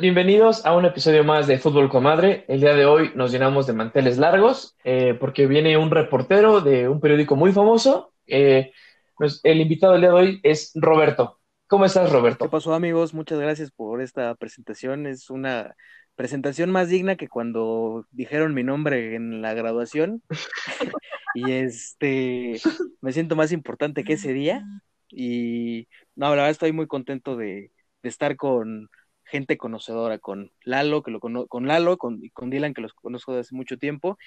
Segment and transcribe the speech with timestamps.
[0.00, 2.44] Bienvenidos a un episodio más de Fútbol Comadre.
[2.48, 6.88] El día de hoy nos llenamos de manteles largos eh, porque viene un reportero de
[6.88, 8.12] un periódico muy famoso.
[8.26, 8.72] Eh,
[9.16, 11.38] pues, el invitado del día de hoy es Roberto.
[11.68, 12.46] ¿Cómo estás, Roberto?
[12.46, 13.14] ¿Qué pasó, amigos?
[13.14, 15.06] Muchas gracias por esta presentación.
[15.06, 15.76] Es una
[16.16, 20.22] presentación más digna que cuando dijeron mi nombre en la graduación.
[21.34, 22.60] y este,
[23.00, 24.64] me siento más importante que ese día.
[25.08, 25.86] Y
[26.16, 27.70] no, la verdad estoy muy contento de,
[28.02, 28.88] de estar con
[29.28, 33.48] gente conocedora, con Lalo, que lo con Lalo, con, con Dylan, que los conozco desde
[33.48, 34.18] hace mucho tiempo,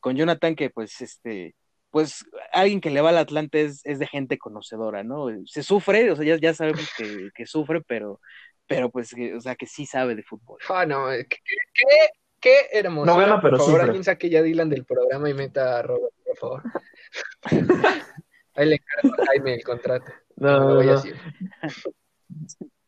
[0.00, 1.54] con Jonathan, que pues este,
[1.90, 5.26] pues alguien que le va al Atlante es, es de gente conocedora, ¿no?
[5.46, 8.20] Se sufre, o sea, ya, ya sabemos que, que sufre, pero,
[8.66, 10.58] pero pues, o sea, que sí sabe de fútbol.
[10.68, 11.38] Ah, no, qué,
[11.74, 11.86] qué,
[12.40, 13.06] qué hermoso.
[13.06, 13.82] No gana, pero por favor, sufre.
[13.84, 16.62] alguien saque ya Dylan del programa y meta a Robert, por favor.
[18.54, 20.12] Ahí le encargo a Jaime el contrato.
[20.36, 21.02] No, no, voy a no.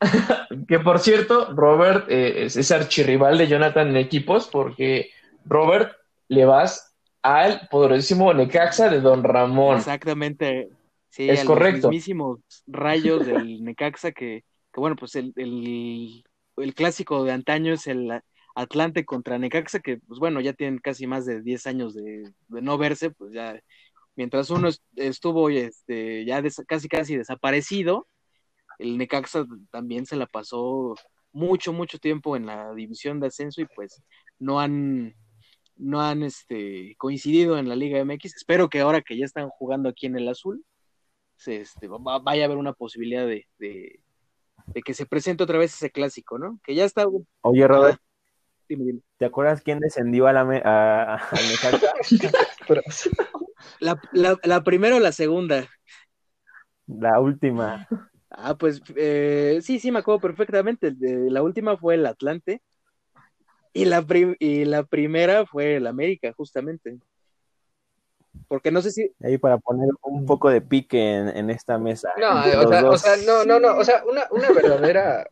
[0.68, 5.10] que por cierto, Robert eh, es, es archirrival de Jonathan en equipos porque
[5.44, 5.92] Robert
[6.28, 9.78] le vas al poderosísimo Necaxa de Don Ramón.
[9.78, 10.68] Exactamente.
[11.10, 11.88] Sí, Es a correcto.
[11.88, 16.24] los mismísimos rayos del Necaxa que, que bueno, pues el, el,
[16.56, 18.10] el clásico de antaño es el
[18.56, 22.62] Atlante contra Necaxa, que pues bueno, ya tienen casi más de 10 años de, de
[22.62, 23.58] no verse, pues ya,
[24.16, 28.08] mientras uno est- estuvo este, ya des- casi casi desaparecido,
[28.78, 30.94] el Necaxa también se la pasó
[31.32, 34.02] mucho, mucho tiempo en la división de ascenso y pues
[34.38, 35.14] no han,
[35.76, 38.36] no han este, coincidido en la Liga MX.
[38.36, 40.64] Espero que ahora que ya están jugando aquí en el azul,
[41.36, 44.00] se, este, va- vaya a haber una posibilidad de, de,
[44.66, 46.60] de que se presente otra vez ese clásico, ¿no?
[46.62, 47.06] Que ya está.
[47.42, 48.00] Oye, Robert,
[48.68, 49.00] Dime, dime.
[49.18, 51.92] ¿te acuerdas quién descendió a la me- a, a Necaxa?
[52.68, 52.82] Pero-
[53.80, 55.68] La, la, la primera o la segunda.
[56.86, 57.88] La última.
[58.36, 60.90] Ah, pues eh, sí, sí, me acuerdo perfectamente.
[60.90, 62.62] De- la última fue el Atlante
[63.72, 66.98] y la, prim- y la primera fue el América, justamente.
[68.48, 69.10] Porque no sé si.
[69.22, 72.12] Ahí para poner un poco de pique en, en esta mesa.
[72.16, 72.28] No,
[72.60, 75.26] o sea, o sea, no, no, no, o sea, una, una verdadera,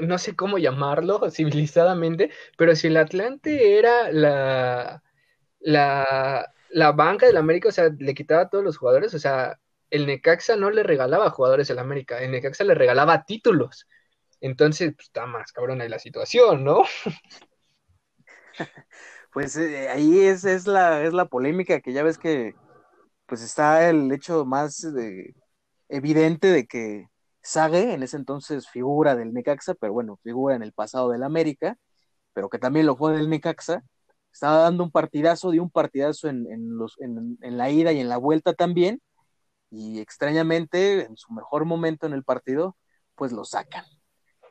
[0.00, 5.02] no sé cómo llamarlo civilizadamente, pero si el Atlante era la,
[5.60, 9.58] la, la banca del América, o sea, le quitaba a todos los jugadores, o sea,
[9.90, 13.86] el Necaxa no le regalaba jugadores al América, el Necaxa le regalaba títulos.
[14.40, 16.84] Entonces, pues, está más cabrona ahí la situación, ¿no?
[19.32, 22.54] Pues eh, ahí es, es la, es la polémica que ya ves que
[23.26, 25.34] pues está el hecho más eh,
[25.88, 27.08] evidente de que
[27.46, 31.78] Sague en ese entonces figura del Necaxa, pero bueno, figura en el pasado del América,
[32.32, 33.84] pero que también lo fue del Necaxa,
[34.32, 38.08] estaba dando un partidazo, dio un partidazo en, en los, en la ida y en
[38.08, 39.00] la vuelta también,
[39.70, 42.76] y extrañamente, en su mejor momento en el partido,
[43.14, 43.84] pues lo sacan.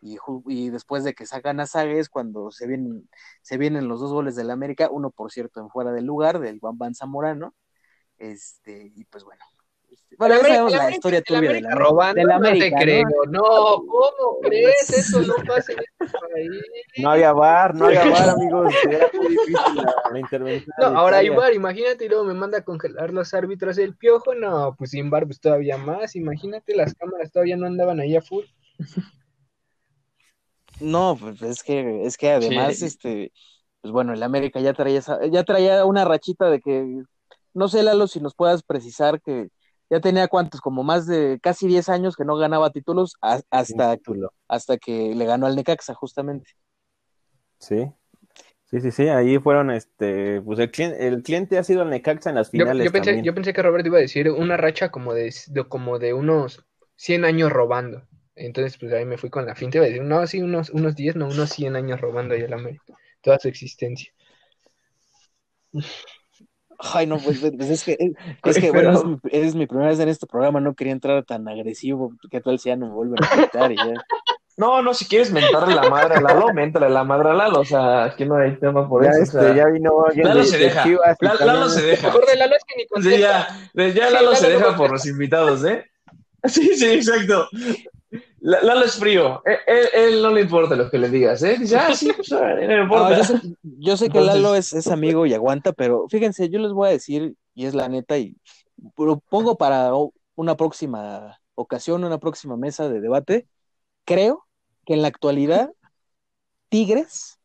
[0.02, 3.10] Y, después de que sacan a Sague es cuando se vienen,
[3.42, 6.60] se vienen los dos goles del América, uno por cierto en fuera del lugar, del
[6.60, 7.56] Juan Van Zamorano,
[8.18, 9.44] este, y pues bueno.
[10.18, 12.66] Bueno, El ya sabemos el la América- historia el turbia de América la, robando, América,
[12.66, 12.78] te ¿no?
[12.82, 13.42] creo, no,
[13.88, 14.90] ¿cómo crees?
[14.90, 16.62] Eso no pasa en este país.
[16.98, 18.74] No había bar, no había bar, amigos.
[18.90, 20.76] Era muy difícil la, la intervención.
[20.80, 21.30] No, ahora hay.
[21.30, 25.10] VAR, imagínate, y luego me manda a congelar los árbitros del piojo, no, pues sin
[25.10, 28.46] VAR pues todavía más, imagínate, las cámaras todavía no andaban ahí a full.
[30.80, 32.86] No, pues es que, es que además, Sí.
[32.86, 33.32] este,
[33.82, 37.04] pues bueno, el América ya traía esa- ya traía una rachita de que,
[37.54, 39.48] no sé, Lalo, si nos puedas precisar que
[39.90, 43.98] ya tenía cuántos, como más de casi 10 años que no ganaba títulos a- hasta,
[43.98, 44.34] título.
[44.48, 46.52] hasta que le ganó al Necaxa, justamente.
[47.60, 47.92] Sí.
[48.66, 49.08] Sí, sí, sí.
[49.08, 52.66] Ahí fueron, este, pues el cliente, el cliente ha sido el Necaxa en las Yo,
[52.66, 53.26] finales yo pensé, también.
[53.26, 56.66] yo pensé que Roberto iba a decir una racha como de, de- como de unos
[56.96, 58.04] 100 años robando.
[58.36, 60.96] Entonces, pues ahí me fui con la finta, iba a decir, no, sí, unos, unos
[60.96, 64.12] 10, no, unos 100 años robando ahí al América, toda su existencia.
[66.80, 67.98] Ay, no, pues, pues es que,
[68.44, 71.24] es que bueno, es mi, es mi primera vez en este programa, no quería entrar
[71.24, 73.94] tan agresivo, que tal si ya no me vuelven a quitar y ya.
[74.58, 77.66] No, no, si quieres mentarle la madre a Lalo, méntale la madre a Lalo, o
[77.66, 79.20] sea, aquí no hay tema por ya, eso.
[79.20, 81.48] o este, sea, ya vino alguien Lalo de- se de deja, Chivas y La- también-
[81.60, 82.08] Lalo se deja.
[82.08, 83.20] Mejor de Lalo es que ni Sí, contesta.
[83.20, 83.48] ya,
[83.94, 85.86] ya Sí, Lalo se Lalo deja no por los invitados, ¿eh?
[86.46, 87.50] Sí, sí, exacto.
[88.48, 91.58] La- Lalo es frío, él, él- él no le importa lo que le digas, ¿eh?
[91.58, 93.18] Dice, ah, sí, pues, no importa.
[93.18, 96.60] yo sé, yo sé que Entonces- Lalo es, es amigo y aguanta, pero fíjense, yo
[96.60, 98.36] les voy a decir, y es la neta, y
[98.96, 99.92] propongo para
[100.36, 103.48] una próxima ocasión, una próxima mesa de debate,
[104.04, 104.46] creo
[104.86, 105.72] que en la actualidad
[106.70, 107.40] Tigres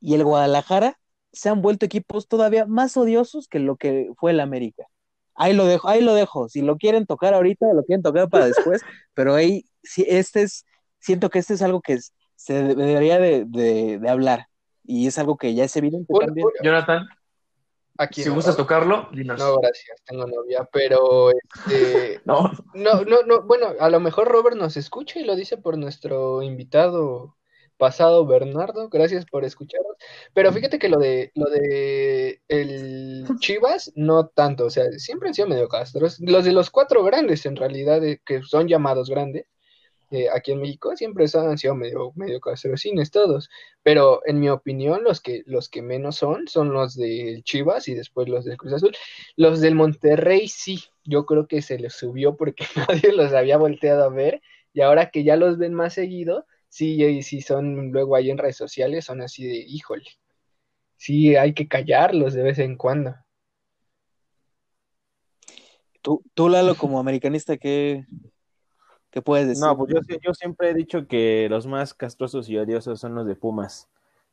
[0.00, 0.98] y el Guadalajara
[1.32, 4.86] se han vuelto equipos todavía más odiosos que lo que fue el América.
[5.34, 6.48] Ahí lo dejo, ahí lo dejo.
[6.48, 8.82] Si lo quieren tocar ahorita, lo quieren tocar para después,
[9.14, 10.64] pero ahí sí, este es,
[10.98, 14.48] siento que este es algo que es- se debería de, de, de hablar.
[14.84, 16.44] Y es algo que ya es evidente Bueno, también.
[16.44, 17.08] bueno, Jonathan,
[17.96, 19.38] aquí si no, gustas tocarlo, dinos.
[19.38, 24.56] No, gracias, tengo novia, pero este, No, no, no, no, bueno, a lo mejor Robert
[24.56, 27.36] nos escucha y lo dice por nuestro invitado
[27.76, 29.96] pasado Bernardo, gracias por escucharnos.
[30.32, 35.34] Pero fíjate que lo de lo de el Chivas no tanto, o sea, siempre han
[35.34, 36.20] sido medio castros.
[36.20, 39.46] Los de los cuatro grandes en realidad eh, que son llamados grandes
[40.14, 43.50] eh, aquí en México siempre han sido medio medio castrocines todos,
[43.82, 47.94] pero en mi opinión los que los que menos son son los del Chivas y
[47.94, 48.96] después los del Cruz Azul.
[49.36, 54.04] Los del Monterrey sí, yo creo que se les subió porque nadie los había volteado
[54.04, 54.42] a ver
[54.74, 58.38] y ahora que ya los ven más seguido, sí, y sí son luego ahí en
[58.38, 60.04] redes sociales, son así de, híjole,
[60.96, 63.14] sí hay que callarlos de vez en cuando.
[66.02, 68.04] Tú, tú Lalo, como americanista, ¿qué,
[69.14, 69.64] qué puedes decir?
[69.64, 73.26] No, pues yo, yo siempre he dicho que los más castrosos y odiosos son los
[73.26, 73.88] de Pumas.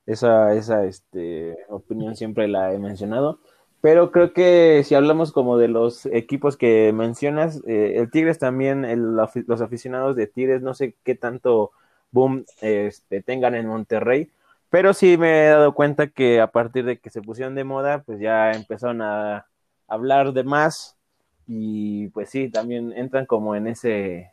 [0.07, 3.39] Esa, esa este, opinión siempre la he mencionado.
[3.79, 8.83] Pero creo que si hablamos como de los equipos que mencionas, eh, el Tigres también,
[8.83, 11.71] el los aficionados de Tigres, no sé qué tanto
[12.11, 14.31] boom este, tengan en Monterrey,
[14.71, 18.03] pero sí me he dado cuenta que a partir de que se pusieron de moda,
[18.03, 19.45] pues ya empezaron a
[19.87, 20.97] hablar de más
[21.47, 24.31] y pues sí, también entran como en ese,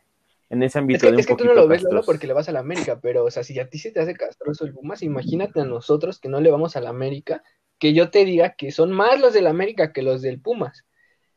[0.49, 2.25] en ese Es ámbito que, de un es que tú no lo ves, Lolo, porque
[2.27, 4.65] le vas a la América, pero, o sea, si a ti se te hace castroso
[4.65, 7.43] el Pumas, imagínate a nosotros que no le vamos a la América,
[7.77, 10.85] que yo te diga que son más los del América que los del Pumas.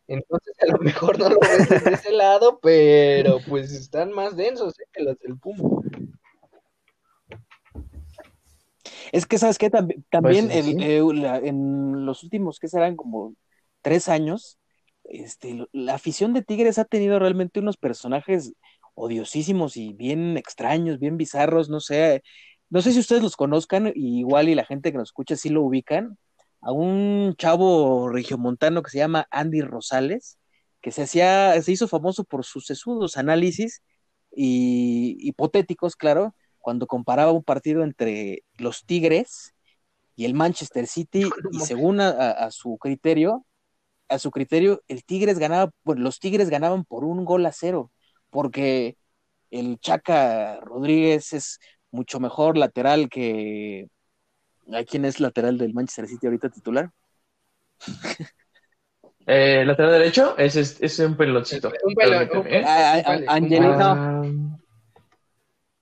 [0.09, 4.79] Entonces, a lo mejor no lo ves desde ese lado, pero pues están más densos
[4.81, 4.85] ¿eh?
[4.93, 5.85] que los del Pumas.
[9.12, 9.70] Es que, ¿sabes qué?
[9.70, 10.76] Tambi- También Pues, sí.
[10.81, 13.35] eh, la- en los últimos, que serán como
[13.82, 14.58] tres años,
[15.05, 18.53] este, la afición de Tigres ha tenido realmente unos personajes
[18.94, 22.23] odiosísimos y bien extraños, bien bizarros, no sé,
[22.71, 25.49] no sé si ustedes los conozcan, y igual y la gente que nos escucha sí
[25.50, 26.19] lo ubican,
[26.61, 30.39] a un chavo regiomontano que se llama Andy Rosales,
[30.81, 33.83] que se hacía, se hizo famoso por sus sesudos análisis
[34.35, 39.55] y hipotéticos, claro, cuando comparaba un partido entre los Tigres
[40.17, 43.47] y el Manchester City, y según a, a- su criterio,
[44.09, 47.92] a su criterio, el Tigres ganaba, pues, los Tigres ganaban por un gol a cero,
[48.32, 48.96] porque
[49.50, 51.61] el Chaca Rodríguez es
[51.93, 53.87] mucho mejor lateral que.
[54.73, 56.90] ¿A quién es lateral del Manchester City ahorita titular?
[59.26, 61.70] eh, lateral derecho es, es, es un peloncito.
[61.84, 61.94] Un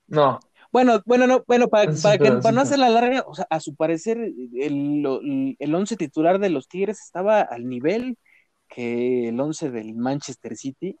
[0.07, 0.39] no,
[0.73, 3.33] Bueno, bueno, no, bueno, para, Sí, para, que, pero para no hacer la larga, o
[3.33, 8.17] sea, a su parecer, el, el once titular de los Tigres estaba al nivel
[8.67, 10.97] que el once del Manchester City.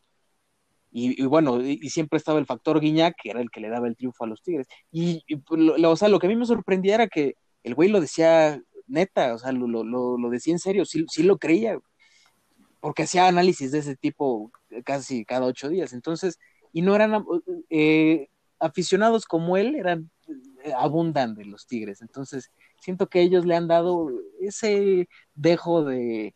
[0.93, 3.95] Y, bueno, y, siempre estaba el factor Guiñac, que era el que le daba el
[3.95, 4.67] triunfo a los Tigres.
[4.91, 7.89] Y, pues, lo, o sea, lo que a mí me sorprendía era que el güey
[7.89, 9.83] lo decía neta, o sea, lo, lo,
[10.17, 11.79] lo, decía en serio, sí, sí lo creía,
[12.81, 14.51] porque hacía análisis de ese tipo
[14.83, 15.93] casi cada ocho días.
[15.93, 16.39] Entonces,
[16.73, 17.25] y no eran
[17.69, 18.27] eh,
[18.59, 20.11] aficionados como él, eran
[20.63, 22.01] eh, abundan de los Tigres.
[22.01, 22.51] Entonces,
[22.81, 24.09] siento que ellos le han dado
[24.41, 26.35] ese dejo de,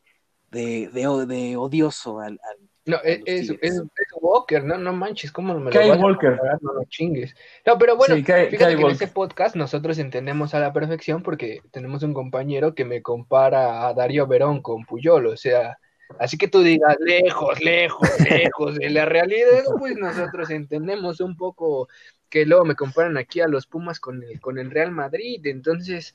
[0.51, 0.89] de,
[1.27, 2.39] de, odioso al
[2.85, 3.59] No, a es, es, Tigres.
[3.61, 6.39] es- es Walker, no, no manches, ¿cómo me lo a Walker.
[6.61, 7.35] No lo chingues.
[7.65, 11.61] No, pero bueno, Sí, fíjate que en ese podcast nosotros entendemos a la perfección porque
[11.71, 15.77] tenemos un compañero que me compara a Darío Verón con Puyol, o sea,
[16.19, 18.07] así que tú digas lejos, lejos,
[18.53, 21.87] lejos de la realidad, pues nosotros entendemos un poco
[22.29, 26.13] que luego me comparan aquí a los Pumas con el, con el Real Madrid, entonces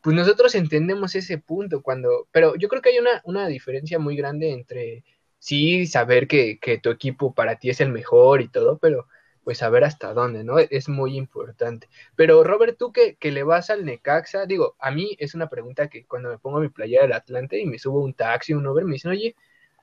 [0.00, 4.16] pues nosotros entendemos ese punto cuando, pero yo creo que hay una, una diferencia muy
[4.16, 5.04] grande entre
[5.38, 9.06] sí saber que, que tu equipo para ti es el mejor y todo, pero
[9.48, 10.58] pues saber hasta dónde, ¿no?
[10.58, 11.88] Es muy importante.
[12.16, 15.88] Pero Robert, tú que, que le vas al Necaxa, digo, a mí es una pregunta
[15.88, 18.66] que cuando me pongo mi playera del Atlante y me subo a un taxi, un
[18.66, 19.34] Uber, me dicen, oye,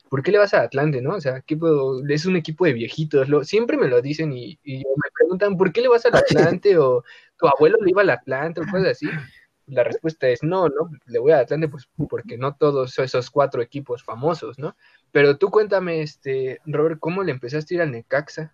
[0.08, 1.16] ¿por qué le vas al Atlante, no?
[1.16, 4.78] O sea, equipo, es un equipo de viejitos, lo, siempre me lo dicen y, y
[4.78, 6.16] me preguntan, ¿por qué le vas al
[6.56, 6.78] Atlante?
[6.78, 7.04] O
[7.38, 9.08] tu abuelo le iba al Atlante o cosas así.
[9.68, 13.64] La respuesta es no, no, le voy al Atlante pues porque no todos esos cuatro
[13.64, 14.76] equipos famosos, ¿no?
[15.16, 18.54] Pero tú cuéntame, este, Robert, ¿cómo le empezaste a ir al Necaxa?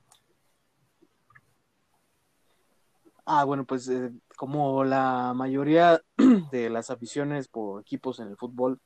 [3.26, 6.04] Ah, bueno, pues eh, como la mayoría
[6.52, 8.80] de las aficiones por equipos en el fútbol,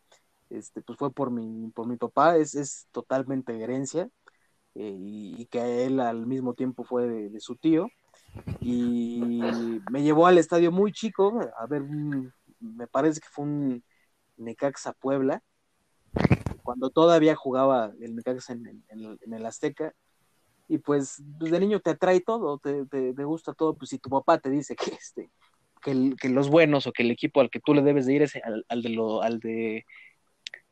[0.49, 4.09] este, pues fue por mi, por mi papá, es, es totalmente herencia,
[4.75, 7.89] eh, y, que él al mismo tiempo fue de, de su tío,
[8.61, 9.41] y
[9.91, 11.83] me llevó al estadio muy chico, a ver,
[12.61, 13.83] me parece que fue un
[14.37, 15.43] Necaxa Puebla,
[16.65, 19.93] cuando todavía jugaba el Necaxa en, en- en el- Azteca,
[20.67, 24.09] y pues, pues, de niño te atrae todo, te, te, gusta todo, pues si tu
[24.09, 25.29] papá te dice que este,
[25.83, 28.23] que, que, los buenos o que el equipo al que tú le debes de ir
[28.23, 29.85] es al, al de lo, al de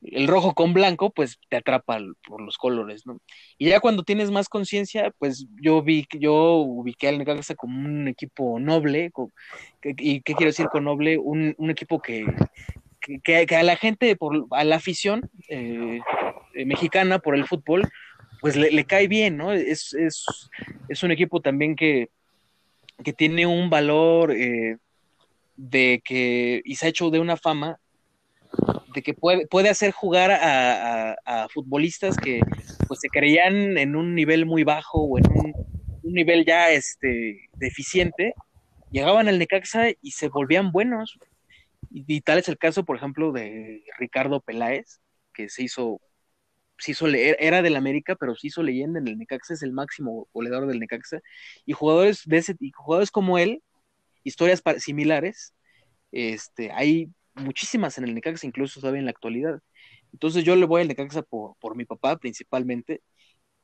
[0.01, 3.19] el rojo con blanco, pues te atrapa por los colores, ¿no?
[3.57, 8.07] Y ya cuando tienes más conciencia, pues yo vi, yo ubiqué al Necaxa como un
[8.07, 9.11] equipo noble,
[9.83, 11.17] ¿y qué quiero decir con noble?
[11.17, 12.25] Un, un equipo que,
[13.23, 15.99] que, que, a la gente, por, a la afición eh,
[16.55, 17.89] eh, mexicana por el fútbol,
[18.41, 19.53] pues le, cae bien, ¿no?
[19.53, 20.25] Es, es,
[20.89, 22.09] es, un equipo también que,
[23.03, 24.77] que tiene un valor eh,
[25.55, 27.79] de que, y se ha hecho de una fama
[28.93, 32.41] de que puede, puede hacer jugar a, futbolistas que
[32.87, 35.53] pues se creían en un nivel muy bajo o en un,
[36.03, 38.33] nivel ya este, deficiente,
[38.91, 41.17] llegaban al Necaxa y se volvían buenos.
[41.95, 44.99] Y, tal es el caso, por ejemplo, de Ricardo Peláez,
[45.33, 46.01] que se hizo,
[46.79, 50.27] se hizo era del América, pero se hizo leyenda en el Necaxa, es el máximo
[50.33, 51.21] goleador del Necaxa.
[51.65, 53.63] Y jugadores de ese, jugadores como él,
[54.23, 55.53] historias similares,
[56.11, 59.59] este, hay muchísimas en el Necaxa, incluso todavía en la actualidad.
[60.13, 63.03] Entonces yo le voy al Necaxa por, por mi papá principalmente.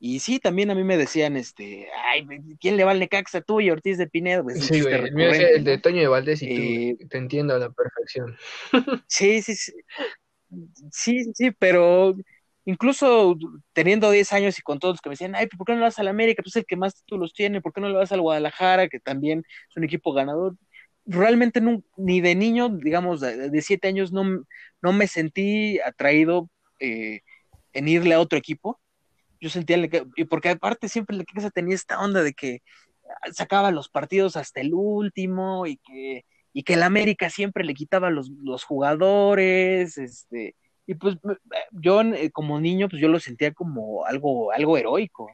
[0.02, 2.26] Y sí, también a mí me decían, este, ay,
[2.58, 4.44] ¿quién le va al Necaxa tú y Ortiz de Pinedo?
[4.44, 5.10] Pues, sí, güey,
[5.54, 8.36] el de Toño de Valdés y eh, te entiendo a la perfección.
[9.06, 9.72] Sí, sí, sí.
[10.90, 12.16] Sí, sí, pero
[12.64, 13.36] incluso
[13.72, 15.84] teniendo 10 años y con todos los que me decían, ay, ¿por qué no le
[15.84, 16.42] vas al América?
[16.42, 19.44] Pues el que más títulos tiene, ¿por qué no le vas al Guadalajara, que también
[19.68, 20.56] es un equipo ganador?
[21.06, 21.60] realmente
[21.96, 24.44] ni de niño, digamos, de, siete años, no,
[24.82, 27.20] no, me sentí atraído eh,
[27.72, 28.80] en irle a otro equipo.
[29.40, 29.78] Yo sentía,
[30.16, 32.62] y porque aparte siempre el se tenía esta onda de que
[33.32, 38.10] sacaba los partidos hasta el último y que, y que el América siempre le quitaba
[38.10, 40.56] los, los jugadores, este,
[40.86, 41.16] y pues
[41.72, 45.30] yo eh, como niño, pues yo lo sentía como algo, algo heroico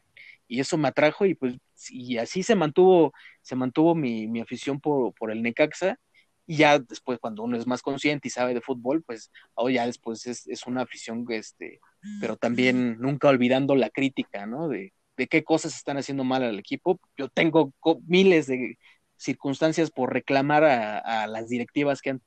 [0.49, 1.57] y eso me atrajo y pues
[1.91, 5.99] y así se mantuvo, se mantuvo mi, mi afición por, por, el Necaxa
[6.47, 9.87] y ya después cuando uno es más consciente y sabe de fútbol, pues oh, ya
[9.87, 11.81] después es, es, una afición, este,
[12.21, 14.69] pero también nunca olvidando la crítica, ¿no?
[14.69, 17.01] De, de qué cosas están haciendo mal al equipo.
[17.17, 17.73] Yo tengo
[18.07, 18.79] miles de
[19.17, 22.23] circunstancias por reclamar a, a las directivas que han,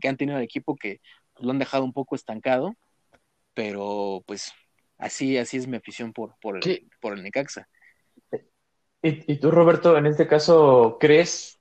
[0.00, 1.00] que han tenido el equipo que
[1.38, 2.74] lo han dejado un poco estancado,
[3.54, 4.52] pero pues
[4.98, 7.68] Así, así es mi afición por, por, el, por el Necaxa.
[9.02, 11.60] ¿Y, tú, Roberto, en este caso, crees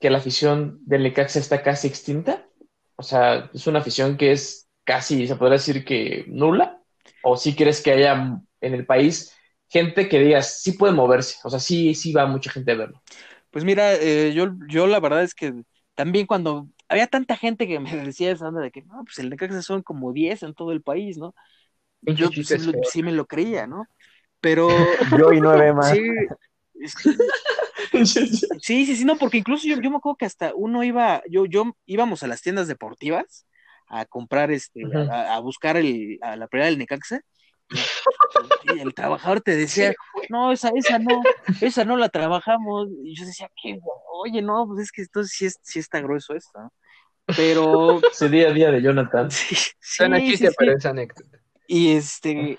[0.00, 2.48] que la afición del Necaxa está casi extinta?
[2.96, 6.77] O sea, ¿es una afición que es casi, se podría decir que nula?
[7.22, 9.34] ¿O sí crees que haya en el país
[9.68, 11.36] gente que digas, sí puede moverse?
[11.44, 13.02] O sea, sí, sí va mucha gente a verlo.
[13.50, 15.52] Pues mira, eh, yo, yo la verdad es que
[15.94, 19.30] también cuando había tanta gente que me decía esa onda de que, no, pues el
[19.30, 21.34] Necaxa son como 10 en todo el país, ¿no?
[22.02, 23.84] yo sí, me lo creía, ¿no?
[24.40, 24.68] Pero...
[25.18, 25.96] Yo y nueve más.
[28.04, 31.46] Sí, sí, sí, no, porque incluso yo, yo me acuerdo que hasta uno iba, yo,
[31.46, 33.46] yo íbamos a las tiendas deportivas
[33.88, 37.20] a comprar, este, a, buscar el, a la prioridad del Necaxa,
[37.70, 39.92] y el trabajador te decía,
[40.30, 41.22] no, esa, esa no,
[41.60, 43.78] esa no la trabajamos, y yo decía, ¿qué?
[44.12, 46.72] Oye, no, pues es que esto sí, sí está grueso esto, ¿no?
[47.36, 48.00] Pero...
[48.12, 49.28] Ese día a día de Jonathan.
[49.30, 50.66] Sí, sí, aquí sí, sí.
[50.76, 51.38] esa anécdota.
[51.66, 52.58] Y este,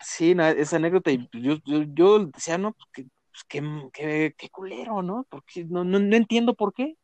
[0.00, 5.26] sí, esa anécdota, y yo, yo, decía, no, pues, pues qué, qué, culero, ¿no?
[5.30, 6.96] Porque no, no, no, entiendo por qué.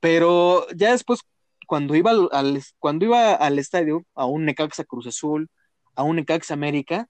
[0.00, 1.20] Pero ya después,
[1.66, 5.48] cuando iba al, cuando iba al estadio, a un Necaxa Cruz Azul,
[5.94, 7.08] a un Necaxa América,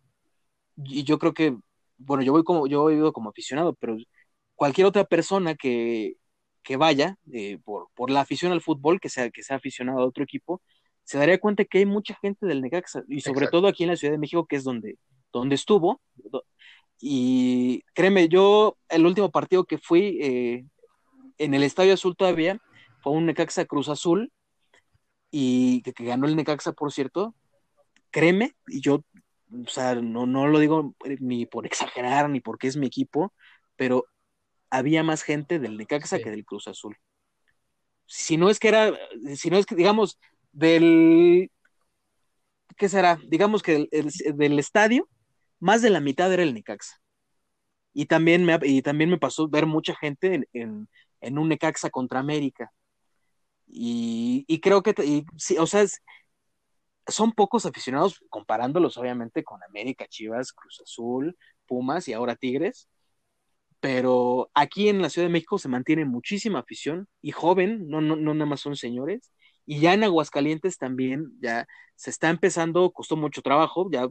[0.76, 1.56] y yo creo que,
[1.98, 3.96] bueno, yo voy como, yo he ido como aficionado, pero
[4.54, 6.16] cualquier otra persona que,
[6.62, 10.06] que vaya eh, por, por la afición al fútbol, que sea, que sea aficionado a
[10.06, 10.62] otro equipo,
[11.04, 13.96] se daría cuenta que hay mucha gente del Necaxa, y sobre todo aquí en la
[13.96, 14.98] Ciudad de México, que es donde,
[15.32, 16.00] donde estuvo.
[16.98, 20.64] Y créeme, yo el último partido que fui eh,
[21.38, 22.60] en el Estadio Azul todavía
[23.02, 24.32] fue un Necaxa Cruz Azul,
[25.30, 27.34] y que, ganó el Necaxa, por cierto.
[28.10, 29.04] Créeme, y yo,
[29.52, 33.34] o sea, no, no lo digo ni por exagerar, ni porque es mi equipo,
[33.76, 34.06] pero
[34.70, 36.96] había más gente del Necaxa que del Cruz Azul.
[38.06, 38.92] Si no es que era,
[39.34, 40.18] si no es que, digamos,
[40.52, 41.50] del,
[42.76, 43.18] ¿qué será?
[43.28, 43.88] Digamos que
[44.34, 45.08] del estadio,
[45.60, 47.00] más de la mitad era el Necaxa.
[47.92, 50.88] Y también me, y también me pasó ver mucha gente en,
[51.20, 52.72] en, un Necaxa contra América.
[53.66, 54.94] Y, y creo que,
[55.36, 55.84] sí, o sea,
[57.08, 62.88] son pocos aficionados comparándolos obviamente con América, Chivas, Cruz Azul, Pumas y ahora Tigres.
[63.80, 68.16] Pero aquí en la Ciudad de México se mantiene muchísima afición y joven, no, no,
[68.16, 69.30] no nada más son señores,
[69.66, 74.08] y ya en Aguascalientes también, ya se está empezando, costó mucho trabajo, ya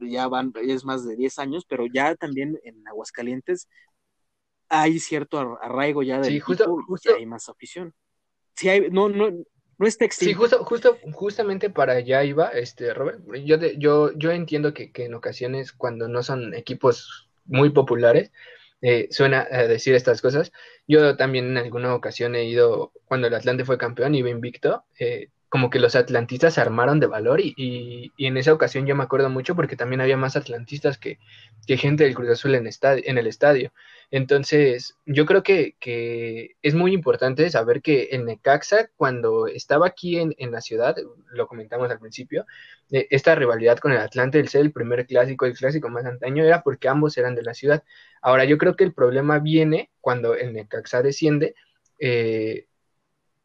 [0.00, 3.68] ya van, es más de 10 años, pero ya también en Aguascalientes
[4.68, 7.94] hay cierto arraigo ya del sí, justo, justo, hay más afición.
[8.62, 9.30] Hay, no, no,
[9.78, 10.30] no está extinto.
[10.30, 13.20] Sí, justo, justo, justamente para allá iba, este, Robert.
[13.44, 18.30] Yo, yo, yo entiendo que, que, en ocasiones, cuando no son equipos muy populares,
[18.86, 20.52] eh, suena a decir estas cosas.
[20.86, 25.30] Yo también en alguna ocasión he ido, cuando el Atlante fue campeón, iba invicto, eh,
[25.54, 27.54] como que los atlantistas se armaron de valor y,
[28.16, 31.20] y, en esa ocasión yo me acuerdo mucho porque también había más atlantistas que,
[31.64, 33.72] que gente del Cruz Azul en, en el estadio.
[34.10, 40.18] Entonces, yo creo que, que, es muy importante saber que el Necaxa, cuando estaba aquí
[40.18, 40.96] en, en la ciudad,
[41.30, 42.46] lo comentamos al principio,
[42.90, 46.42] eh, esta rivalidad con el Atlante, el ser el primer clásico, el clásico más antaño,
[46.42, 47.84] era porque ambos eran de la ciudad.
[48.20, 51.54] Ahora, yo creo que el problema viene cuando el Necaxa desciende.
[52.00, 52.66] Eh,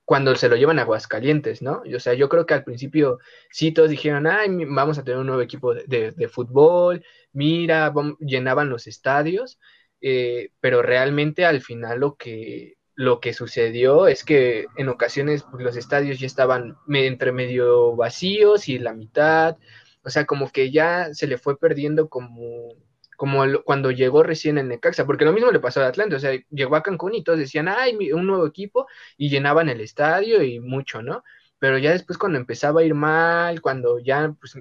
[0.09, 1.83] cuando se lo llevan a Aguascalientes, ¿no?
[1.95, 3.19] O sea, yo creo que al principio
[3.51, 8.87] sí todos dijeron, ay, vamos a tener un nuevo equipo de, fútbol, mira, llenaban los
[8.87, 9.59] estadios,
[10.01, 15.63] eh, pero realmente al final lo que, lo que sucedió es que en ocasiones pues,
[15.63, 19.57] los estadios ya estaban entre medio vacíos y la mitad,
[20.03, 22.69] o sea, como que ya se le fue perdiendo como
[23.19, 26.31] como cuando llegó recién el Necaxa, porque lo mismo le pasó a Atlanta, o sea,
[26.51, 30.61] llegó a Cancún y todos decían, ay, un nuevo equipo, y llenaban el estadio y
[30.61, 31.25] mucho, ¿no?
[31.59, 34.55] Pero ya después cuando empezaba a ir mal, cuando ya pues,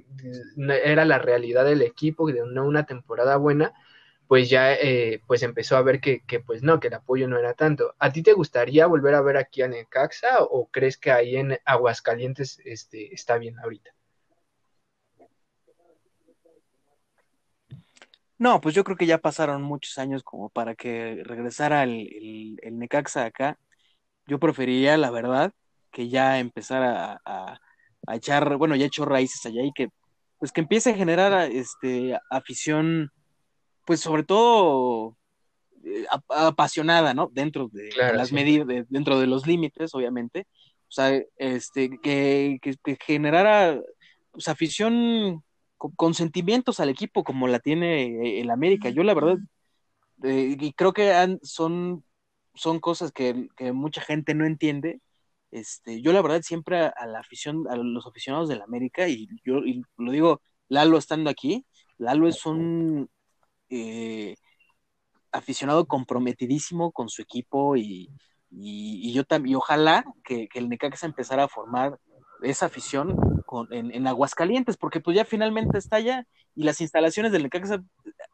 [0.84, 3.72] era la realidad del equipo, de una, una temporada buena,
[4.26, 7.38] pues ya eh, pues empezó a ver que, que, pues no, que el apoyo no
[7.38, 7.94] era tanto.
[8.00, 11.58] ¿A ti te gustaría volver a ver aquí a Necaxa o crees que ahí en
[11.64, 13.98] Aguascalientes este, está bien ahorita?
[18.38, 22.78] No, pues yo creo que ya pasaron muchos años como para que regresara el, el,
[22.78, 23.59] Necaxa acá.
[24.26, 25.52] Yo preferiría, la verdad,
[25.90, 27.59] que ya empezara a,
[28.14, 29.88] echar, bueno, ya echó raíces allá y que,
[30.38, 33.11] pues que empiece a generar este, afición,
[33.85, 35.16] pues sobre todo
[35.85, 37.30] eh, apasionada, ¿no?
[37.33, 40.47] Dentro de, las medidas, dentro de los límites, obviamente.
[40.89, 43.80] O sea, este, que, que, que generara
[44.30, 45.43] pues, afición
[45.78, 48.91] con, sentimientos al equipo como la tiene eh, el América.
[48.91, 49.38] Yo la verdad,
[50.25, 52.04] eh, y creo que son,
[52.54, 55.00] son cosas que, mucha gente no entiende.
[55.50, 59.60] Este, yo la verdad siempre a, la afición, a los aficionados del América, y yo
[59.97, 61.67] lo digo, Lalo estando aquí,
[61.99, 63.08] Lalo es un
[63.71, 64.36] eh,
[65.32, 68.10] aficionado comprometidísimo con su equipo y,
[68.50, 71.99] yo también, ojalá que, que el Necaxa empezara a formar
[72.42, 73.16] esa afición
[73.70, 77.82] en, en, Aguascalientes, porque pues ya finalmente está allá y las instalaciones del Necaxa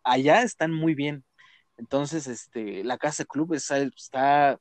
[0.03, 1.25] allá están muy bien.
[1.77, 4.59] Entonces, este, la casa club está,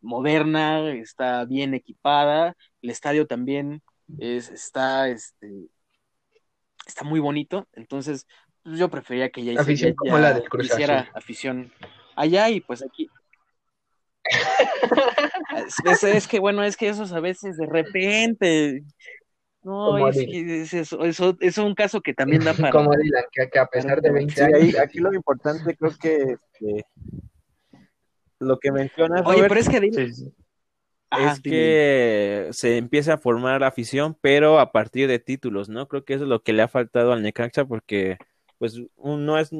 [0.00, 3.82] moderna, está bien equipada, el estadio también
[4.18, 5.68] es, está, este,
[6.86, 7.68] está muy bonito.
[7.72, 8.26] Entonces,
[8.62, 11.72] pues, yo prefería que ya, afición como la del hiciera afición
[12.16, 13.08] allá y pues aquí
[15.84, 18.84] es, es, que bueno, es que esos a veces de repente.
[19.62, 22.70] No, es, que eso, eso, es un caso que también da para.
[22.70, 24.78] Como Dylan, que, a pesar de 20 años.
[24.78, 26.86] aquí lo importante creo que este,
[28.38, 29.22] lo que mencionas.
[29.24, 29.78] Oye, pero es que.
[31.10, 35.88] es que se empieza a formar afición, pero a partir de títulos, ¿no?
[35.88, 38.18] Creo que eso es lo que le ha faltado al Necaxa, porque
[38.58, 39.50] pues no es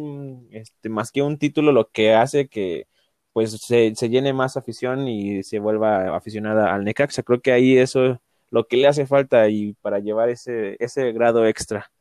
[0.51, 2.87] este, más que un título lo que hace que
[3.37, 7.23] pues se, llene más afición y se vuelva aficionada al Necaxa.
[7.23, 8.19] Creo que ahí eso es
[8.49, 11.93] lo que le hace falta y para llevar ese, ese grado extra.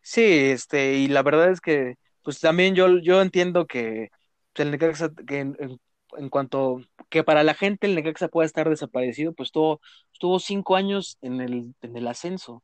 [0.00, 4.08] Sí, este, y la verdad es que, pues también yo, yo entiendo que
[4.54, 5.78] el Necaxa, que en,
[6.16, 6.80] en, cuanto
[7.10, 9.82] que para la gente el Necaxa pueda estar desaparecido, pues tuvo,
[10.14, 12.62] estuvo cinco años en el, en el ascenso.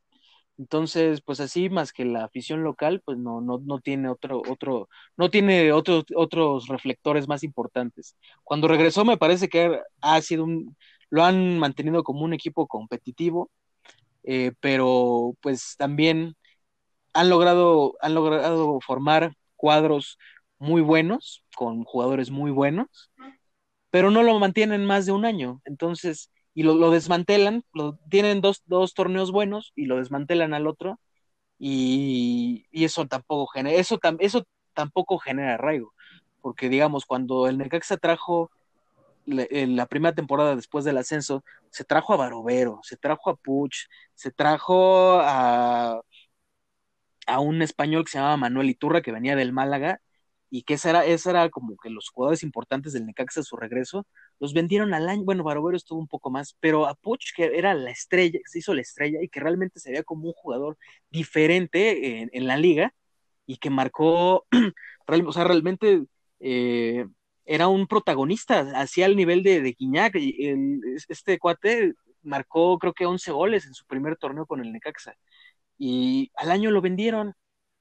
[0.59, 4.89] Entonces, pues así, más que la afición local, pues no, no, no tiene otro, otro,
[5.17, 8.17] no tiene otros, otros reflectores más importantes.
[8.43, 10.77] Cuando regresó, me parece que ha sido un,
[11.11, 13.51] lo han mantenido como un equipo competitivo,
[14.25, 16.37] eh, pero pues también
[17.13, 20.19] han logrado, han logrado formar cuadros
[20.59, 23.11] muy buenos, con jugadores muy buenos,
[23.91, 25.61] pero no lo mantienen más de un año.
[25.65, 30.99] Entonces, y lo, desmantelan, lo, tienen dos, dos, torneos buenos y lo desmantelan al otro
[31.59, 35.93] y, eso tampoco genera, eso, eso tampoco genera arraigo,
[36.41, 38.51] porque digamos, cuando el Necaxa trajo
[39.27, 43.89] en la primera temporada después del ascenso, se trajo a Barovero, se trajo a Puch,
[44.15, 46.01] se trajo a,
[47.27, 50.01] a un español que se llamaba Manuel Iturra, que venía del Málaga,
[50.57, 53.57] y que esa era, esa era como que los jugadores importantes del Necaxa a su
[53.57, 54.07] regreso,
[54.41, 57.75] los vendieron al año, bueno, Barovero estuvo un poco más, pero a Puch, que era
[57.75, 60.79] la estrella, se hizo la estrella y que realmente se veía como un jugador
[61.11, 62.95] diferente en, la liga
[63.47, 64.47] y que marcó,
[65.27, 66.05] o sea, realmente
[66.41, 67.07] eh,
[67.45, 71.93] era un protagonista, hacía el nivel de, de Guiñac, el, este cuate
[72.23, 75.15] marcó creo que 11 goles en su primer torneo con el Necaxa
[75.79, 77.35] y al año lo vendieron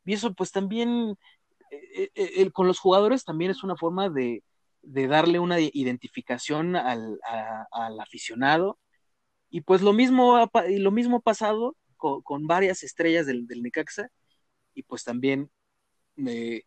[0.06, 1.18] y eso pues también
[1.72, 4.44] eh, eh, con los jugadores también es una forma de,
[4.84, 7.20] darle una identificación al,
[8.00, 8.80] aficionado.
[9.50, 14.10] Y pues lo mismo ha, lo mismo pasado con, varias estrellas del, Necaxa.
[14.74, 15.50] Y pues también
[16.28, 16.64] eh,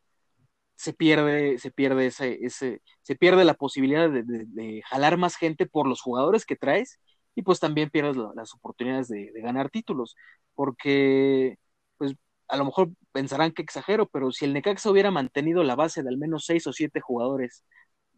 [0.76, 5.88] se pierde, se pierde ese, ese, se pierde la posibilidad de, jalar más gente por
[5.88, 7.00] los jugadores que traes.
[7.34, 10.16] Y pues también pierdes las oportunidades de, ganar títulos.
[10.54, 11.58] Porque
[11.98, 12.14] pues
[12.48, 16.08] a lo mejor pensarán que exagero, pero si el Necaxa hubiera mantenido la base de
[16.08, 17.64] al menos seis o siete jugadores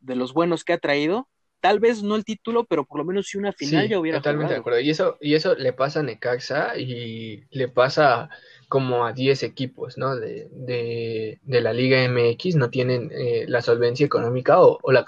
[0.01, 1.29] de los buenos que ha traído,
[1.61, 4.55] tal vez no el título, pero por lo menos si una final ya hubiera totalmente
[4.55, 4.81] de acuerdo.
[4.81, 8.31] Y eso, y eso le pasa a Necaxa y le pasa
[8.69, 10.17] como a 10 equipos, ¿no?
[10.17, 15.05] De, de, la Liga MX, no tienen eh, la solvencia económica o, o, la,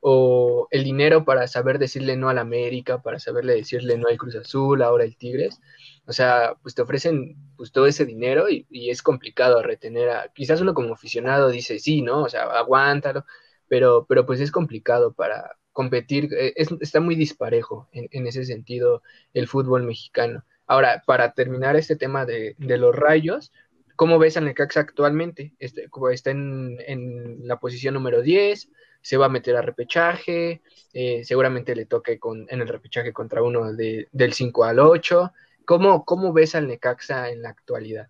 [0.00, 4.34] o el dinero para saber decirle no al América, para saberle decirle no al Cruz
[4.34, 5.60] Azul, ahora el Tigres.
[6.06, 10.60] O sea, pues te ofrecen pues todo ese dinero y, es complicado retener a, quizás
[10.60, 12.22] uno como aficionado dice, sí, ¿no?
[12.22, 13.24] O sea, aguántalo,
[13.68, 19.48] pero, pero pues es complicado para competir, eh, está muy disparejo en, ese sentido el
[19.48, 20.44] fútbol mexicano.
[20.66, 23.52] Ahora, para terminar este tema de, los rayos,
[23.96, 25.54] ¿cómo ves al Necaxa actualmente?
[25.58, 28.68] Este, está en, en, la posición número 10,
[29.04, 30.62] se va a meter a repechaje,
[30.94, 35.32] eh, seguramente le toque con, en el repechaje contra uno de, del 5 al 8.
[35.64, 38.08] ¿Cómo, ¿Cómo ves al Necaxa en la actualidad?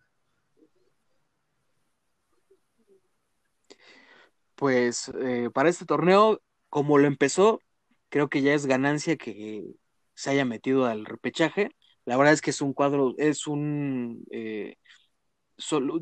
[4.57, 7.61] Pues eh, para este torneo, como lo empezó,
[8.09, 9.65] creo que ya es ganancia que
[10.15, 11.71] se haya metido al repechaje.
[12.05, 14.77] La verdad es que es un cuadro, es un eh,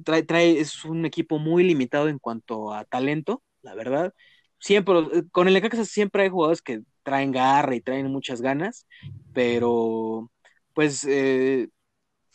[0.04, 4.14] trae, trae, es un equipo muy limitado en cuanto a talento, la verdad.
[4.58, 4.94] Siempre,
[5.32, 8.86] con el Necaxa siempre hay jugadores que traen garra y traen muchas ganas,
[9.32, 10.30] pero
[10.74, 11.68] pues eh,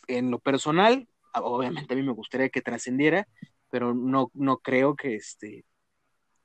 [0.08, 3.28] en lo personal, obviamente a mí me gustaría que trascendiera,
[3.70, 5.64] pero no, no creo que este,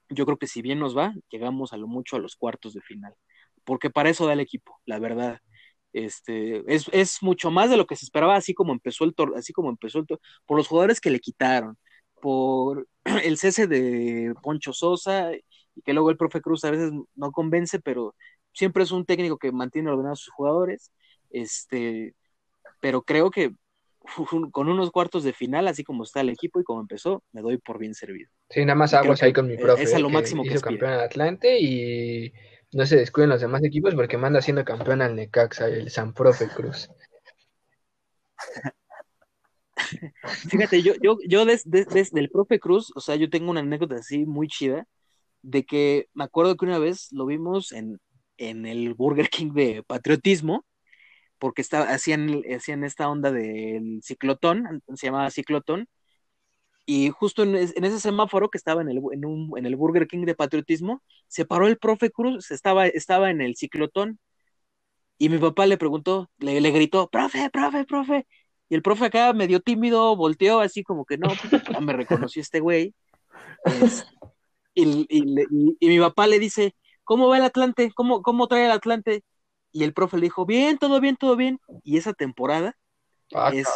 [0.10, 2.82] yo creo que si bien nos va, llegamos a lo mucho a los cuartos de
[2.82, 3.14] final,
[3.64, 5.40] porque para eso da el equipo, la verdad.
[5.94, 9.34] Este, es, es mucho más de lo que se esperaba, así como empezó el tor
[9.38, 10.08] así como empezó el
[10.46, 11.78] por los jugadores que le quitaron,
[12.22, 12.88] por
[13.24, 17.80] el cese de Poncho Sosa, y que luego el profe Cruz a veces no convence,
[17.80, 18.16] pero
[18.54, 20.92] siempre es un técnico que mantiene ordenados sus jugadores
[21.34, 22.16] este,
[22.80, 23.54] pero creo que
[24.52, 27.58] con unos cuartos de final, así como está el equipo y como empezó, me doy
[27.58, 28.30] por bien servido.
[28.50, 29.84] Sí, nada más hago ahí con mi profe.
[29.84, 32.32] Es a lo máximo que hizo campeón al Atlante y
[32.72, 36.48] no se descuiden los demás equipos porque manda siendo campeón al Necaxa, el San Profe
[36.48, 36.90] Cruz.
[40.50, 43.96] Fíjate, yo, yo, yo desde, desde el profe Cruz, o sea, yo tengo una anécdota
[43.96, 44.88] así muy chida,
[45.42, 48.00] de que me acuerdo que una vez lo vimos en,
[48.38, 50.66] en el Burger King de patriotismo,
[51.44, 55.90] porque hacían, hacían esta onda del ciclotón, se llamaba ciclotón,
[56.86, 61.04] y justo en, ese semáforo que estaba en el, en, el Burger King de patriotismo,
[61.28, 64.20] se paró el profe Cruz, estaba, estaba en el ciclotón,
[65.18, 68.26] y mi papá le preguntó, le, le gritó, profe, profe, profe,
[68.70, 71.28] y el profe acá medio tímido, volteó así como que no,
[71.74, 72.96] no me reconoció este güey,
[74.76, 77.92] y, y, mi papá le dice, ¿cómo va el Atlante?
[77.94, 79.26] ¿Cómo, cómo trae el Atlante?
[79.74, 81.60] Y el profe le dijo, bien, todo bien, todo bien.
[81.84, 82.78] Y esa temporada
[83.34, 83.68] ah, es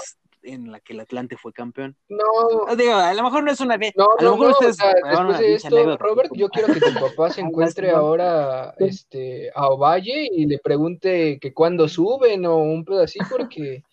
[0.43, 1.97] en la que el Atlante fue campeón.
[2.07, 2.23] No.
[2.67, 3.77] Ah, digo, a lo mejor no es una...
[3.77, 7.41] No, a lo mejor ustedes, después de esto, Robert, yo quiero que tu papá se
[7.41, 13.19] encuentre ahora este, a Ovalle y le pregunte que cuándo suben o un pedo así,
[13.29, 13.83] porque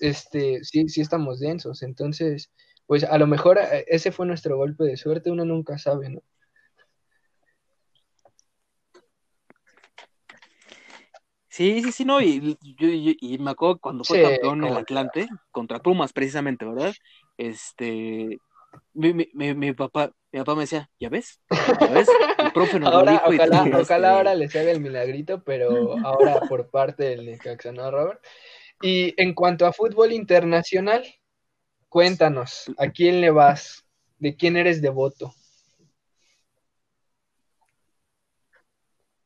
[0.00, 1.82] este, sí, sí estamos densos.
[1.82, 2.50] Entonces,
[2.86, 6.22] pues a lo mejor eh, ese fue nuestro golpe de suerte, uno nunca sabe, ¿no?
[11.54, 15.78] Sí, sí, sí, no, y, y, me acuerdo cuando fue campeón en el Atlante, contra
[15.78, 16.92] Pumas precisamente, ¿verdad?
[17.38, 18.40] Este,
[18.92, 21.40] mi, mi, mi, papá, mi papá me decía, ¿ya ves?
[21.80, 22.08] ¿Ya ves?
[22.38, 25.44] El profe nos ahora, lo dijo ojalá, y ojalá este ahora les haga el milagrito,
[25.44, 28.20] pero ahora por parte del Necaxa, ¿no, Robert?
[28.82, 31.04] Y en cuanto a fútbol internacional,
[31.88, 33.86] cuéntanos, ¿a quién le vas?
[34.18, 35.32] ¿De quién eres devoto?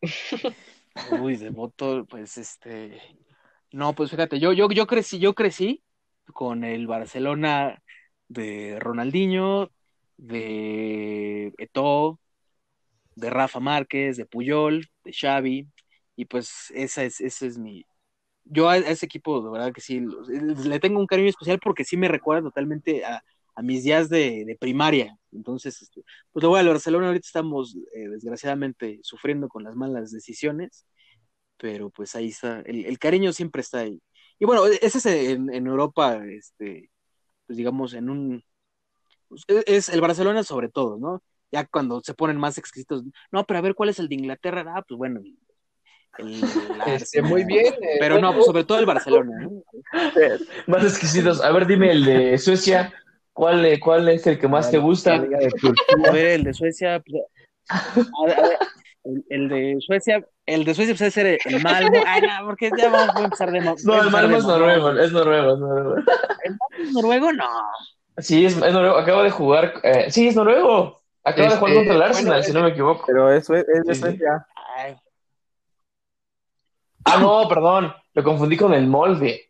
[1.06, 3.00] Uy, devoto, pues este.
[3.72, 5.82] No, pues fíjate, yo, yo, yo crecí, yo crecí
[6.32, 7.82] con el Barcelona
[8.28, 9.70] de Ronaldinho,
[10.16, 12.18] de Eto'o,
[13.14, 15.68] de Rafa Márquez, de Puyol, de Xavi,
[16.16, 17.84] y pues esa es, ese es mi...
[18.44, 21.96] Yo a, ese equipo, de verdad que sí, le tengo un cariño especial porque sí
[21.96, 23.22] me recuerda totalmente a,
[23.62, 25.16] mis días de, primaria.
[25.33, 30.11] Entonces, este, pues lo voy a Barcelona, ahorita estamos eh, desgraciadamente sufriendo con las malas
[30.11, 30.87] decisiones,
[31.57, 34.01] pero pues ahí está, el, cariño siempre está ahí.
[34.38, 36.90] Y bueno, ese es en, en Europa, este,
[37.47, 38.44] pues digamos, en un...
[39.29, 41.23] Pues, e, es el Barcelona sobre todo, ¿no?
[41.51, 44.64] Ya cuando se ponen más exquisitos, no, pero a ver cuál es el de Inglaterra,
[44.77, 45.35] ah, pues bueno, el,
[46.87, 47.75] este, muy bien.
[47.75, 49.49] Eh, pero no, sobre todo el Barcelona.
[50.66, 51.42] Más exquisitos.
[51.42, 52.92] A ver, dime el de Suecia.
[53.38, 55.14] ¿Cuál, cuál es el que más te gusta?
[55.14, 57.01] A ver, el de Suecia.
[57.01, 57.22] Pues,
[59.29, 62.01] el, de Suecia, el de Suecia puede ser el Malmo.
[62.05, 65.53] Ay, no, porque ya vamos a empezar de No, el Malmo es noruego, es noruego,
[65.53, 65.94] es noruego.
[66.42, 67.33] ¿El Malmo es noruego?
[67.33, 67.48] No.
[68.16, 68.98] Sí, es, es noruego.
[68.98, 69.74] Acabo de jugar.
[69.85, 71.01] Eh, sí, es noruego.
[71.22, 73.05] Acaba de jugar este, contra el Arsenal, si no me equivoco.
[73.07, 74.48] Pero eso es, es de Suecia.
[77.05, 77.94] Ah, no, perdón.
[78.14, 79.47] Lo confundí con el molde.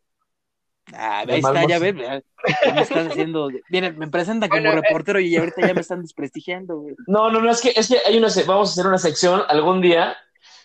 [0.95, 3.51] Ah, ahí está, ya ves, me están haciendo.
[3.71, 6.95] Miren, me presentan como reportero y ahorita ya me están desprestigiando, güey.
[7.07, 9.81] No, no, no, es que, es que hay una, vamos a hacer una sección algún
[9.81, 10.17] día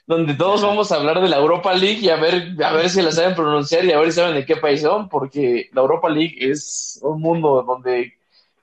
[0.06, 3.02] donde todos vamos a hablar de la Europa League y a ver, a ver si
[3.02, 6.10] la saben pronunciar y a ver si saben de qué país son, porque la Europa
[6.10, 8.14] League es un mundo donde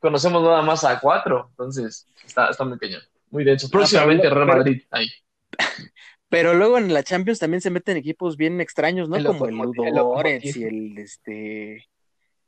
[0.01, 2.99] conocemos nada más a cuatro, entonces está, está muy pequeño,
[3.31, 3.69] muy denso.
[3.71, 5.09] Próximamente Real Madrid, ahí.
[6.31, 9.23] Pero luego en la Champions también se meten equipos bien extraños, ¿no?
[9.23, 11.89] Como el Ludogorets y el este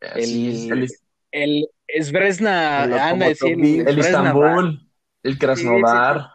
[0.01, 0.89] el,
[1.33, 3.37] el, Esbresna, anda el,
[3.87, 4.89] el Istanbul,
[5.25, 6.29] el Krasnodar.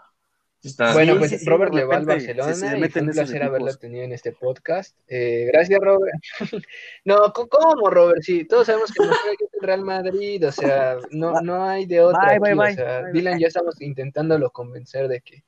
[0.94, 4.34] bueno, pues Robert le va al Barcelona y fue un placer haberlo tenido en este
[4.34, 4.98] podcast.
[5.08, 6.22] Eh, gracias, Robert.
[7.06, 8.22] no, ¿cómo, Robert?
[8.24, 9.20] Sí, todos sabemos que no es
[9.54, 12.38] el Real Madrid, o sea, no, no hay de otra.
[12.40, 15.44] Bye, bye, o sea, Dylan ya estamos intentándolo convencer de que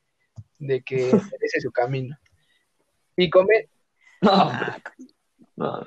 [0.59, 2.15] de que merece su camino.
[3.17, 3.69] Y come.
[4.21, 4.51] No,
[5.55, 5.85] no,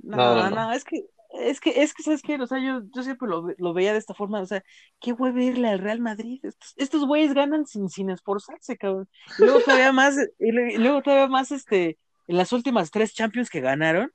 [0.00, 1.06] no, no, es que,
[1.40, 2.36] es que, es que, ¿sabes qué?
[2.36, 4.62] O sea, yo, yo siempre lo, lo, veía de esta forma, o sea,
[5.00, 6.40] qué hueve irle al Real Madrid.
[6.42, 9.08] Estos, estos güeyes ganan sin, sin esforzarse, cabrón.
[9.38, 13.60] Y luego todavía más, y luego todavía más, este, en las últimas tres Champions que
[13.60, 14.12] ganaron,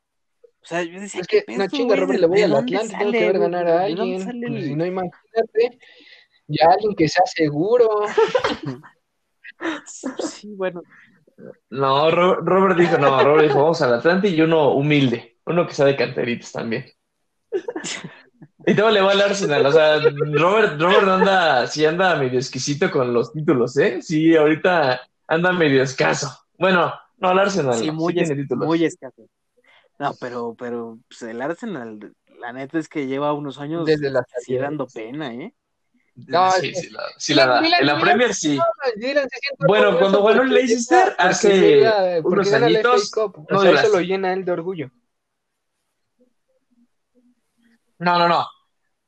[0.64, 3.26] o sea, yo decía, es que, una chinga, Robert, le voy al Atlante, tengo que
[3.26, 4.24] ver ganar a alguien.
[4.24, 5.80] Pues, si no, imagínate,
[6.48, 8.06] ya alguien que sea seguro.
[9.86, 10.82] Sí, bueno.
[11.70, 15.96] No, Robert dijo, no, Robert dijo, vamos al Atlante y uno humilde, uno que sabe
[15.96, 16.86] canteritos también.
[18.66, 22.90] Y todo le va al Arsenal, o sea, Robert, Robert anda, sí anda medio exquisito
[22.90, 24.02] con los títulos, ¿eh?
[24.02, 26.30] Sí, ahorita anda medio escaso.
[26.58, 27.76] Bueno, no, al Arsenal.
[27.76, 28.16] Sí, muy,
[28.52, 29.28] muy escaso.
[30.00, 34.26] No, pero, pero pues, el Arsenal, la neta es que lleva unos años desde la
[34.60, 35.54] dando pena, ¿eh?
[36.16, 37.80] No, sí, sí, la, sí la da.
[37.80, 38.60] en la Premier sí.
[39.66, 41.90] bueno, cuando ganó el Leicester hace
[42.24, 43.12] unos añitos,
[43.50, 44.92] no, eso lo llena él de orgullo.
[47.98, 48.46] No, no, no.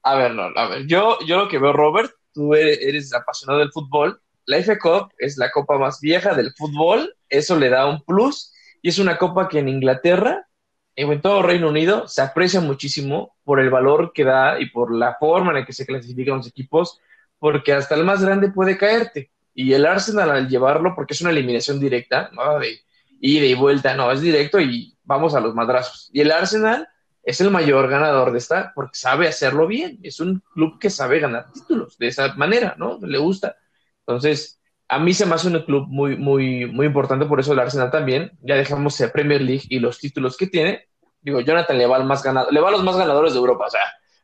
[0.03, 0.87] A ver, no, a ver.
[0.87, 4.21] Yo, yo lo que veo, Robert, tú eres apasionado del fútbol.
[4.45, 7.15] La FA Cup es la copa más vieja del fútbol.
[7.29, 8.53] Eso le da un plus.
[8.81, 10.47] Y es una copa que en Inglaterra
[10.95, 15.15] en todo Reino Unido se aprecia muchísimo por el valor que da y por la
[15.15, 16.99] forma en la que se clasifican los equipos,
[17.39, 19.31] porque hasta el más grande puede caerte.
[19.53, 22.59] Y el Arsenal al llevarlo, porque es una eliminación directa, ¿no?
[22.59, 22.79] De
[23.19, 26.09] ida y vuelta, no, es directo y vamos a los madrazos.
[26.13, 26.87] Y el Arsenal
[27.23, 29.99] es el mayor ganador de esta porque sabe hacerlo bien.
[30.03, 32.99] Es un club que sabe ganar títulos de esa manera, ¿no?
[33.01, 33.57] Le gusta.
[33.99, 37.59] Entonces, a mí se me hace un club muy, muy, muy importante, por eso el
[37.59, 38.31] Arsenal también.
[38.41, 40.87] Ya dejamos la Premier League y los títulos que tiene.
[41.21, 43.65] Digo, Jonathan le va al más ganado, le va a los más ganadores de Europa,
[43.65, 43.81] o sea,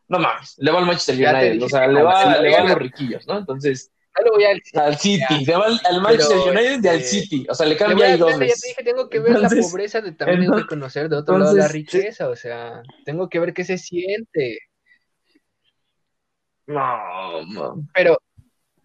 [0.07, 2.77] no mames, le va al Manchester United, o sea, le va, le va a los
[2.77, 3.39] riquillos, ¿no?
[3.39, 3.91] Entonces,
[4.73, 8.17] al, City, le va al, Manchester United y al City, o sea, le cambia ahí
[8.19, 11.15] dos Ya te dije, tengo que ver la pobreza de también tengo que conocer de
[11.15, 14.59] otro lado la riqueza, o sea, tengo que ver qué se siente.
[16.67, 17.87] No, no.
[17.95, 18.19] Pero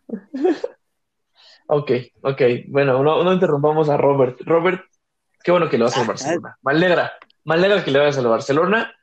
[1.67, 1.91] Ok,
[2.23, 2.43] ok.
[2.69, 4.41] Bueno, no, interrumpamos a Robert.
[4.45, 4.85] Robert,
[5.43, 6.57] qué bueno que le vas al Barcelona.
[6.63, 7.13] Me alegra,
[7.45, 8.95] me alegra que le vayas al Barcelona,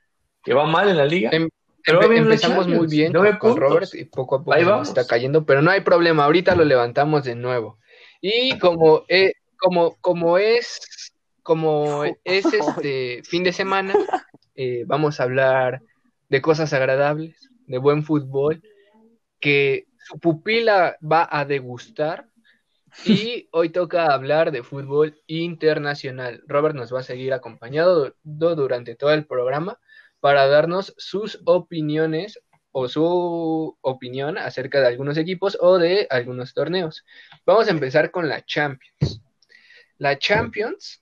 [0.44, 1.30] que va mal en la liga.
[1.34, 1.50] Em,
[1.86, 6.26] empezamos muy bien con, Robert y poco a poco está cayendo, pero no hay problema.
[6.26, 7.80] Ahorita lo levantamos de nuevo.
[8.22, 13.94] Y como, eh, como, como es, como es este fin de semana,
[14.56, 15.82] eh, vamos a hablar
[16.30, 18.62] de cosas agradables, de buen fútbol,
[19.42, 22.28] que su pupila va a degustar
[23.06, 26.44] y hoy toca hablar de fútbol internacional.
[26.48, 29.80] Robert nos va a seguir acompañando durante todo el programa
[30.20, 32.40] para darnos sus opiniones
[32.72, 37.06] o su opinión acerca de algunos equipos o de algunos torneos.
[37.46, 39.22] Vamos a empezar con la Champions.
[39.98, 41.02] La Champions,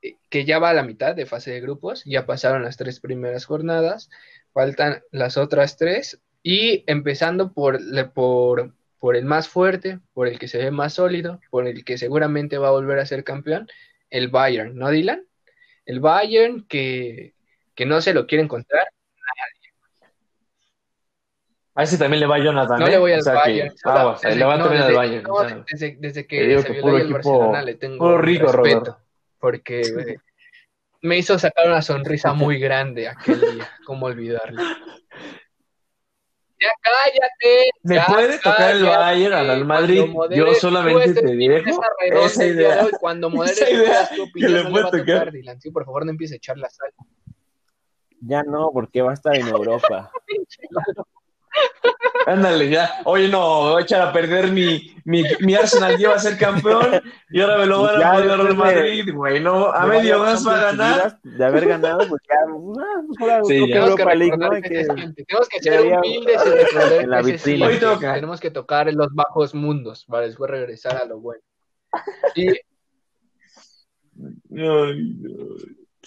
[0.00, 3.00] eh, que ya va a la mitad de fase de grupos, ya pasaron las tres
[3.00, 4.08] primeras jornadas,
[4.52, 7.80] faltan las otras tres, y empezando por,
[8.14, 11.98] por, por el más fuerte, por el que se ve más sólido, por el que
[11.98, 13.68] seguramente va a volver a ser campeón,
[14.10, 15.24] el Bayern, ¿no, Dylan?
[15.86, 17.34] El Bayern que,
[17.74, 18.88] que no se lo quiere encontrar.
[21.74, 22.80] A ese también le va Jonathan.
[22.80, 22.90] No ¿eh?
[22.90, 23.70] le voy al O sea Bayern.
[23.70, 25.22] que- ah, bueno, Desde- le va no, también al desde- Bayern.
[25.22, 29.00] no, desde, desde te que se vio el Barcelona le tengo puro rico, respeto, Rodolfo.
[29.38, 30.16] porque eh,
[31.02, 34.60] me hizo sacar una sonrisa muy grande aquel día, cómo olvidarlo.
[36.60, 37.70] Ya cállate.
[37.84, 38.82] ¿Le ya puede tocar el.
[38.84, 40.04] Bayern al Madrid?
[40.06, 41.80] Modere- Yo solamente te dejo
[42.24, 42.84] esa idea.
[42.84, 45.00] hoy, Cuando moderes Esa idea tu opinión, que le puede tocar.
[45.06, 45.60] tocar, Dylan.
[45.60, 46.90] Sí, por favor, no empieces a echar la sal.
[48.20, 50.10] Ya no, porque va a estar en Europa.
[52.26, 52.90] Ándale, ya.
[53.04, 57.00] Oye, no, voy a echar a perder mi, mi, mi Arsenal lleva a ser campeón
[57.30, 59.40] y ahora me lo van a poner de- Madrid, güey.
[59.40, 61.18] No, a medio gas va a ganar.
[61.22, 63.66] De haber ganado, pues ya, ah, pues Sí, ya.
[63.66, 64.50] Tenemos que Europa League, ¿no?
[64.50, 64.84] que que-.
[65.24, 67.66] Tenemos que ser humildes y recordar en la que vitrina.
[67.66, 68.14] Hoy toca.
[68.14, 71.42] Tenemos que tocar los bajos mundos para después regresar a lo bueno.
[72.34, 72.58] Y Ay,
[74.50, 74.86] no.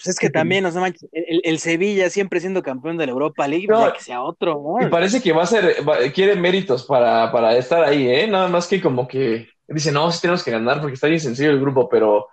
[0.04, 3.12] Pues es que también, o sea, manches, el, el Sevilla siempre siendo campeón de la
[3.12, 3.86] Europa League, No.
[3.86, 4.90] ya que sea otro, Y ¿no?
[4.90, 8.26] parece que va a ser, va- quiere méritos para, para estar ahí, ¿eh?
[8.26, 11.50] Nada más que como que dice, no, sí tenemos que ganar porque está bien sencillo
[11.50, 12.26] el grupo, pero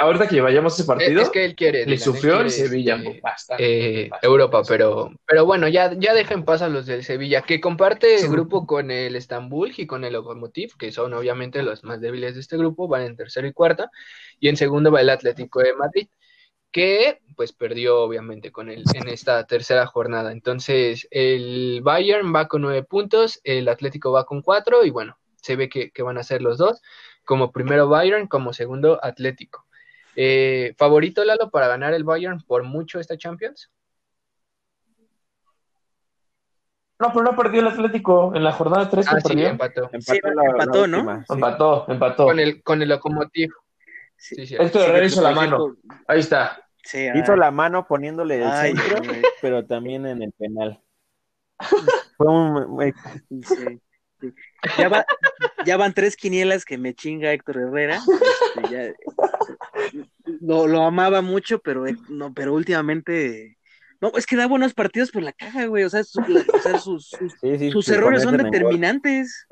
[0.00, 1.86] ahorita que vayamos a ese partido, es que él quiere.
[1.86, 3.64] le sufrió el quiere, Sevilla este, bastante.
[4.04, 4.26] eh, bastante.
[4.26, 8.28] Europa, pero, pero bueno, ya, ya dejen paso a los del Sevilla, que comparte Sí.
[8.28, 12.40] grupo con el Estambul y con el Lokomotiv, que son obviamente los más débiles de
[12.40, 13.90] este grupo, van en tercero y cuarta,
[14.38, 16.08] y en segundo va el Atlético de Madrid,
[16.72, 20.30] que pues perdió obviamente con él en esta tercera jornada.
[20.32, 25.56] Entonces, el Bayern va con nueve puntos, el Atlético va con cuatro, y bueno, se
[25.56, 26.80] ve que, que van a ser los dos,
[27.24, 29.66] como primero Bayern, como segundo Atlético.
[30.14, 33.70] Eh, ¿Favorito, Lalo, para ganar el Bayern por mucho esta Champions?
[36.98, 39.48] No, pero no perdió el Atlético en la jornada 3 que Ah, sí, perdió.
[39.48, 39.84] empató.
[39.92, 40.96] Empató, Sí, la- la empató, ¿no?
[40.98, 41.32] última, sí.
[41.34, 42.24] Empató, empató.
[42.26, 43.00] Con el, con el.
[44.20, 44.46] Sí.
[44.46, 44.54] Sí.
[44.54, 45.76] Héctor Herrera hizo la mano.
[46.06, 46.62] Ahí está.
[46.84, 50.80] Sí, Hizo la mano poniéndole el ay, centro, güey, pero también en el penal.
[52.16, 52.94] Fue un
[53.28, 54.32] sí, sí.
[54.78, 55.04] Ya, va-
[55.64, 58.00] ya van tres quinielas que me chinga Héctor Herrera.
[58.56, 60.02] Este, ya-
[60.40, 63.58] lo, lo amaba mucho, pero eh, no, pero últimamente.
[64.00, 65.84] No, es que da buenos partidos, pero la caga, güey.
[65.84, 69.46] O sea, su- la- o sea, sus, sus- sí, sí, sus errores son determinantes.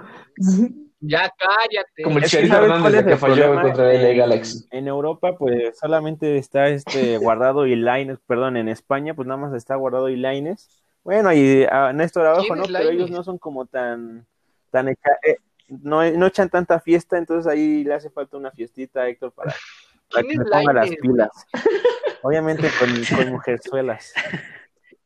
[1.01, 2.03] Ya cállate.
[2.03, 4.67] Como el ¿sabes Hernández cuál es el que falló contra el En- Galaxy.
[4.71, 9.55] En Europa, pues solamente está este guardado y Laines, perdón, en España, pues nada más
[9.55, 10.69] está guardado y Laines.
[11.05, 12.65] Bueno, y a Néstor Abajo, ¿Quién ¿no?
[12.67, 14.27] Pero ellos no son como tan,
[14.71, 15.37] tan echa- eh,
[15.69, 19.55] no, no echan tanta fiesta, entonces ahí le hace falta una fiestita a Héctor para,
[20.13, 21.31] para ¿Quién que le ponga las pilas.
[22.23, 24.13] Obviamente con, con mujerzuelas.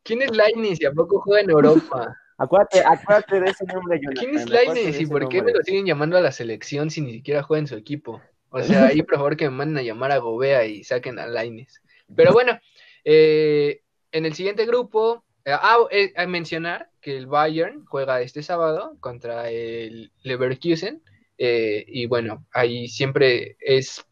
[0.02, 2.16] ¿Quién es Lainez y a poco juega en Europa?
[2.42, 4.24] Acuérdate, acuérdate de ese nombre, Jonathan.
[4.24, 7.44] ¿Quién es y por qué me lo siguen llamando a la selección si ni siquiera
[7.44, 8.20] juega en su equipo?
[8.50, 11.28] O sea, ahí por favor que me manden a llamar a Gobea y saquen a
[11.28, 11.80] Lainez.
[12.16, 12.58] Pero bueno,
[13.04, 18.42] eh, en el siguiente grupo, eh, ah, eh, a mencionar que el Bayern juega este
[18.42, 21.00] sábado contra el Leverkusen.
[21.38, 24.04] eh, y bueno, ahí siempre es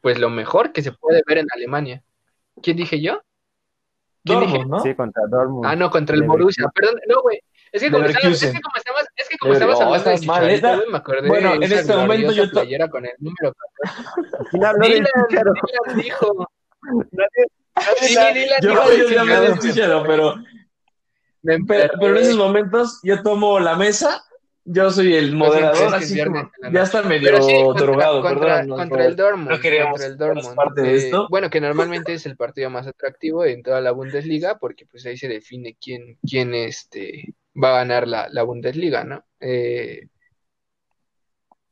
[0.00, 2.02] pues lo mejor que se puede ver en Alemania.
[2.62, 3.22] ¿Quién dije yo?
[4.24, 4.52] ¿Quién dije?
[4.52, 4.80] Dortmund, ¿no?
[4.80, 5.66] Sí, contra Dortmund.
[5.66, 6.64] Ah, no, contra el Leverkusen.
[6.64, 6.72] Borussia.
[6.74, 7.40] Perdón, no, güey.
[7.72, 10.26] Es que como estabas, es que como estabas, es que como estabas oh, hablando de
[10.26, 13.52] mal, me acordé Bueno, de en este momento yo to- playera con el número
[14.50, 15.52] ¿Quién habló del Dylan, Chicharo?
[15.52, 16.48] Dylan dijo.
[17.10, 18.80] Nadie- Yo,
[19.20, 20.04] hablé del Chicharo.
[20.06, 20.34] Pero,
[21.66, 24.22] pero, pero en esos momentos yo tomo la mesa,
[24.64, 28.40] yo soy el siento, moderador, así como, ya está medio Pero sí, contra, drogado, contra,
[28.40, 28.68] perdón.
[28.68, 29.50] no, contra el Dortmund.
[29.50, 30.56] no queríamos contra el Dortmund.
[30.56, 31.26] parte de eh, esto.
[31.30, 35.16] bueno, que normalmente es el partido más atractivo en toda la Bundesliga, porque pues ahí
[35.16, 39.24] se define quién, quién este, va a ganar la, la Bundesliga, ¿no?
[39.40, 40.08] Eh,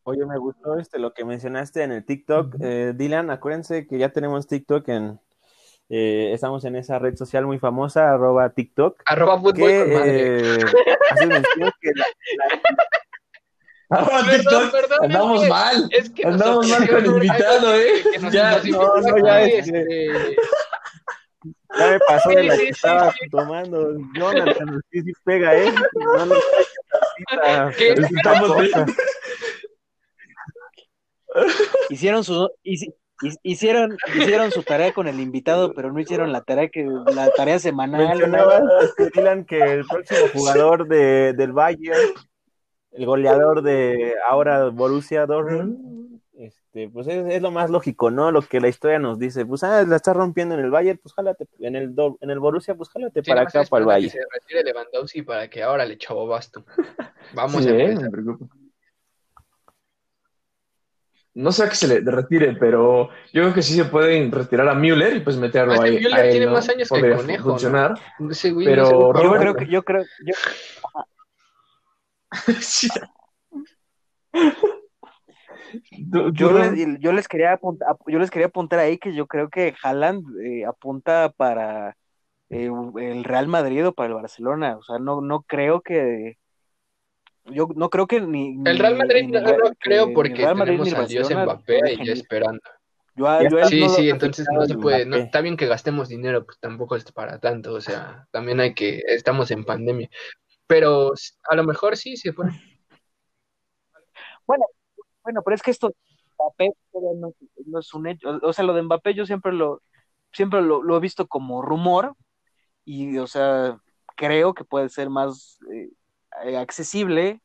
[0.04, 2.56] Oye, me gustó este lo que mencionaste en el TikTok.
[2.60, 5.20] Eh, Dylan, acuérdense que ya tenemos TikTok en
[5.88, 9.02] eh, estamos en esa red social muy famosa, arroba TikTok.
[9.04, 10.54] arroba fútbol Que con madre.
[10.54, 10.58] eh,
[11.10, 12.06] hace mención que la-
[13.90, 15.88] Ahora Perdón, TikTok, perdón, es andamos que- mal.
[15.90, 18.02] Es que nos Andamos mal con un- invitado, ¿eh?
[18.30, 20.36] Ya, no, no, este,
[21.78, 23.30] ya me pasó de la Sí, que sí, estaba sí.
[23.30, 23.96] tomando.
[24.14, 25.72] Jonathan, sí, sí pega, ¿eh?
[31.88, 32.94] Hicieron su, hici-
[33.42, 37.58] hicieron, hicieron su tarea con el invitado, pero no hicieron la tarea que la tarea
[37.58, 38.08] semanal.
[38.08, 38.62] Mencionabas,
[39.14, 41.98] Dylan, que el próximo jugador de, del Bayern,
[42.92, 48.30] el goleador de ahora Borussia Dortmund, este, pues es, es, lo más lógico, ¿no?
[48.32, 51.14] Lo que la historia nos dice, pues ah, la estás rompiendo en el Bayern, pues
[51.14, 54.12] jálate, en el, en el Borussia, pues jálate Sí, para acá, para el Bayern.
[54.12, 56.64] que se retire Lewandowski para que ahora le chavo basto.
[57.34, 58.02] Vamos Sí, a eh, empezar.
[58.04, 58.56] me preocupa.
[61.34, 64.68] No sé a que se le retire, pero yo creo que sí se pueden retirar
[64.68, 65.92] a Müller y pues meterlo Ah, ahí.
[65.94, 66.52] Müller a él, tiene ¿no?
[66.52, 67.50] más años que Conejo, ¿no?
[67.52, 67.94] funcionar.
[68.18, 70.34] Güey Pero no sé cómo- Yo Robert- creo que, yo creo, yo,
[72.60, 72.88] Sí.
[75.90, 80.24] Les, yo les quería apuntar, yo les quería apuntar ahí que yo creo que Haaland
[80.44, 81.96] eh, apunta para
[82.50, 84.76] eh, el Real Madrid o para el Barcelona.
[84.76, 86.36] O sea, no, no creo que
[87.46, 90.78] yo no creo que ni El Real Madrid ni no, lo creo porque Real Madrid
[90.78, 92.12] tenemos al dios Mbappé dejen ir.
[92.12, 92.60] esperando.
[93.14, 95.56] Yo, a- Ya yo a Sí, no sí, entonces no se puede, no, está bien
[95.56, 99.64] que gastemos dinero, pues tampoco es para tanto, o sea, también hay que, estamos en
[99.64, 100.08] pandemia,
[100.66, 101.12] pero
[101.48, 102.52] a lo mejor sí se pone.
[105.24, 105.94] Bueno, pero es que esto de
[106.36, 107.32] Mbappé no,
[107.66, 108.30] no es un hecho.
[108.30, 109.82] O, o sea, lo de Mbappé yo siempre lo,
[110.32, 112.16] siempre lo, lo he visto como rumor
[112.84, 113.78] y, o sea,
[114.16, 115.90] creo que puede ser más eh,
[116.44, 117.40] eh, accesible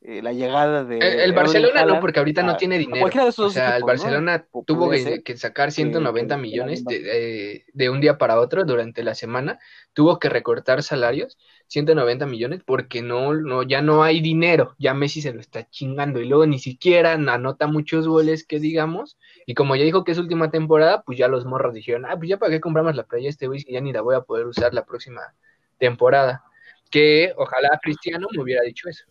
[0.00, 3.00] eh, la llegada de El, Barcelona no, porque ahorita a- no tiene dinero.
[3.00, 3.82] cualquiera de esos O sea, el.
[3.82, 8.38] Barcelona tuvo que, que sacar 190 que- que millones de, de- de un día para
[8.38, 9.58] otro durante la semana.
[9.94, 11.36] Tuvo que recortar salarios,
[11.66, 14.76] 190 millones, porque no, no, ya no hay dinero.
[14.78, 19.18] Ya Messi se lo está chingando y luego ni siquiera anota muchos goles que digamos.
[19.46, 22.28] Y como ya dijo que es última temporada, pues ya los morros dijeron, ah, pues
[22.30, 24.46] ya para qué compramos la playa este güey si ya ni la voy a poder
[24.46, 25.22] usar la próxima
[25.78, 26.44] temporada.
[26.90, 29.04] Que ojalá Cristiano me hubiera dicho eso.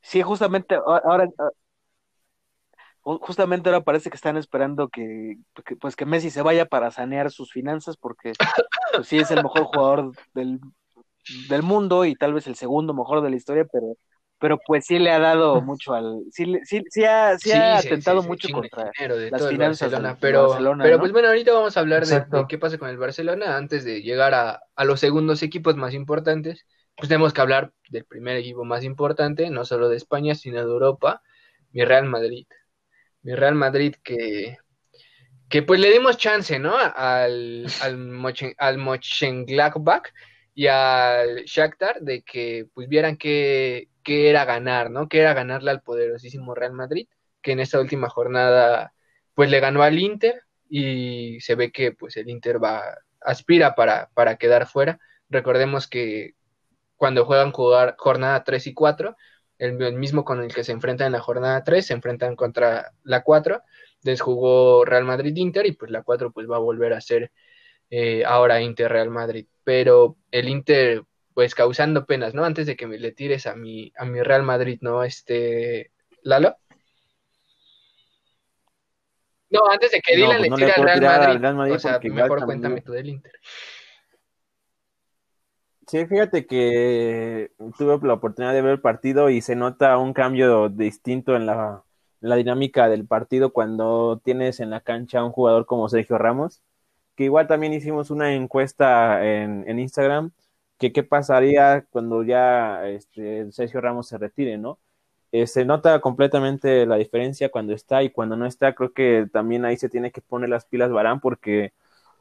[0.00, 1.28] Sí, justamente ahora,
[3.02, 7.30] justamente ahora parece que están esperando que, que, pues que Messi se vaya para sanear
[7.30, 8.32] sus finanzas porque
[8.92, 10.60] pues, sí es el mejor jugador del,
[11.48, 13.96] del mundo y tal vez el segundo mejor de la historia, pero
[14.44, 17.78] pero pues sí le ha dado mucho al sí le- sí, sí ha, sí ha
[17.78, 21.00] se- atentado mucho contra de las finanzas Barcelona, pero, Barcelona, pero ¿no?
[21.00, 24.02] pues bueno, ahorita vamos a hablar de, de qué pasa con el Barcelona antes de
[24.02, 26.66] llegar a, a los segundos equipos más importantes.
[26.94, 30.70] Pues tenemos que hablar del primer equipo más importante, no solo de España, sino de
[30.70, 31.22] Europa,
[31.72, 32.46] mi Real Madrid.
[33.22, 34.58] Mi Real Madrid que,
[35.48, 36.76] que pues le dimos chance, ¿no?
[36.76, 40.08] Al, al, Mochen- al Mönchengladbach
[40.54, 45.08] y al Shakhtar de que pues vieran qué, qué era ganar, ¿no?
[45.08, 47.08] Que era ganarle al poderosísimo Real Madrid,
[47.42, 48.92] que en esta última jornada
[49.34, 52.82] pues le ganó al Inter y se ve que pues el Inter va
[53.20, 55.00] aspira para, para quedar fuera.
[55.28, 56.34] Recordemos que
[56.96, 59.16] cuando juegan jugar jornada 3 y 4,
[59.58, 63.22] el, mismo con el que se enfrentan en la jornada 3, se enfrentan contra la
[63.22, 63.62] 4,
[64.02, 67.32] les jugó Real Madrid-Inter y pues la 4 pues va a volver a ser
[67.96, 69.46] eh, ahora Inter-Real Madrid.
[69.62, 72.44] Pero el Inter pues causando penas, ¿no?
[72.44, 75.04] Antes de que me le tires a mi, a mi Real Madrid, ¿no?
[75.04, 75.90] Este,
[76.22, 76.56] Lalo.
[79.50, 81.74] No, antes de que No, Dylan pues le tire al Real al Madrid, Real Madrid
[81.74, 83.32] o sea, mejor también- cuéntame tú del Inter.
[85.86, 90.68] Sí, fíjate que tuve la oportunidad de ver el partido y se nota un cambio
[90.70, 91.82] distinto en la,
[92.22, 96.16] en la dinámica del partido cuando tienes en la cancha a un jugador como Sergio
[96.16, 96.62] Ramos,
[97.16, 100.32] que igual también hicimos una encuesta en, Instagram,
[100.78, 104.78] que qué pasaría cuando ya este, Sergio Ramos se retire, ¿no?
[105.32, 109.64] Eh, se nota completamente la diferencia cuando está y cuando no está, creo que también
[109.64, 111.72] ahí se tiene que poner las pilas Barán porque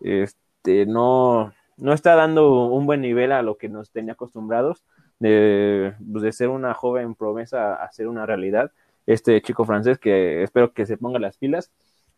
[0.01, 4.83] este, no, no está dando un buen nivel a lo que nos tenía acostumbrados
[5.19, 8.71] de, pues, de ser una joven promesa a ser una realidad.
[9.05, 11.71] Este chico francés que espero que se ponga las pilas.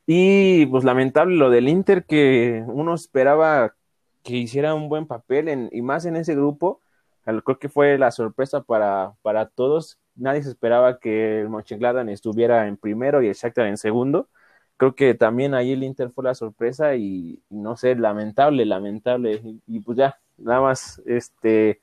[0.07, 3.75] Y pues lamentable lo del Inter que uno esperaba
[4.23, 6.81] que hiciera un buen papel en, y más en ese grupo.
[7.25, 9.99] Creo que fue la sorpresa para, para todos.
[10.15, 14.29] Nadie se esperaba que el Mönchengladbach estuviera en primero y el Shakhtar en segundo
[14.77, 19.41] creo que también ahí el Inter fue la sorpresa y, no sé, lamentable, lamentable.
[19.43, 21.81] Y, y, pues ya, nada más, este,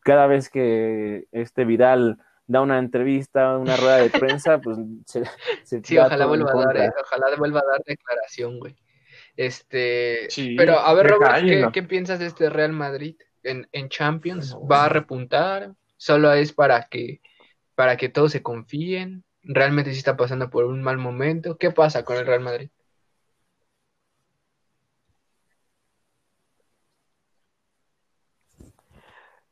[0.00, 2.18] cada vez que este Vidal
[2.50, 4.76] da una entrevista, una rueda de prensa, pues
[5.06, 5.22] se,
[5.62, 8.74] se Sí, ojalá vuelva a dar, eh, ojalá vuelva a dar declaración, güey.
[9.36, 13.88] Este, Sí, pero a ver, Robert, ¿qué, qué piensas de este Real Madrid en, en
[13.88, 14.56] Champions?
[14.68, 15.74] ¿Va a repuntar?
[15.96, 17.20] ¿Solo es para que,
[17.76, 19.22] para que todos se confíen?
[19.44, 21.56] ¿Realmente sí está pasando por un mal momento?
[21.56, 22.68] ¿Qué pasa con el Real Madrid?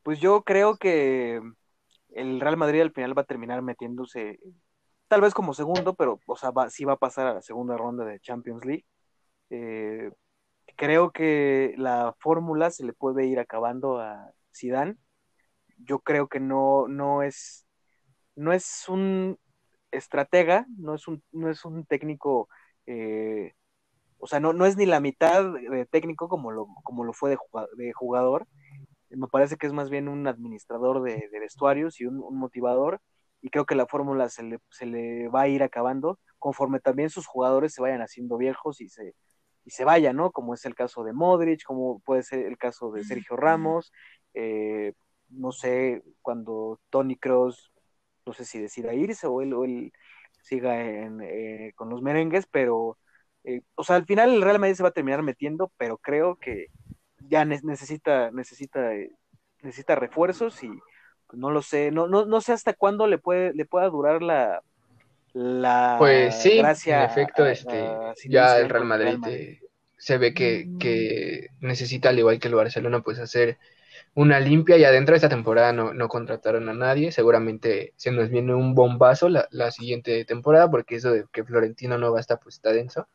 [0.02, 1.40] Pues yo creo que
[2.10, 4.38] el Real Madrid al final va a terminar metiéndose
[5.08, 8.04] tal vez como segundo, pero, o sea, sí va a pasar a la segunda ronda
[8.04, 8.86] de Champions League.
[9.50, 10.10] Eh,
[10.76, 14.96] creo que la fórmula se le puede ir acabando a Zidane.
[15.78, 17.66] Yo creo que no, no es,
[18.36, 19.38] no es un
[19.90, 22.48] estratega, no es un, no es un técnico,
[22.86, 23.54] eh,
[24.18, 27.30] o sea, no, no es ni la mitad de técnico como lo, como lo fue
[27.76, 28.46] de jugador.
[29.10, 33.00] Me parece que es más bien un administrador de, vestuarios y un, motivador.
[33.40, 37.10] Y creo que la fórmula se le, se le va a ir acabando conforme también
[37.10, 39.14] sus jugadores se vayan haciendo viejos y se,
[39.64, 40.32] y se vaya, ¿no?
[40.32, 43.92] Como es el caso de Modric, como puede ser el caso de Sergio Ramos,
[44.34, 44.94] eh,
[45.28, 47.72] no sé, cuando Tony Cross,
[48.26, 49.92] no sé si decida irse o él, o él
[50.42, 52.98] siga eh, con los merengues, pero,
[53.44, 56.36] eh, o sea, al final el Real Madrid se va a terminar metiendo, pero creo
[56.36, 56.68] que
[57.28, 58.90] ya necesita, necesita,
[59.62, 60.68] necesita refuerzos y
[61.26, 64.22] pues, no lo sé, no, no, no sé hasta cuándo le puede, le pueda durar
[64.22, 64.62] la,
[65.32, 67.88] la pues sí, en efecto, este,
[68.26, 69.60] ya el Real Madrid, eh,
[69.96, 73.58] se ve que, que, necesita, al igual que el Barcelona, pues hacer
[74.14, 78.30] una limpia y adentro de esta temporada no, no contrataron a nadie, seguramente se nos
[78.30, 82.20] viene un bombazo la, la, siguiente temporada, porque eso de que Florentino no va a
[82.20, 83.06] estar, pues está denso.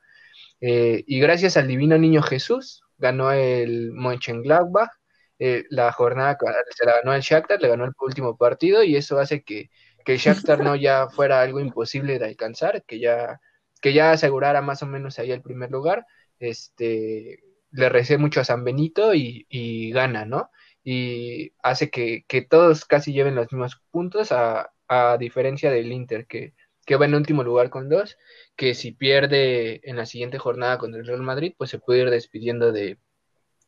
[0.62, 4.92] Eh, y gracias al divino niño Jesús, ganó el Mönchengladbach,
[5.40, 6.38] eh, la jornada
[6.76, 9.70] se la ganó el Shakhtar, le ganó el último partido y eso hace que
[10.04, 13.40] que Shakhtar no ya fuera algo imposible de alcanzar, que ya,
[13.82, 16.06] que ya asegurara más o menos ahí el primer lugar.
[16.40, 20.50] Este, le recé mucho a San Benito y, gana, ¿no?
[20.84, 24.70] Y hace que, todos casi lleven los mismos puntos, a,
[25.18, 26.54] diferencia del Inter, que,
[26.86, 28.18] que va en último lugar con dos,
[28.56, 32.10] que si pierde en la siguiente jornada contra el Real Madrid, pues se puede ir
[32.10, 32.98] despidiendo de,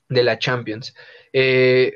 [0.09, 0.93] la Champions.
[1.33, 1.93] Eh,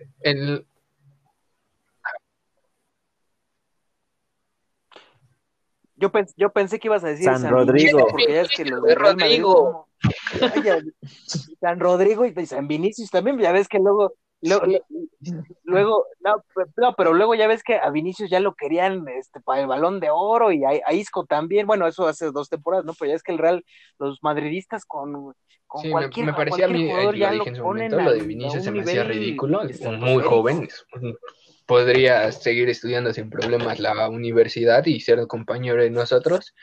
[5.99, 8.07] Yo, yo pensé que ibas a decir San, Rodrigo.
[8.09, 9.89] porque ya es que lo de Rodrigo.
[11.59, 17.47] San Rodrigo y San Vinicius también, ya ves que luego, luego, no, pero luego ya
[17.47, 20.93] ves que a Vinicius ya lo querían este, para el balón de oro y a,
[20.93, 22.93] Isco también, bueno, eso hace dos temporadas, ¿no?
[22.93, 23.65] Pero ya es que el Real,
[23.97, 25.33] los madridistas con,
[25.67, 28.63] con sí, cualquier, me, parecía a mí, lo dije en su momento, lo de Vinicius
[28.63, 29.61] se me hacía ridículo,
[29.99, 30.69] muy joven,
[31.65, 36.55] podría seguir estudiando sin problemas la universidad y ser compañero de nosotros.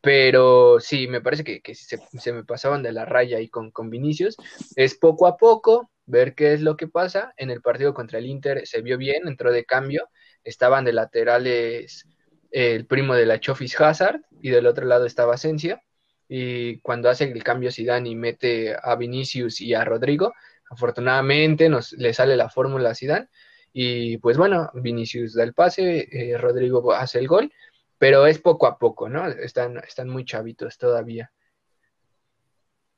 [0.00, 3.70] Pero sí, me parece que, que se, se, me pasaban de la raya ahí con,
[3.70, 4.36] con Vinicius.
[4.74, 7.32] Es poco a poco ver qué es lo que pasa.
[7.36, 10.08] En el partido contra el Inter se vio bien, entró de cambio.
[10.44, 12.06] Estaban de laterales
[12.50, 15.80] el primo de la Chofis Hazard y del otro lado estaba Asensio.
[16.28, 20.32] Y cuando hace el cambio Zidane y mete a Vinicius y a Rodrigo,
[20.70, 23.28] afortunadamente nos le sale la fórmula a Zidane
[23.72, 27.52] y pues bueno, Vinicius da el pase, eh, Rodrigo hace el gol,
[27.98, 29.26] pero es poco a poco, ¿no?
[29.28, 31.32] Están, están muy chavitos todavía.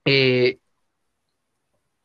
[0.05, 0.59] Eh,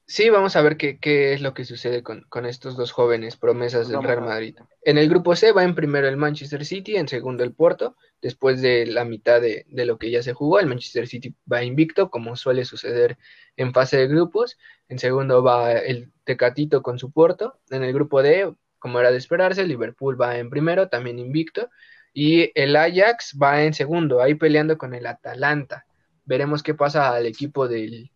[0.10, 4.02] sí, vamos a ver qué, es lo que sucede con, estos dos jóvenes promesas del
[4.02, 4.58] Real Madrid.
[4.82, 8.62] En el grupo C va en primero el Manchester City, en segundo el Porto, después
[8.62, 12.10] de la mitad de, de lo que ya se jugó, el Manchester City va invicto,
[12.10, 13.18] como suele suceder
[13.56, 14.58] en fase de grupos,
[14.88, 17.60] en segundo va el Tecatito con su Porto.
[17.70, 21.70] En el grupo D, como era de esperarse, Liverpool va en primero, también invicto.
[22.14, 25.86] Y el Ajax va en segundo, ahí peleando con el Atalanta.
[26.26, 28.12] Veremos qué pasa al equipo del,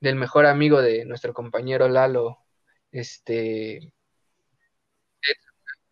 [0.00, 2.38] mejor amigo de nuestro compañero Lalo,
[2.92, 3.92] este,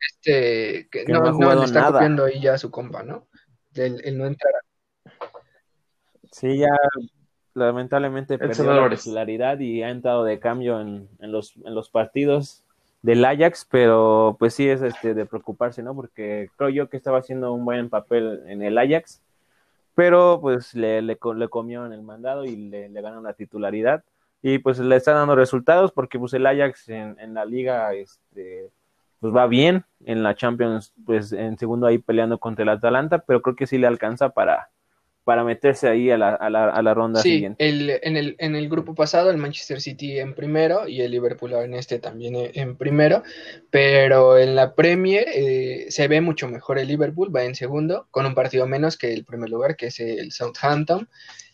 [0.01, 3.29] este que, no, no, está copiando ahí ya su compa, ¿no?
[3.75, 4.53] El, no entrar.
[6.31, 6.71] Sí, ya
[7.55, 12.65] lamentablemente perdió la titularidad y ha entrado de cambio en, los, en los partidos
[13.03, 15.95] del Ajax, pero pues sí es este de preocuparse, ¿no?
[15.95, 19.23] Porque creo yo que estaba haciendo un buen papel en el Ajax,
[19.95, 24.05] pero pues le, le, comió en el mandado y le, le ganó la titularidad.
[24.43, 28.71] Y pues le está dando resultados porque pues el Ajax en, en la liga este
[29.21, 33.41] pues va bien en la Champions pues en segundo ahí peleando contra el Atalanta pero
[33.41, 34.69] creo que sí le alcanza para
[35.25, 37.67] para meterse ahí a la, a la, a la ronda sí, siguiente.
[37.67, 41.55] El, en, el, en el grupo pasado el Manchester City en primero y el Liverpool
[41.55, 43.23] en este también en primero,
[43.71, 48.27] pero en la Premier eh, se ve mucho mejor el Liverpool, va en segundo, con
[48.27, 51.09] un partido menos que el primer lugar, que es el Southampton,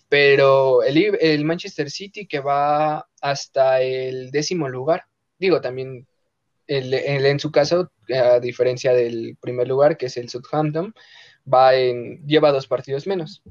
[0.08, 5.04] pero el, el Manchester City que va hasta el décimo lugar,
[5.38, 6.08] digo también
[6.66, 10.94] el, en su caso, a diferencia del primer lugar, que es el Southampton,
[11.52, 13.42] va en, lleva dos partidos menos.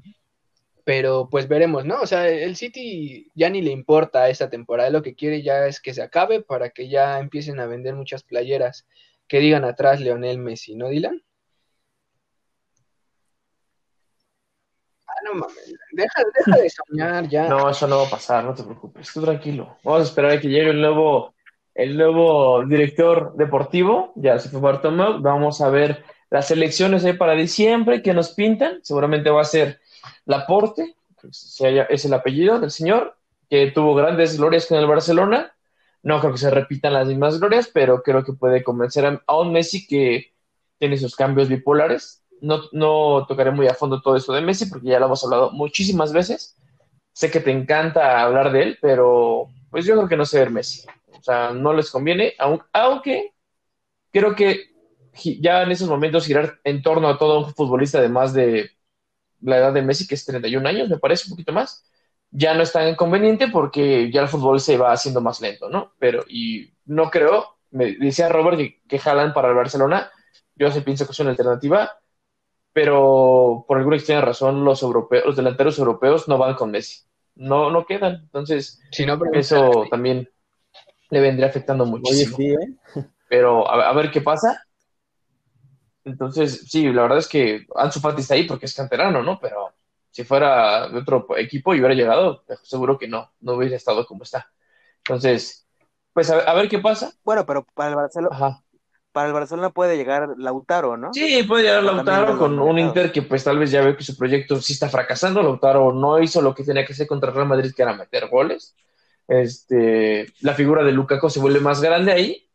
[0.83, 2.01] Pero pues veremos, ¿no?
[2.01, 5.79] O sea, el City ya ni le importa esta temporada, lo que quiere ya es
[5.79, 8.87] que se acabe para que ya empiecen a vender muchas playeras
[9.27, 11.21] que digan atrás Leonel Messi, ¿no, Dylan?
[15.23, 15.75] no mames.
[15.91, 17.47] Deja, deja de soñar ya.
[17.47, 19.11] No, eso no va a pasar, no te preocupes.
[19.13, 19.77] Tú tranquilo.
[19.83, 21.33] Vamos a esperar a que llegue el nuevo,
[21.75, 24.13] el nuevo director deportivo.
[24.15, 25.21] Ya se fue Bartomeu.
[25.21, 28.79] Vamos a ver las elecciones ahí para diciembre que nos pintan.
[28.83, 29.79] Seguramente va a ser
[30.25, 30.95] Laporte,
[31.89, 33.17] es el apellido del señor,
[33.49, 35.53] que tuvo grandes glorias con el Barcelona.
[36.01, 39.51] No creo que se repitan las mismas glorias, pero creo que puede convencer a, un
[39.51, 40.33] Messi que
[40.77, 42.23] tiene sus cambios bipolares.
[42.41, 45.51] No, no tocaré muy a fondo todo eso de Messi porque ya lo hemos hablado
[45.51, 46.55] muchísimas veces.
[47.11, 50.51] Sé que te encanta hablar de él, pero pues yo creo que no sé ver
[50.51, 50.87] Messi.
[51.17, 53.33] O sea, no les conviene, aun- aunque
[54.11, 54.69] creo que
[55.41, 58.71] ya en esos momentos girar en torno a todo un futbolista de más de
[59.41, 61.85] la edad de Messi, que es 31 años, me parece un poquito más,
[62.31, 65.93] ya no es tan conveniente porque ya el fútbol se va haciendo más lento, ¿no?
[65.99, 70.11] Pero, y no creo, me decía Robert que, que jalan para el Barcelona,
[70.55, 71.91] yo sí pienso que es una alternativa,
[72.73, 77.03] pero por alguna extraña razón los europeos, los delanteros europeos no van con Messi,
[77.35, 80.29] no, no quedan, entonces Si no, eso también
[81.09, 83.05] le vendría afectando Oye, muchísimo sí, ¿eh?
[83.27, 84.65] pero a, a ver qué pasa.
[86.09, 89.39] Entonces, sí, la verdad es que Ansu Fati está ahí porque es canterano, ¿no?
[89.39, 89.73] Pero
[90.11, 94.05] si fuera de otro equipo y hubiera llegado, pues, seguro que no, no hubiera estado
[94.05, 94.51] como está.
[94.99, 95.67] Entonces,
[96.13, 97.11] pues a, a ver qué pasa.
[97.23, 98.63] Bueno, pero para el Barcelona, Ajá.
[99.11, 101.13] para el Barcelona puede llegar Lautaro, ¿no?
[101.13, 102.79] Sí, puede llegar Lautaro con un.
[102.79, 105.41] Inter que pues tal vez ya ve que su proyecto sí está fracasando.
[105.43, 108.75] Lautaro no hizo lo que tenía que hacer contra Real Madrid, que era meter goles.
[109.27, 112.48] Este, la figura de Lukaku se vuelve más grande ahí.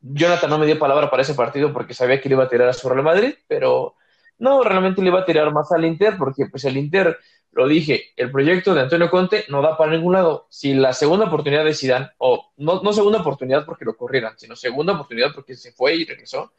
[0.00, 2.68] Jonathan no me dio palabra para ese partido porque sabía que le iba a tirar
[2.68, 3.96] a su Real Madrid, pero
[4.38, 7.18] no, realmente le iba a tirar más al Inter porque pues el Inter,
[7.52, 10.46] lo dije, el proyecto de Antonio Conte no da para ningún lado.
[10.50, 14.54] Si la segunda oportunidad de Zidane, o no, no segunda oportunidad porque lo corrieran, sino
[14.54, 16.52] segunda oportunidad porque se fue y regresó,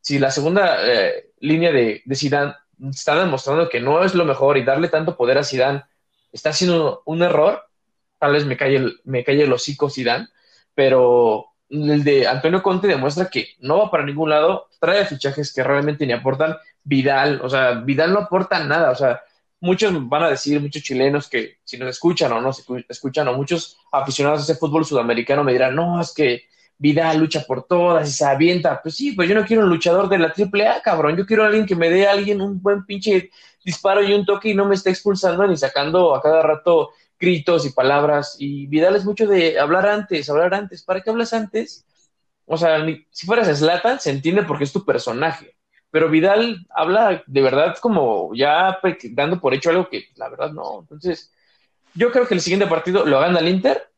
[0.00, 2.54] si la segunda eh, línea de, de Zidane
[2.90, 5.84] está demostrando que no es lo mejor y darle tanto poder a Zidane
[6.32, 7.62] está haciendo un error,
[8.18, 10.28] tal vez me calle el, me calle el hocico Zidane,
[10.74, 15.62] pero el de Antonio Conte demuestra que no va para ningún lado, trae fichajes que
[15.64, 16.56] realmente ni aportan.
[16.82, 19.22] Vidal, o sea, Vidal no aporta nada, o sea,
[19.60, 23.26] muchos van a decir, muchos chilenos que si nos escuchan o no se escu- escuchan,
[23.28, 26.42] o muchos aficionados a ese fútbol sudamericano me dirán, no, es que
[26.76, 28.82] Vidal lucha por todas y se avienta.
[28.82, 31.16] Pues sí, pues yo no quiero un luchador de la triple A, cabrón.
[31.16, 33.30] Yo quiero a alguien que me dé a alguien un buen pinche
[33.64, 37.66] disparo y un toque y no me esté expulsando ni sacando a cada rato gritos
[37.66, 38.36] y palabras.
[38.38, 40.82] Y Vidal es mucho de hablar antes, hablar antes.
[40.82, 41.86] ¿Para qué hablas antes?
[42.46, 45.56] O sea, ni- si fueras Slatan, se entiende porque es tu personaje.
[45.90, 48.78] Pero Vidal habla de verdad como ya
[49.12, 50.80] dando por hecho algo que la verdad no.
[50.80, 51.32] Entonces,
[51.94, 53.90] yo creo que el siguiente partido lo gana el Inter.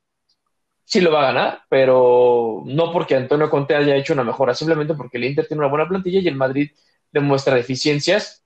[0.84, 4.94] Sí lo va a ganar, pero no porque Antonio Conte haya hecho una mejora, simplemente
[4.94, 6.70] porque el Inter tiene una buena plantilla y el Madrid
[7.10, 8.44] demuestra deficiencias.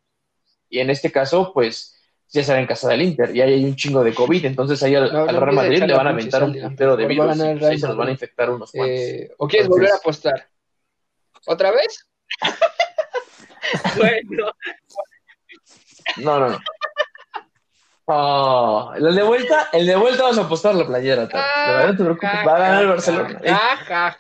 [0.71, 2.00] Y en este caso, pues
[2.33, 4.95] ya será en casa del Inter y ahí hay un chingo de COVID, entonces ahí
[4.95, 7.37] al, No, al no Real Madrid le van a aventar un puntero de a virus
[7.37, 8.97] y pues, ahí se nos van a infectar unos cuantos.
[8.99, 10.49] Eh, ¿O quieres Entonces- volver a apostar?
[11.47, 12.07] ¿Otra vez?
[13.97, 14.53] bueno,
[16.19, 16.59] No, no, no.
[18.13, 21.27] Oh, el de vuelta, el de vuelta vamos a apostar la playera.
[21.27, 23.41] verdad, no te preocupes, va a ganar el Barcelona.
[23.45, 23.55] Eh,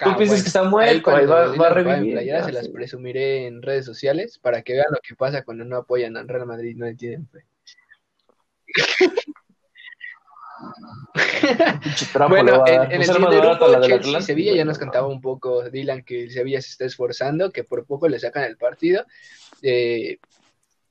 [0.05, 2.13] Tú piensas que está muerto, ahí va, va a revivir.
[2.13, 2.73] Playera, ya, se las sí.
[2.73, 6.47] presumiré en redes sociales para que vean lo que pasa cuando no apoyan al Real
[6.47, 7.45] Madrid, no le tienen fe.
[12.13, 15.07] Trapo Bueno, en, el Pues siguiente barata grupo, Chelsea y Sevilla, ya nos no, contaba
[15.09, 18.57] un poco Dylan que el Sevilla se está esforzando, que por poco le sacan el
[18.57, 19.05] partido.
[19.63, 20.19] Eh,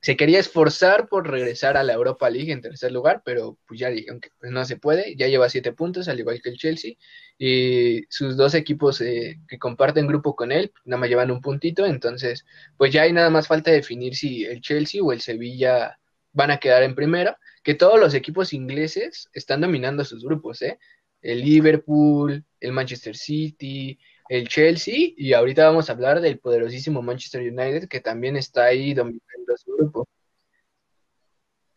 [0.01, 3.89] se quería esforzar por regresar a la Europa League en tercer lugar, pero pues ya
[3.89, 5.15] dijeron que pues, no se puede.
[5.17, 6.93] Ya lleva siete puntos, al igual que el Chelsea.
[7.37, 11.85] Y sus dos equipos eh, que comparten grupo con él, nada más llevan un puntito.
[11.85, 12.45] Entonces,
[12.77, 15.99] pues ya hay nada más falta definir si el Chelsea o el Sevilla
[16.33, 17.35] van a quedar en primero.
[17.63, 20.79] Que todos los equipos ingleses están dominando sus grupos, ¿eh?
[21.21, 23.99] El Liverpool, el Manchester City,
[24.29, 28.93] el Chelsea, y ahorita vamos a hablar del poderosísimo Manchester United, que también está ahí
[28.93, 30.07] dominando su grupo.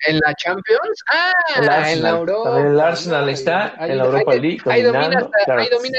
[0.06, 2.50] En la Champions, ah, El en la Europa.
[2.50, 5.60] también el Arsenal está Ahí- en la Europa ahí- League Ahí domina, dominando, hasta- claro
[5.60, 5.98] ahí que domina,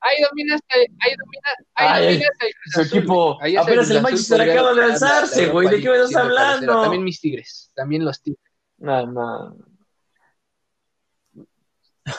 [0.00, 3.38] ahí domina, hasta- ahí domina, ahí Ay, domina hasta el Cruz Su Azul, equipo.
[3.42, 5.88] Ahí apenas el Azul Manchester acaba de ganar la- la alzarse, Europa güey, ¿de qué
[5.90, 6.82] me estás hablando?
[6.82, 8.42] También mis Tigres, también los Tigres.
[8.78, 9.56] No, no.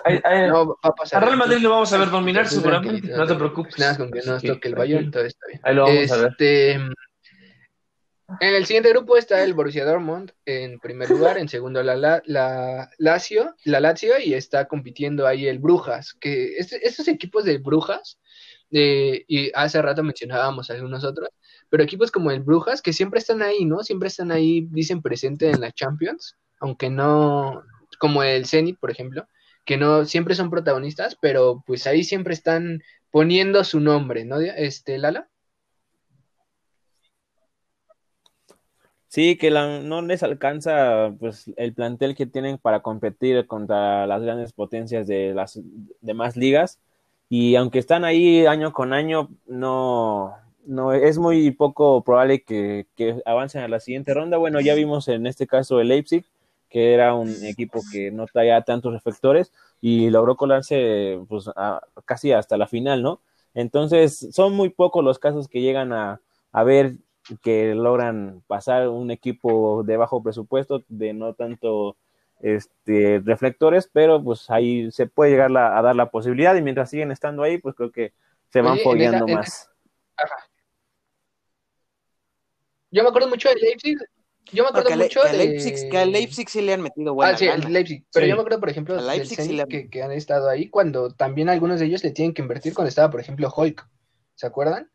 [0.03, 1.23] Ay, ay, No, va a pasar.
[1.23, 3.79] a Real Madrid lo vamos a ver dominar seguramente, no te preocupes.
[3.79, 4.75] Nada con que no nos toque el.
[4.75, 5.61] Bayern, todo está bien.
[5.63, 6.35] Ahí lo vamos a ver.
[8.41, 12.21] En el siguiente grupo está el Borussia Dortmund en primer lugar, en segundo la, la,
[12.25, 17.57] la Lazio, la Lazio y está compitiendo ahí el Brujas, que este- estos equipos de
[17.57, 18.19] Brujas,
[18.71, 21.29] eh, y hace rato mencionábamos algunos otros,
[21.69, 23.81] pero equipos como el Brujas que siempre están ahí, ¿no?
[23.83, 27.63] Siempre están ahí, dicen presente en la Champions, aunque no,
[27.97, 29.25] como el Zenit, por ejemplo,
[29.65, 34.39] que no siempre son protagonistas, pero pues ahí siempre están poniendo su nombre, ¿no?
[34.41, 35.29] Este, Lala.
[39.09, 44.51] Sí, que no les alcanza pues el plantel que tienen para competir contra las grandes
[44.51, 45.59] potencias de las
[46.01, 46.79] demás ligas
[47.29, 50.35] y aunque están ahí año con año no
[50.65, 52.85] no es muy poco probable que,
[53.25, 54.37] avancen a la siguiente ronda.
[54.37, 56.25] Bueno, ya vimos en este caso el Leipzig
[56.69, 61.49] que era un equipo que no traía tantos reflectores y logró colarse pues
[62.05, 63.21] casi hasta la final, ¿no?
[63.53, 66.19] Entonces son muy pocos los casos que llegan a,
[66.51, 66.97] a ver
[67.41, 71.97] que logran pasar un equipo de bajo presupuesto, de no tanto
[72.39, 77.11] este, reflectores, pero pues ahí se puede llegar a dar la posibilidad y mientras siguen
[77.11, 78.13] estando ahí, pues creo que
[78.49, 79.69] se van fogueando más.
[82.91, 83.97] Yo me acuerdo mucho de Leipzig.
[84.51, 85.33] Yo me acuerdo mucho de.
[85.33, 88.05] Leipzig, que a Leipzig sí le han metido buena Ah, sí, el Leipzig.
[88.13, 91.79] Pero yo me acuerdo, por ejemplo, Leipzig que, que, han estado ahí cuando también algunos
[91.79, 93.87] de ellos le tienen que invertir cuando estaba, por ejemplo, Hulk.
[94.35, 94.89] ¿Se acuerdan?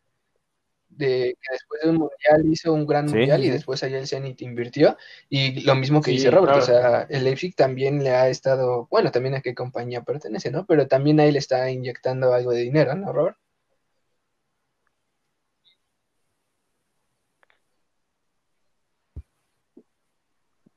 [0.97, 4.41] De que después de un mundial hizo un gran mundial y después allá el Zenit
[4.41, 4.97] invirtió
[5.29, 9.11] y lo mismo que dice Robert, o sea, el Leipzig también le ha estado, bueno,
[9.11, 10.65] también a qué compañía pertenece, ¿no?
[10.65, 13.37] Pero también ahí le está inyectando algo de dinero, ¿no, Robert?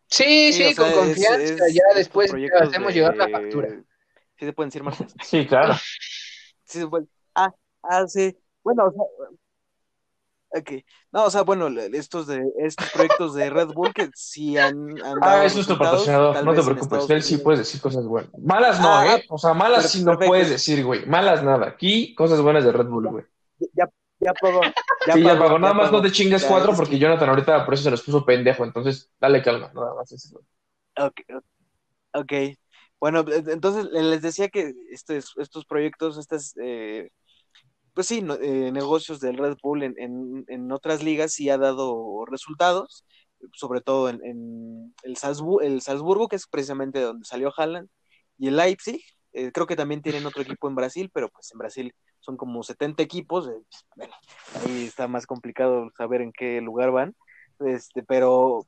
[0.09, 3.69] Sí, sí, con confianza, ya después hacemos llegar la factura.
[4.39, 4.97] Sí se pueden decir más.
[5.23, 5.75] Sí, claro.
[6.69, 7.07] Sí se puede.
[7.33, 7.55] Ah,
[7.85, 8.37] ah, sí.
[8.65, 9.05] Bueno, o sea,
[10.51, 10.71] Ok.
[11.13, 15.45] No, o sea, bueno, estos de estos proyectos de Red Bull que sí han, Ah,
[15.45, 18.31] eso es tu patrocinador, no te preocupes, él sí puedes decir cosas buenas.
[18.39, 19.25] Malas no, ah, ¿eh?
[19.29, 21.05] O sea, malas sí no puedes decir, güey.
[21.07, 21.67] Malas nada.
[21.67, 23.25] Aquí, cosas buenas de Red Bull, güey.
[23.75, 23.89] Ya,
[24.21, 24.61] ya pagó.
[25.07, 25.59] Ya sí, ya pagó.
[25.59, 28.65] Nada más no te chingas cuatro porque Jonathan ahorita por eso se los puso pendejo.
[28.65, 30.41] Entonces, dale calma, nada más eso.
[30.99, 31.21] Ok.
[32.15, 32.33] Ok.
[32.99, 37.11] Bueno, entonces les decía que estos, estos proyectos, estas eh,
[37.97, 43.07] pues sí, eh, negocios del Red Bull en, en, otras ligas sí ha dado resultados,
[43.55, 47.89] sobre todo en, el, Salzburgo, el, Salzburgo, que es precisamente donde salió Haaland,
[48.37, 49.01] y el Leipzig,
[49.33, 52.63] eh, creo que también tienen otro equipo en Brasil, pero pues en Brasil son como
[52.63, 53.63] 70 equipos, eh,
[53.97, 54.15] bueno,
[54.63, 57.17] ahí está más complicado saber en qué lugar van,
[57.61, 58.67] este, pero,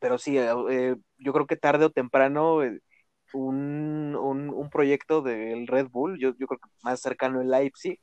[0.00, 2.60] pero sí, yo creo que tarde o temprano
[3.32, 7.98] un, un, proyecto del Red Bull, yo, yo creo que más cercano el Leipzig,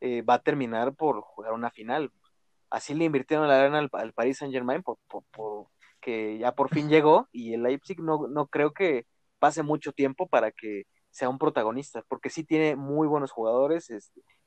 [0.00, 2.10] eh, va a terminar por jugar una final.
[2.70, 4.98] Así le invirtieron la lana al, Paris Saint Germain, por,
[6.00, 9.06] que ya por fin llegó, y el Leipzig no, no creo que
[9.38, 13.92] pase mucho tiempo para que sea un protagonista, porque sí tiene muy buenos jugadores,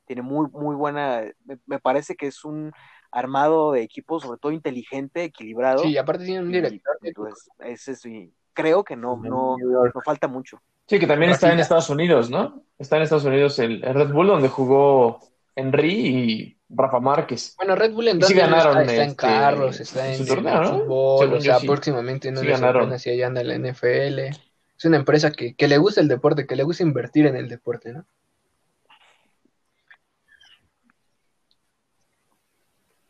[0.06, 1.24] tiene muy, muy buena,
[1.66, 2.72] me, parece que es un
[3.12, 5.84] armado de equipo, sobre todo inteligente, equilibrado.
[5.84, 6.98] Sí, aparte tiene un director.
[7.02, 10.60] Entonces, ese sí, creo que no, no, no falta mucho.
[10.88, 12.64] Sí, que también está en Estados Unidos, ¿no?
[12.80, 15.20] Está en Estados Unidos el, Red Bull, donde jugó
[15.56, 17.56] Henry y Rafa Márquez.
[17.58, 20.80] Bueno, Red Bull en sí ganaron está, en este, carros, está en, torneo, ¿no?
[20.80, 22.98] fútbol, o sea, próximamente no sí ganaron.
[22.98, 24.20] si allá anda en la NFL.
[24.78, 27.48] Es una empresa que, que le gusta el deporte, que le gusta invertir en el
[27.48, 28.06] deporte, ¿no?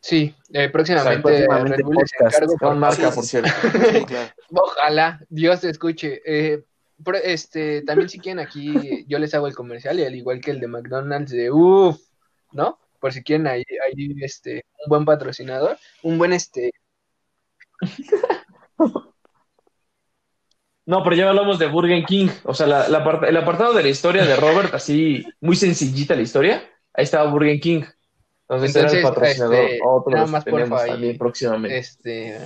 [0.06, 3.49] Sí, eh, próximamente, Red Bull se encargo con marca, por cierto.
[4.51, 6.22] Ojalá, Dios te escuche.
[6.24, 6.64] Eh,
[7.24, 10.60] este, también si quieren aquí, yo les hago el comercial y al igual que el
[10.60, 11.99] de McDonald's de uff,
[12.51, 12.78] ¿no?
[12.99, 16.72] Por si quieren ahí, ahí este, un buen patrocinador, un buen este.
[20.88, 22.28] No, pero ya hablamos de Burger King.
[22.43, 26.64] O sea, la, el apartado de la historia de Robert, así muy sencillita la historia.
[26.93, 27.82] Ahí estaba Burger King.
[28.47, 29.55] Entonces, era el patrocinador.
[29.55, 29.81] Este,
[30.11, 31.77] nada más por ahí, próximamente.
[31.77, 32.37] Este,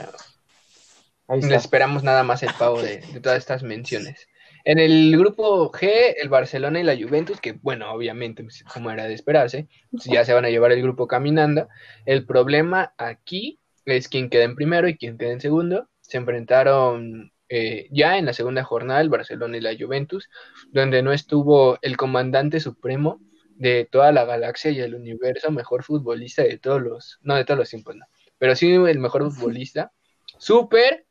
[1.54, 4.28] esperamos nada más el pago de, de, todas estas menciones.
[4.64, 9.06] En el grupo G, el Barcelona y la Juventus, que bueno, obviamente, pues, como era
[9.06, 11.68] de esperarse, pues, ya se van a llevar el grupo caminando.
[12.06, 15.90] El problema aquí es quién queda en primero y quién queda en segundo.
[16.02, 20.30] Se enfrentaron eh, ya en la segunda jornada el Barcelona y la Juventus,
[20.72, 23.20] donde no estuvo el comandante supremo
[23.60, 27.60] de toda la galaxia y el universo, mejor futbolista de todos los, no de todos
[27.60, 28.06] los tiempos, no,
[28.40, 29.92] pero sí el mejor futbolista,
[30.40, 31.06] super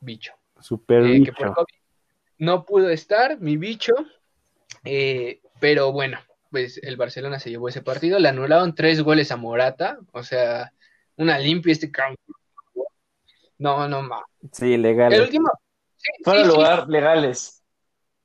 [0.00, 0.32] bicho.
[0.60, 1.32] Super eh, bicho
[2.40, 3.92] no pudo estar, mi bicho,
[4.84, 6.18] eh, pero bueno,
[6.50, 10.72] pues el Barcelona se llevó ese partido, le anularon tres goles a Morata, o sea,
[11.16, 12.20] una limpia este campo.
[13.58, 14.22] No, no, ma.
[14.52, 15.18] Sí, legales.
[15.18, 15.50] El último.
[16.24, 17.62] Fuera lugar, legales.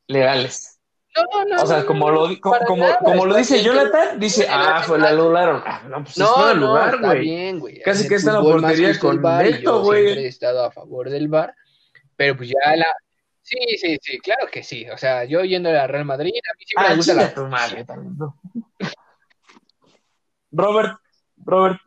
[0.08, 0.75] Legales.
[1.16, 2.58] No, no, o sea, como lo, como,
[3.00, 5.64] como, lo dice Jonathan, dice, ah, fue la anularon.
[5.66, 7.20] Ah, no, pues no, es lugar, güey.
[7.22, 7.80] bien, güey.
[7.82, 10.04] Casi que está en la portería con Neto, güey.
[10.04, 11.56] Siempre he estado a favor del VAR
[12.18, 12.88] Pero pues ya la.
[13.42, 14.90] Sí, sí, sí, claro que sí.
[14.90, 17.24] O sea, yo yendo a la Real Madrid, a mí siempre Ah, me gusta chinga
[17.26, 17.34] la.
[17.34, 17.86] tu madre
[18.18, 18.36] no.
[20.52, 20.98] Robert,
[21.44, 21.80] Robert,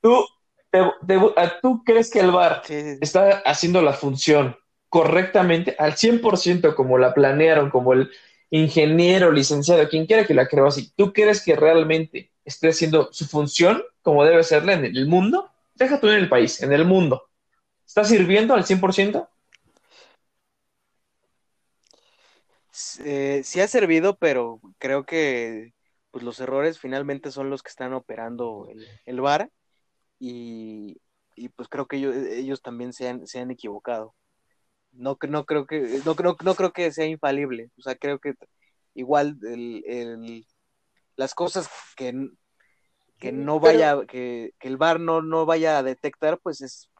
[0.00, 0.24] ¿tú,
[0.70, 2.98] te- te- a- ¿tú crees que el VAR Sí, sí, sí.
[3.02, 4.56] está haciendo la función
[4.88, 8.10] correctamente al 100% como la planearon, como el
[8.50, 10.92] ingeniero, licenciado, quien quiera que la creó así?
[10.96, 15.50] ¿Tú crees que realmente esté haciendo su función como debe serla en el mundo?
[15.74, 17.28] Deja tú en el país, en el mundo.
[17.86, 19.28] ¿Está sirviendo al 100%?
[23.04, 25.74] Eh, sí ha servido, pero creo que
[26.10, 29.50] pues los errores finalmente son los que están operando el, el VAR
[30.18, 31.00] y,
[31.36, 34.14] y, pues creo que ellos, ellos también se han, se han equivocado.
[34.92, 37.70] No, no creo que no, creo- no creo que sea infalible.
[37.78, 38.34] O sea, creo que
[38.94, 40.46] igual el, el-
[41.16, 42.12] las cosas que,
[43.18, 46.90] que no Pero- vaya, que, que el VAR no, no vaya a detectar, pues es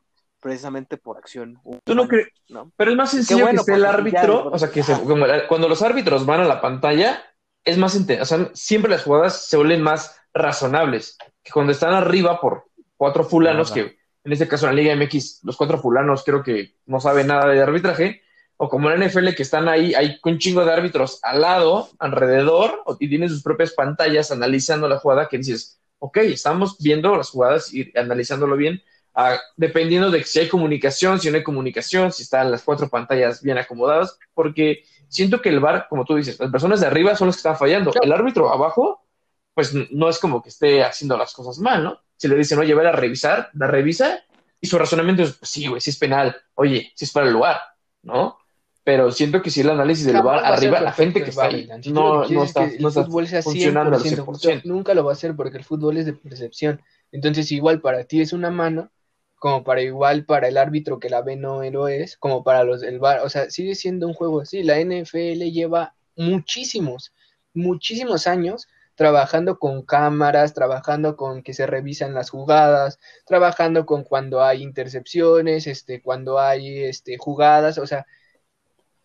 [0.41, 1.59] precisamente por acción.
[1.85, 2.29] ¿Tú no crees?
[2.49, 2.73] ¿no?
[2.77, 5.03] Pero es más sencillo bueno, que el ya- árbitro, o sea, que se- Ajá.
[5.03, 7.23] como la- cuando los árbitros van a la pantalla,
[7.65, 12.41] es más o sea, siempre las jugadas se vuelven más razonables que cuando están arriba
[12.41, 12.65] por
[12.97, 13.75] cuatro fulanos, Ajá.
[13.83, 17.29] que en este caso en la Liga MX, los cuatro fulanos creo que no saben
[17.29, 18.23] nada de arbitraje,
[18.57, 21.89] o como en la NFL que están ahí, hay un chingo de árbitros al lado,
[21.99, 27.31] alrededor, y tienen sus propias pantallas analizando la jugada, que dices, ok, estamos viendo las
[27.31, 28.83] jugadas y analizándolo bien,
[29.15, 33.43] ah, dependiendo de si hay comunicación, si no hay comunicación, si están las cuatro pantallas
[33.43, 37.29] bien acomodadas, porque siento que el VAR, como tú dices, las personas de arriba son
[37.29, 37.93] las que están fallando.
[38.03, 39.07] El árbitro abajo,
[39.55, 41.99] pues no es como que esté haciendo las cosas mal, ¿no?
[42.21, 44.21] Si le dicen, oye, ve a revisar, la revisa,
[44.61, 47.33] y su razonamiento es, pues sí, güey, sí es penal, oye, sí es para el
[47.33, 47.57] lugar,
[48.03, 48.37] ¿no?
[48.85, 51.67] Pero siento que si el análisis del ser arriba, la gente que está ahí.
[51.81, 53.07] Si no, no está, no está
[53.43, 54.65] funcionando al 100% justo, 100%.
[54.65, 56.83] nunca lo va a hacer porque el fútbol es de percepción.
[57.11, 58.91] Entonces, igual para ti es una mano,
[59.37, 62.83] como para igual para el árbitro que la ve no lo es, como para los
[62.83, 64.63] del VAR, o sea, sigue siendo un juego así.
[64.63, 67.15] La NFL lleva muchísimos,
[67.55, 68.69] muchísimos años
[69.01, 75.67] trabajando con cámaras, trabajando con que se revisan las jugadas, trabajando con cuando hay intercepciones,
[75.67, 78.07] este, cuando hay este, jugadas, o sea,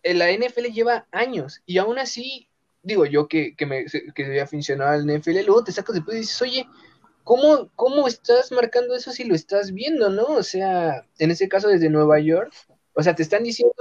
[0.02, 2.50] la NFL lleva años y aún así,
[2.82, 6.20] digo yo que, que, me, que había aficionado al NFL, luego te sacas después y
[6.20, 6.66] dices, oye,
[7.24, 10.24] ¿cómo, ¿cómo estás marcando eso si lo estás viendo, no?
[10.26, 12.52] O sea, en ese caso desde Nueva York,
[12.92, 13.72] o sea, te están diciendo,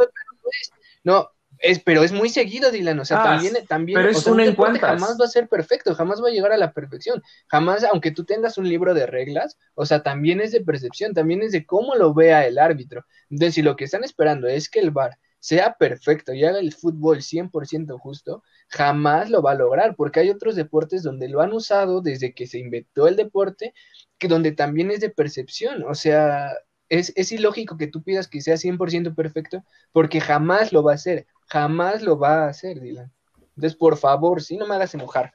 [1.03, 4.21] no es, pero es muy seguido, Dylan, o sea, Ah, también, también, pero es o
[4.21, 7.21] sea, un en jamás va a ser perfecto, jamás va a llegar a la perfección,
[7.47, 11.41] jamás, aunque tú tengas un libro de reglas, o sea, también es de percepción, también
[11.41, 13.05] es de cómo lo vea el árbitro.
[13.29, 16.73] Entonces, si lo que están esperando es que el VAR sea perfecto y haga el
[16.73, 21.53] fútbol 100% justo, jamás lo va a lograr, porque hay otros deportes donde lo han
[21.53, 23.73] usado desde que se inventó el deporte,
[24.17, 26.51] que donde también es de percepción, o sea,
[26.89, 30.95] es, es ilógico que tú pidas que sea 100% perfecto, porque jamás lo va a
[30.95, 33.11] hacer, jamás lo va a hacer, Dylan.
[33.55, 35.31] Entonces, por favor, si no me hagas enojar.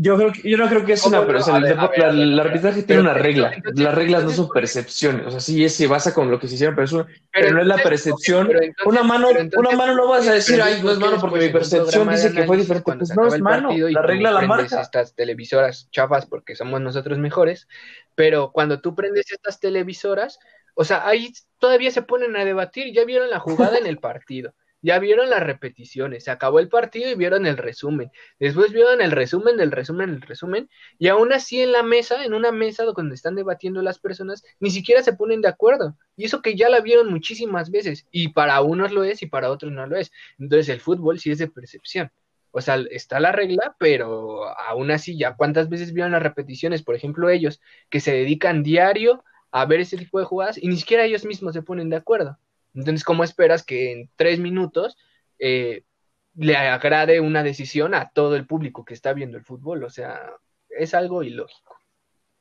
[0.00, 1.26] Yo, creo que, yo no creo que es ¿Cómo una, no?
[1.26, 1.58] pero o sea, A
[2.10, 3.52] el, arbitraje tiene una regla.
[3.52, 5.26] entonces, Las reglas no son percepciones.
[5.26, 7.50] O sea, sí es- se basa con lo que se hicieron, pero, es una- pero
[7.50, 8.46] no es la percepción.
[8.48, 11.20] entonces- una mano, una mano no vas a decir, ay, no es ¿por qué mano
[11.20, 12.92] porque mi percepción dice que fue diferente.
[12.94, 13.70] Pues no es mano.
[13.76, 14.80] La regla la marca.
[14.80, 17.66] estas televisoras chafas porque somos nosotros mejores,
[18.14, 20.38] pero cuando tú prendes estas televisoras,
[20.80, 24.54] o sea, ahí todavía se ponen a debatir, ya vieron la jugada en el partido.
[24.80, 28.12] Ya vieron las repeticiones, se acabó el partido y vieron el resumen.
[28.38, 30.70] Después vieron el resumen del resumen del resumen.
[30.96, 34.70] Y aún así en la mesa, en una mesa donde están debatiendo las personas, ni
[34.70, 35.96] siquiera se ponen de acuerdo.
[36.14, 38.06] Y eso que ya la vieron muchísimas veces.
[38.12, 40.12] Y para unos lo es y para otros no lo es.
[40.38, 42.12] Entonces el fútbol sí es de percepción.
[42.52, 46.94] O sea, está la regla, pero aún así ya cuántas veces vieron las repeticiones, por
[46.94, 47.60] ejemplo ellos,
[47.90, 51.54] que se dedican diario a ver ese tipo de jugadas y ni siquiera ellos mismos
[51.54, 52.38] se ponen de acuerdo.
[52.74, 54.96] Entonces, ¿cómo esperas que en tres minutos
[55.38, 55.84] eh,
[56.34, 59.84] le agrade una decisión a todo el público que está viendo el fútbol?
[59.84, 60.20] O sea,
[60.70, 61.76] es algo ilógico,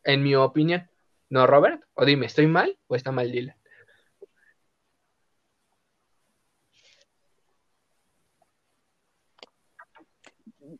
[0.03, 0.89] en mi opinión.
[1.29, 1.83] ¿No, Robert?
[1.93, 3.55] O dime, ¿estoy mal o está mal Dylan?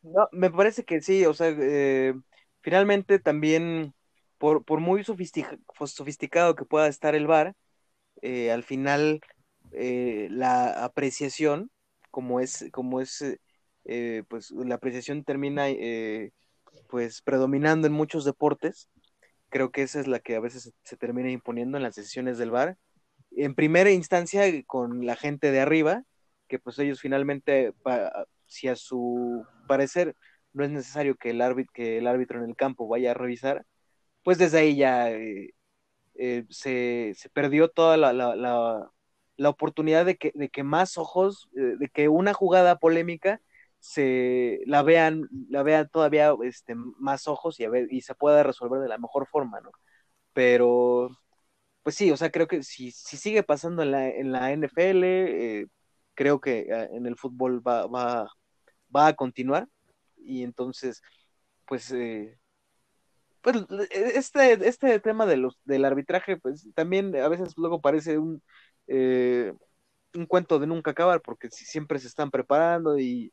[0.04, 2.14] No, me parece que sí, o sea, eh,
[2.62, 3.94] finalmente también,
[4.38, 7.56] por, por muy sofistica- sofisticado que pueda estar el VAR,
[8.22, 9.22] eh, al final
[9.72, 11.72] eh, la apreciación,
[12.12, 13.24] como es, como es,
[13.86, 16.32] eh, pues la apreciación termina eh,
[16.90, 18.90] pues predominando en muchos deportes.
[19.50, 22.52] Creo que esa es la que a veces se, termina imponiendo en las decisiones del
[22.52, 22.78] VAR.
[23.32, 26.04] En primera instancia con la gente de arriba,
[26.48, 27.74] que pues ellos finalmente,
[28.48, 30.16] si a su parecer
[30.54, 33.66] no es necesario que el árbitro, que el árbitro en el campo vaya a revisar,
[34.28, 35.54] pues desde ahí ya eh,
[36.16, 38.36] eh, se, se, perdió toda la, la,
[39.38, 43.42] la, oportunidad de que, de que más ojos, eh, de que una jugada polémica
[43.80, 48.44] se la vean, la vean todavía este, más ojos y, a ver, y se pueda
[48.44, 49.72] resolver de la mejor forma, ¿no?
[50.34, 51.10] Pero,
[51.84, 55.70] pues sí, o sea, creo que si, si sigue pasando en la, en la NFL,
[56.16, 58.28] creo que en el fútbol va, va,
[58.94, 59.70] va a continuar
[60.18, 61.02] y entonces,
[61.66, 62.38] pues, eh,
[63.48, 63.66] pues
[64.16, 68.44] este, este tema de los, del arbitraje, pues también a veces luego parece un,
[68.88, 69.54] eh,
[70.14, 73.32] un cuento de nunca acabar, porque siempre se están preparando y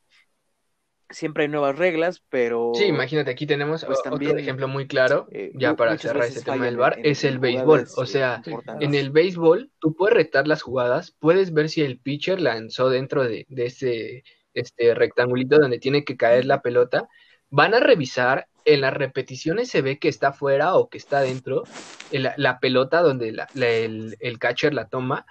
[1.11, 2.71] siempre hay nuevas reglas, pero...
[2.77, 6.43] Sí, imagínate, aquí tenemos pues, también, otro ejemplo muy claro, eh, ya para cerrar ese
[6.43, 7.89] tema del bar, es el béisbol.
[7.97, 8.41] O sea,
[8.79, 13.25] en el béisbol tú puedes retar las jugadas, puedes ver si el pitcher lanzó dentro
[13.25, 17.09] de, de ese este rectangulito donde tiene que caer la pelota,
[17.55, 21.63] van a revisar, en las repeticiones se ve que está fuera o que está dentro,
[22.11, 25.25] la, pelota donde el, el, catcher la toma,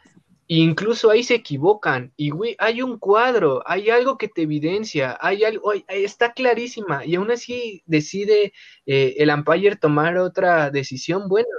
[0.48, 5.44] incluso ahí se equivocan, y güey, hay un cuadro, hay algo que te evidencia, hay
[5.44, 8.54] algo, está clarísima, y aún así decide
[8.86, 11.50] eh, el umpire tomar otra decisión, bueno.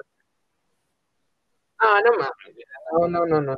[1.79, 3.57] Ah, no no, no, no, no.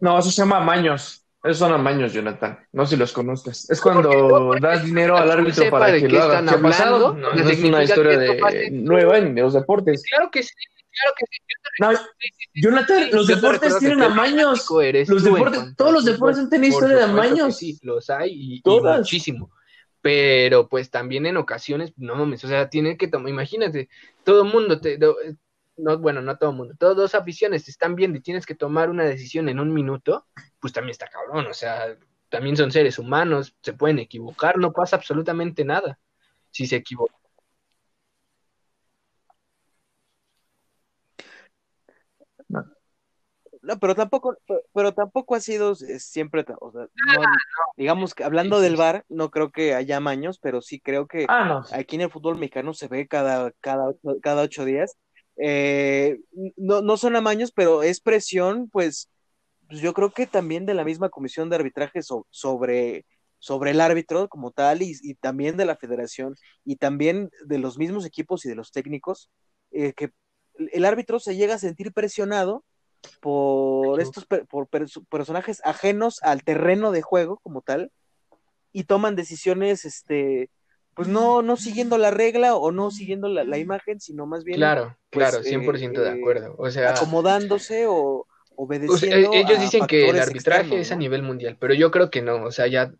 [0.00, 1.23] No, eso se llama maños.
[1.44, 2.58] Esos son amaños, Jonathan.
[2.72, 3.68] No sé si los conozcas.
[3.68, 6.40] Es cuando das dinero al árbitro para que lo haga.
[6.40, 10.02] No, es una historia de nueva en los deportes.
[10.08, 10.54] Claro que sí.
[10.90, 11.38] Claro que sí.
[11.80, 11.90] No,
[12.54, 14.66] Jonathan, los deportes tienen amaños.
[15.06, 17.58] Los deportes, todos los deportes han tenido historia de amaños.
[17.58, 19.50] Sí, los hay y, y muchísimo
[20.04, 23.88] pero pues también en ocasiones, no mames, o sea, tiene que tomar, imagínate,
[24.22, 24.98] todo el mundo, te,
[25.76, 28.90] no, bueno, no todo el mundo, todas dos aficiones están viendo y tienes que tomar
[28.90, 30.26] una decisión en un minuto,
[30.60, 31.96] pues también está cabrón, o sea,
[32.28, 35.98] también son seres humanos, se pueden equivocar, no pasa absolutamente nada
[36.50, 37.16] si se equivocan.
[42.48, 43.78] No.
[43.80, 44.36] pero tampoco,
[44.74, 46.86] pero tampoco ha sido siempre, o sea,
[47.76, 51.62] digamos que hablando del bar, no creo que haya maños, pero sí creo que ah,
[51.72, 54.98] aquí en el fútbol mexicano se ve cada, cada, cada ocho días
[55.36, 56.18] eh,
[56.56, 59.08] no, no son amaños, pero es presión, pues,
[59.68, 63.06] pues, yo creo que también de la misma comisión de arbitraje sobre,
[63.38, 68.06] sobre el árbitro como tal y, también de la federación y también de los mismos
[68.06, 69.30] equipos y de los técnicos,
[69.70, 70.10] eh, que
[70.72, 72.64] el árbitro se llega a sentir presionado
[73.20, 77.90] por estos por personajes ajenos al terreno de juego como tal
[78.72, 80.50] y toman decisiones este
[80.94, 84.56] pues no, no siguiendo la regla o no siguiendo la, imagen, sino más bien.
[84.56, 86.54] Claro, pues, claro, 100% de eh, acuerdo.
[86.58, 88.26] O sea, acomodándose o
[88.56, 89.32] obedeciendo.
[89.32, 92.44] ellos dicen que el arbitraje es a nivel mundial, pero yo creo que no.
[92.44, 92.92] O sea, ya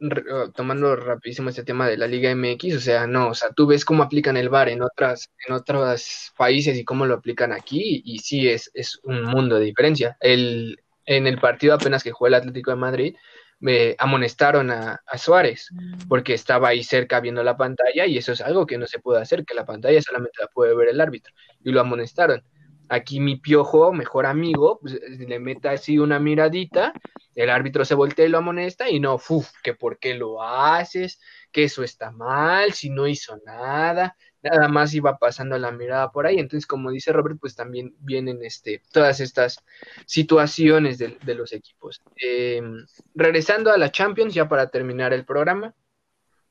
[0.55, 3.29] tomando rapidísimo este tema de la Liga MX, o sea, no.
[3.29, 7.07] O sea, tú ves cómo aplican el VAR en otras, en otros países y cómo
[7.07, 10.17] lo aplican aquí, y, sí es, es un mundo de diferencia.
[10.21, 13.17] El, en el partido apenas que jugó el Atlético de Madrid,
[13.65, 16.07] me amonestaron a, Suárez mm.
[16.07, 19.23] porque estaba ahí cerca viendo la pantalla y eso es algo que no se puede
[19.23, 21.33] hacer, que la pantalla solamente la puede ver el árbitro
[21.65, 22.45] y lo amonestaron.
[22.91, 26.93] Aquí mi piojo, mejor amigo, pues, le mete así una miradita,
[27.35, 31.19] el árbitro se voltea y lo amonesta y no, uf, que por qué lo haces,
[31.51, 34.15] que eso está mal, si no hizo nada,
[34.45, 36.39] nada más iba pasando la mirada por ahí.
[36.39, 39.59] Entonces, como dice Robert, pues también vienen este, todas estas
[40.07, 42.03] situaciones de, los equipos.
[42.17, 42.85] Em,
[43.15, 45.75] regresando a la Champions, ya para terminar el programa,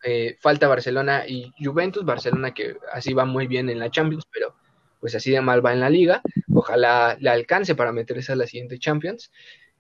[0.04, 2.04] eh, falta Barcelona y Juventus.
[2.04, 4.56] Barcelona que así va muy bien en la Champions, pero
[5.00, 6.22] pues así de mal va en la liga.
[6.54, 9.32] Ojalá le alcance para meterse a la siguiente Champions.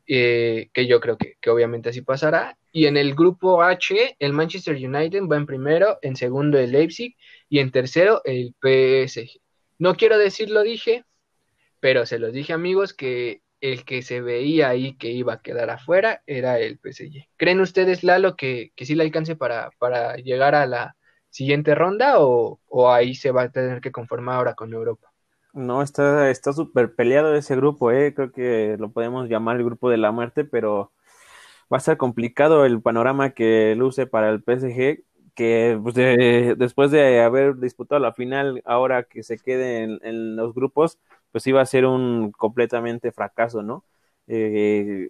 [0.06, 2.58] Eh, que yo creo que, que, obviamente así pasará.
[2.74, 7.16] Y en el grupo H, el Manchester United va en primero, en segundo el Leipzig
[7.54, 9.40] y en tercero el PSG.
[9.78, 11.06] No quiero decir lo dije,
[11.80, 15.70] pero se los dije amigos que el que se veía ahí que iba a quedar
[15.70, 17.28] afuera era el PSG.
[17.38, 20.96] ¿Creen ustedes, Lalo, que, que sí le alcance para, para llegar a la
[21.30, 25.12] siguiente ronda o, o ahí se va a tener que conformar ahora con Europa?
[25.54, 28.16] No, está súper peleado ese grupo, eh.
[28.16, 30.92] Creo que lo podemos llamar el grupo de la muerte, pero
[31.72, 35.04] va a ser complicado el panorama que luce para el PSG,
[35.36, 41.00] que pues, después de haber disputado la final, ahora que se quede en, los grupos,
[41.32, 43.84] pues iba a ser un completamente fracaso, ¿no?
[44.28, 45.10] Eh,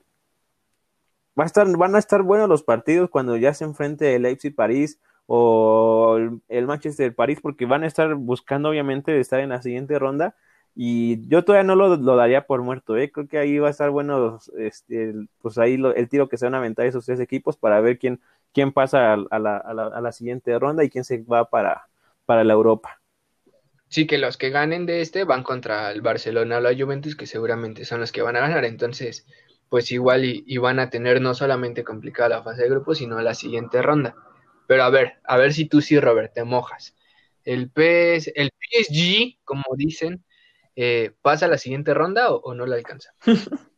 [1.40, 4.56] va a estar, van a estar buenos los partidos cuando ya se enfrente el Leipzig
[4.56, 6.18] París o
[6.48, 10.36] el, Manchester París porque van a estar buscando obviamente estar en la siguiente ronda
[10.76, 13.12] y yo todavía no lo, daría por muerto, ¿eh?
[13.12, 16.56] creo que ahí va a estar bueno, este, pues ahí el tiro que se van
[16.56, 18.20] a aventar esos tres equipos para ver quién,
[18.54, 21.88] quién pasa a, la, a, la, a la, siguiente ronda y quién se va para,
[22.26, 23.02] para la Europa.
[23.88, 27.28] sí que los que ganen de este van contra el Barcelona o la Juventus, que
[27.28, 28.66] seguramente son los que van a ganar.
[28.66, 29.28] Entonces,
[29.74, 33.34] pues igual y, van a tener no solamente complicada la fase de grupo, sino la
[33.34, 34.16] siguiente ronda.
[34.68, 36.96] Pero a ver, a ver si tú sí, Robert, te mojas.
[37.44, 40.24] El, PS, el PSG, como dicen,
[40.76, 43.14] eh, ¿pasa la siguiente ronda o, no la alcanza?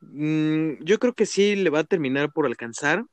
[0.00, 3.04] Mm, yo creo que sí le va a terminar por alcanzar.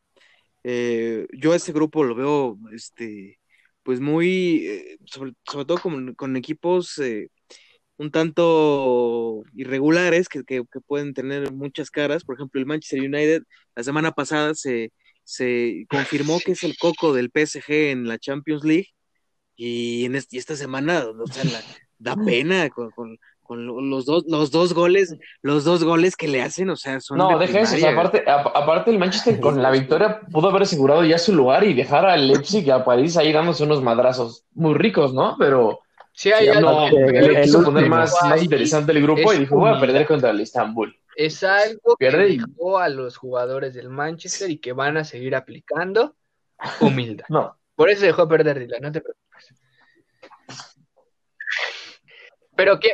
[0.64, 3.40] Eh, yo a ese grupo lo veo, este,
[3.84, 5.78] pues muy, eh, sobre, todo
[6.16, 7.30] con, equipos eh,
[7.98, 10.44] un tanto irregulares que,
[10.88, 12.24] pueden tener muchas caras.
[12.24, 13.44] Por ejemplo, el Manchester United
[13.76, 14.92] la semana pasada se,
[15.24, 18.90] se confirmó que es el coco del PSG en la Champions League
[19.56, 21.44] y, en esta semana, o sea,
[22.00, 26.70] da pena con con los dos, los dos goles, los dos goles que le hacen,
[26.70, 27.18] o sea, son.
[27.18, 31.36] No, deja eso, aparte, aparte el Manchester con la victoria pudo haber asegurado ya su
[31.36, 35.36] lugar y dejar al Leipzig y a París ahí dándose unos madrazos muy ricos, ¿no?
[35.38, 35.82] Pero
[36.14, 39.80] sí, hay no, le quiso poner más, más interesante el grupo y dijo, voy a
[39.80, 40.96] perder contra el Istanbul.
[41.16, 46.16] Es algo que dijo a los jugadores del Manchester y que van a seguir aplicando
[46.80, 47.26] humildad.
[47.30, 47.58] no.
[47.76, 49.54] Por eso dejó perder Dila, no te preocupes.
[52.56, 52.94] Pero, ¿qué,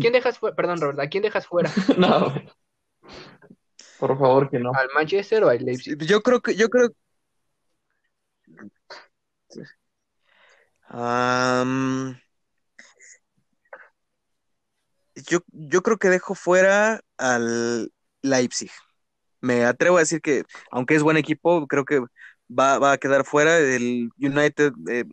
[0.00, 0.54] quién dejas, fuera?
[0.54, 1.70] Perdón, Robert, ¿a quién dejas fuera?
[1.98, 2.32] no.
[3.98, 4.72] Por favor, que no.
[4.72, 5.98] ¿Al Manchester o al Leipzig?
[5.98, 6.90] Yo creo que, yo creo.
[15.28, 17.90] Yo, yo creo que dejo fuera al
[18.22, 18.70] Leipzig.
[19.40, 22.00] Me atrevo a decir que, aunque es buen equipo, creo que
[22.50, 23.58] va, a quedar fuera.
[23.58, 25.04] El United eh,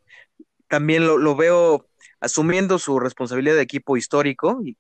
[0.68, 1.86] también lo, lo, veo
[2.20, 4.78] asumiendo su responsabilidad de equipo histórico y,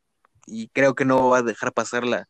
[0.74, 2.28] creo que no va a dejar pasar la,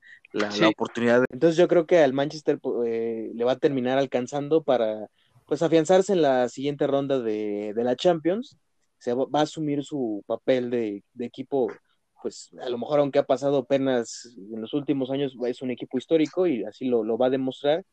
[0.68, 1.24] oportunidad.
[1.30, 5.10] Entonces yo creo que al Manchester eh, le va a terminar alcanzando para
[5.46, 8.58] pues afianzarse en la siguiente ronda de, la Champions.
[8.98, 11.72] Se va, a asumir su papel de, equipo,
[12.22, 15.98] pues a lo mejor aunque ha pasado apenas en los últimos años, es un equipo
[15.98, 17.86] histórico y así lo, lo va a demostrar.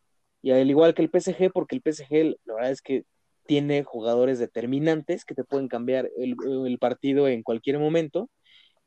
[0.42, 3.05] Y al igual que el PSG, porque el PSG, la verdad es que
[3.51, 8.30] tiene jugadores determinantes que te pueden cambiar el, partido en cualquier momento.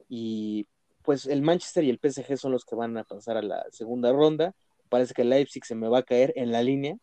[0.08, 0.68] Y
[1.04, 4.14] pues el Manchester y el PSG son los que van a pasar a la segunda
[4.14, 4.54] ronda.
[4.90, 6.96] Parece que el Leipzig se me va a caer en la línea,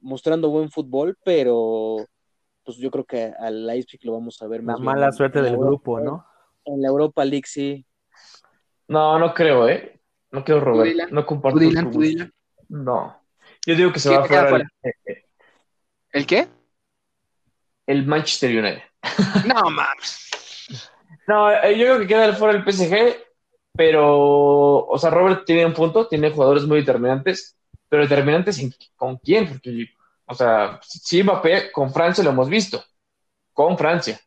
[0.00, 2.06] mostrando buen fútbol, pero
[2.64, 4.78] pues yo creo que al Leipzig lo vamos a ver más.
[4.78, 6.26] La mala suerte del grupo, ¿no?
[6.64, 7.84] En la Europa League, sí.
[8.88, 10.00] No, no creo, ¿eh?
[10.30, 11.10] No creo, Robert.
[11.10, 11.58] No comparto.
[12.68, 13.20] No.
[13.66, 14.68] Yo digo que se va a fuera.
[16.12, 16.48] ¿El qué?
[17.86, 18.82] El Manchester United.
[19.46, 20.28] No, mames.
[21.26, 23.16] no, eh, yo creo que queda fuera el PSG,
[23.72, 27.56] pero, o sea, Robert tiene un punto, tiene jugadores muy determinantes,
[27.90, 28.58] pero determinantes
[28.96, 29.90] con quién, porque,
[30.24, 32.82] o sea, sí, Mbappé con Francia lo hemos visto,
[33.52, 34.18] con Francia.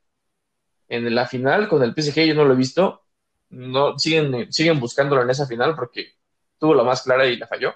[0.88, 3.06] En la final con el PSG yo no lo he visto,
[3.50, 6.14] no siguen, siguen buscándolo en esa final porque
[6.60, 7.74] tuvo la más clara y la falló.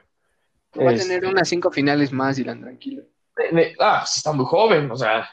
[0.79, 3.03] Va a tener este, unas cinco finales más, Dylan, tranquilo
[3.79, 5.29] ah, está muy joven, o sea,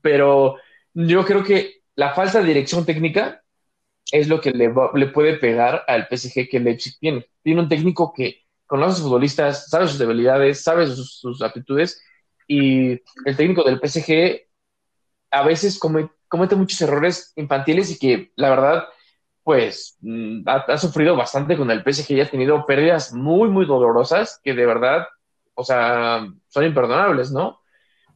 [0.00, 0.56] pero
[0.94, 3.42] yo creo que la falta de dirección técnica
[4.10, 7.26] es lo que le, le puede pegar al PSG que Leipzig tiene.
[7.42, 8.41] Tiene un técnico que
[8.72, 12.02] conoce a futbolistas, sabe sus debilidades, sabe sus, aptitudes,
[12.48, 12.92] y
[13.26, 14.46] el técnico del PSG
[15.30, 18.84] a veces comete, muchos errores infantiles y que la verdad,
[19.42, 23.66] pues, mm, ha, ha, sufrido bastante con el PSG y ha tenido pérdidas muy, muy
[23.66, 25.06] dolorosas que de verdad
[25.54, 27.60] o sea, son imperdonables, ¿no?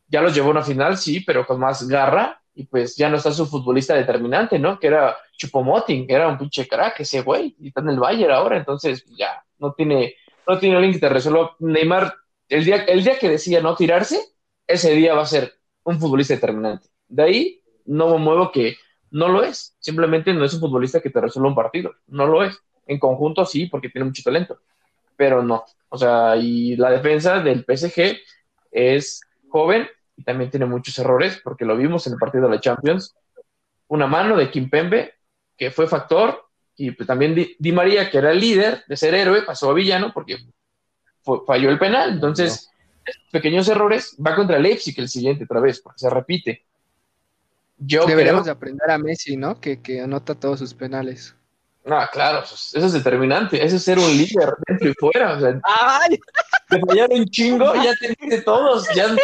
[0.08, 3.16] Ya los llevó a una final, sí, pero con más garra, y pues ya no
[3.16, 4.78] está su futbolista determinante, ¿no?
[4.78, 8.32] Que era Chupomoting, que era un pinche crack ese güey, y está en el Bayern
[8.32, 10.14] ahora, entonces ya no tiene,
[10.46, 11.56] no tiene alguien que te resuelva.
[11.58, 12.14] Neymar,
[12.48, 14.20] el día, el día que decía no tirarse,
[14.66, 15.54] ese día va a ser
[15.84, 16.88] un futbolista determinante.
[17.08, 18.76] De ahí no me muevo que
[19.10, 22.44] no lo es, simplemente no es un futbolista que te resuelva un partido, no lo
[22.44, 22.58] es.
[22.86, 24.60] En conjunto sí, porque tiene mucho talento,
[25.16, 25.64] pero no.
[25.88, 28.16] O sea, y la defensa del PSG
[28.70, 32.60] es joven y también tiene muchos errores, porque lo vimos en el partido de la
[32.60, 33.14] Champions.
[33.88, 35.14] Una mano de Kimpembe,
[35.56, 36.45] que fue factor,
[36.76, 40.12] y pues también Di, María, que era el líder de ser héroe, pasó a villano
[40.12, 40.36] porque
[41.46, 42.10] falló el penal.
[42.10, 42.70] Entonces,
[43.30, 46.64] pequeños errores, va contra Leipzig el siguiente otra vez, porque se repite.
[47.78, 49.60] Yo Deberíamos de aprender a Messi, ¿no?
[49.60, 51.34] Que, que anota todos sus penales.
[51.88, 55.34] Ah, claro, pues, eso es determinante, eso es ser un líder dentro y fuera.
[55.34, 56.18] O sea, ¡Ay!
[56.68, 58.86] Te fallaron un chingo, ya te todos.
[58.94, 59.14] Ya,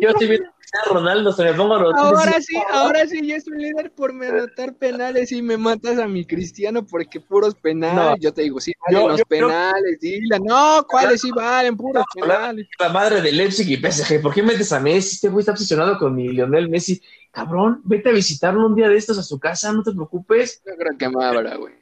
[0.00, 3.58] yo estoy viendo Cristiano Ronaldo, se me pongo los Ahora sí, ahora sí, yo soy
[3.58, 7.94] líder por anotar penales y me matas a mi Cristiano porque puros penales.
[7.94, 8.16] No.
[8.16, 10.38] Yo te digo, sí, valen Yo- los yo penales, dile.
[10.42, 11.76] No, ¿cuáles sí valen?
[11.76, 12.66] Puros penales.
[12.80, 15.14] La madre de Leipzig y PSG, ¿por qué metes a Messi?
[15.14, 17.00] Este güey está obsesionado con mi Lionel Messi.
[17.30, 20.60] Cabrón, vete a visitarlo un día de estos a su casa, no te preocupes.
[20.66, 21.74] Yo creo que me abra, güey.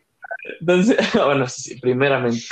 [0.60, 2.44] Entonces, bueno, sí, primeramente.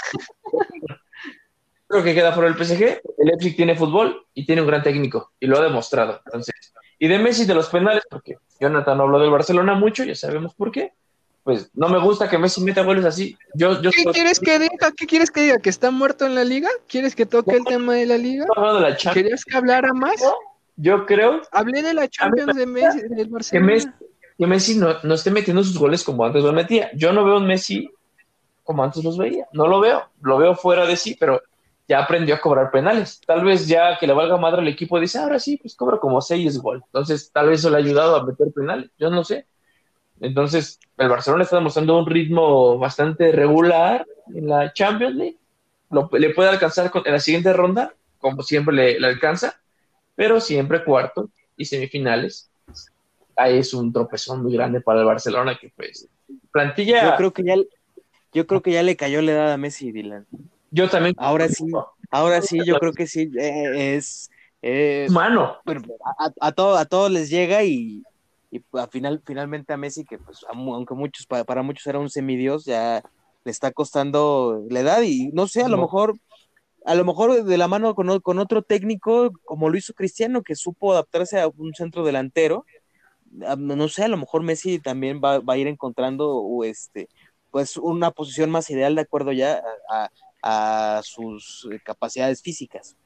[1.90, 2.82] Creo que queda fuera el PSG.
[3.18, 6.20] El Leipzig tiene fútbol y tiene un gran técnico y lo ha demostrado.
[6.24, 6.54] Entonces,
[7.00, 10.70] y de Messi de los penales, porque Jonathan habló del Barcelona mucho, ya sabemos por
[10.70, 10.92] qué.
[11.42, 13.36] Pues no me gusta que Messi meta goles así.
[13.54, 14.92] Yo, yo ¿Qué quieres que diga?
[14.96, 15.58] ¿Qué quieres que diga?
[15.58, 16.68] ¿Que está muerto en la liga?
[16.86, 18.44] ¿Quieres que toque el tema de la liga?
[18.44, 18.96] de la.
[18.96, 20.22] ¿Querías que hablara más?
[20.76, 23.66] Yo creo Hablé de la Champions de Messi, del que Barcelona.
[23.66, 23.88] Messi,
[24.38, 26.88] que Messi no, no esté metiendo sus goles como antes los metía.
[26.94, 27.90] Yo no veo un Messi
[28.62, 29.48] como antes los veía.
[29.52, 30.04] No lo veo.
[30.20, 31.42] Lo veo fuera de sí, pero
[31.90, 33.20] ya aprendió a cobrar penales.
[33.26, 36.20] Tal vez ya que le valga madre al equipo dice, ahora sí, pues cobra como
[36.20, 36.84] seis gol.
[36.86, 38.92] Entonces, tal vez eso le ha ayudado a meter penales.
[38.96, 39.46] Yo no sé.
[40.20, 45.38] Entonces, el Barcelona está demostrando un ritmo bastante regular en la Champions League.
[46.12, 49.60] Le puede alcanzar en la siguiente ronda, como siempre le, le alcanza,
[50.14, 52.52] pero siempre cuarto y semifinales.
[53.34, 56.08] Ahí es un tropezón muy grande para el Barcelona que pues
[56.52, 57.56] plantilla Yo creo que ya,
[58.32, 60.28] yo creo que ya le cayó la edad a Messi, Dylan.
[60.70, 61.64] Yo también Ahora sí,
[62.10, 64.30] ahora sí, yo creo que sí, eh, es,
[64.62, 65.58] es humano.
[65.64, 65.82] bueno,
[66.18, 68.06] a, a, todo- a todos les llega y,
[68.50, 72.10] y a final, finalmente a Messi, que pues aunque muchos, para, para muchos era un
[72.10, 73.02] semidios, ya
[73.44, 76.14] le está costando la edad y no sé, a lo mejor,
[76.86, 80.56] a lo mejor de la mano con, con otro técnico, como lo hizo Cristiano, que
[80.56, 82.66] supo adaptarse a un centro delantero,
[83.30, 87.08] no sé, a lo mejor Messi también va, va a ir encontrando este,
[87.50, 90.10] pues una posición más ideal de acuerdo ya a, a-
[90.42, 92.96] a sus eh, capacidades físicas.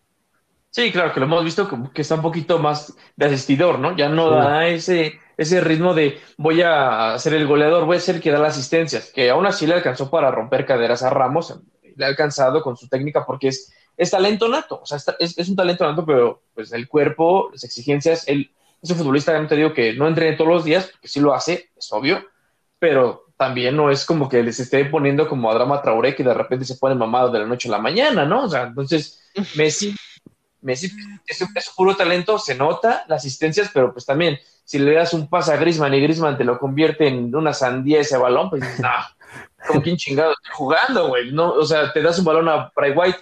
[0.71, 3.97] Sí, claro, que lo hemos visto como que está un poquito más de asistidor, ¿no?
[3.97, 4.35] Ya no Sí.
[4.35, 8.33] da ese, ese ritmo de voy a ser el goleador, voy a ser el que
[8.33, 11.61] da las asistencias, que aún así le alcanzó para romper caderas a Ramos,
[11.97, 15.55] le ha alcanzado con su técnica porque es, es talento nato, o sea, es un
[15.55, 18.51] talento nato, pero pues el cuerpo, las exigencias, él
[18.83, 21.33] es un futbolista, no te digo que no entrene todos los días, porque sí lo
[21.35, 22.23] hace, es obvio,
[22.81, 26.35] pero también no es como que les esté poniendo como a Drama Traoré que de
[26.35, 28.45] repente se pone mamado de la noche a la mañana, ¿no?
[28.45, 29.23] O sea, entonces
[29.57, 29.95] Messi
[30.65, 30.91] Messi
[31.27, 35.29] es, es puro talento, se nota las asistencias, pero pues también si le das un
[35.29, 38.89] pase a Griezmann y Griezmann te lo convierte en una sandía ese balón, pues no,
[39.69, 41.33] ¿con quién chingado estoy jugando, güey?
[41.33, 43.19] No, o sea, te das un balón a Bray White,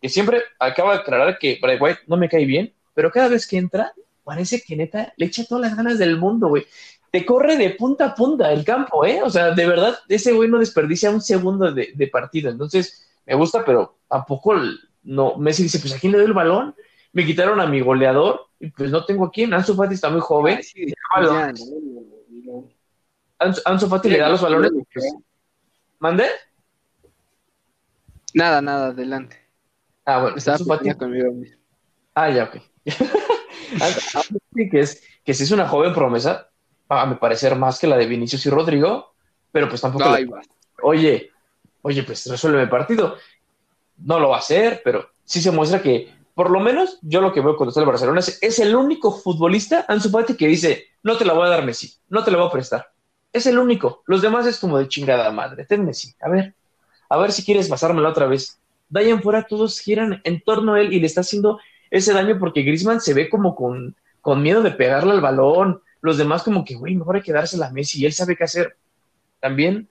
[0.00, 3.46] que siempre acaba de aclarar que Bray White no me cae bien, pero cada vez
[3.46, 3.92] que entra,
[4.24, 6.66] parece que neta le echa todas las ganas del mundo, güey.
[7.10, 9.22] Te corre de punta a punta el campo, ¿eh?
[9.22, 12.50] O sea, de verdad, ese güey no desperdicia un segundo de, de partido.
[12.50, 14.54] Entonces, me gusta, pero tampoco
[15.02, 15.36] no.
[15.36, 16.74] Messi dice, pues a quién le doy el balón.
[17.12, 19.54] Me quitaron a mi goleador y pues no tengo a quién.
[19.54, 20.62] Ansu Fati está muy joven.
[20.62, 22.68] Sí, ya, no.
[23.38, 24.72] Ansu, Ansu Fati le da los balones.
[24.92, 25.14] pues,
[25.98, 26.26] ¿Mande?
[28.34, 29.40] Nada, nada, adelante.
[30.04, 30.94] Ah, bueno, Ansu Fati.
[30.94, 31.56] conmigo mismo.
[32.14, 32.56] Ah, ya, ok.
[33.80, 36.50] Ansu Fati, que es, que sí es una joven promesa,
[36.88, 39.12] a mi parecer más que la de Vinicius y Rodrigo,
[39.52, 40.04] pero pues tampoco.
[40.10, 40.40] Le- va.
[40.82, 41.30] oye,
[41.82, 43.16] oye, pues resuelve el partido.
[43.98, 47.32] No lo va a hacer, pero sí se muestra que, por lo menos, yo lo
[47.32, 50.84] que veo cuando está el Barcelona es, es el único futbolista, Ansu Fati, que dice,
[51.02, 52.90] no te la voy a dar Messi, no te la voy a prestar.
[53.32, 54.02] Es el único.
[54.06, 55.64] Los demás es como de chingada madre.
[55.64, 56.54] Ten Messi, a ver,
[57.08, 58.60] a ver si quieres pasármela otra vez.
[58.88, 61.58] De ahí en fuera todos giran en torno a él y le está haciendo
[61.90, 65.82] ese daño porque Griezmann se ve como con, con miedo de pegarle al balón.
[66.06, 68.44] Los demás como que, güey, mejor hay que dársela a Messi y él sabe qué
[68.44, 68.76] hacer.
[69.40, 69.88] También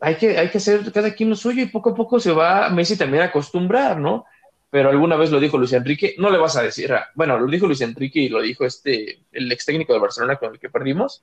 [0.00, 2.68] hay que, hay que hacer cada quien lo suyo y poco a poco se va
[2.70, 4.24] Messi también a acostumbrar, ¿no?
[4.70, 7.46] Pero alguna vez lo dijo Luis Enrique, no le vas a decir, a- bueno, lo
[7.50, 10.68] dijo Luis Enrique y lo dijo este, el ex técnico de Barcelona con el que
[10.70, 11.22] perdimos,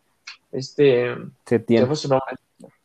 [0.52, 1.16] este,
[1.46, 1.86] Se ¿qué tiene.
[1.86, 2.36] fue su nombre?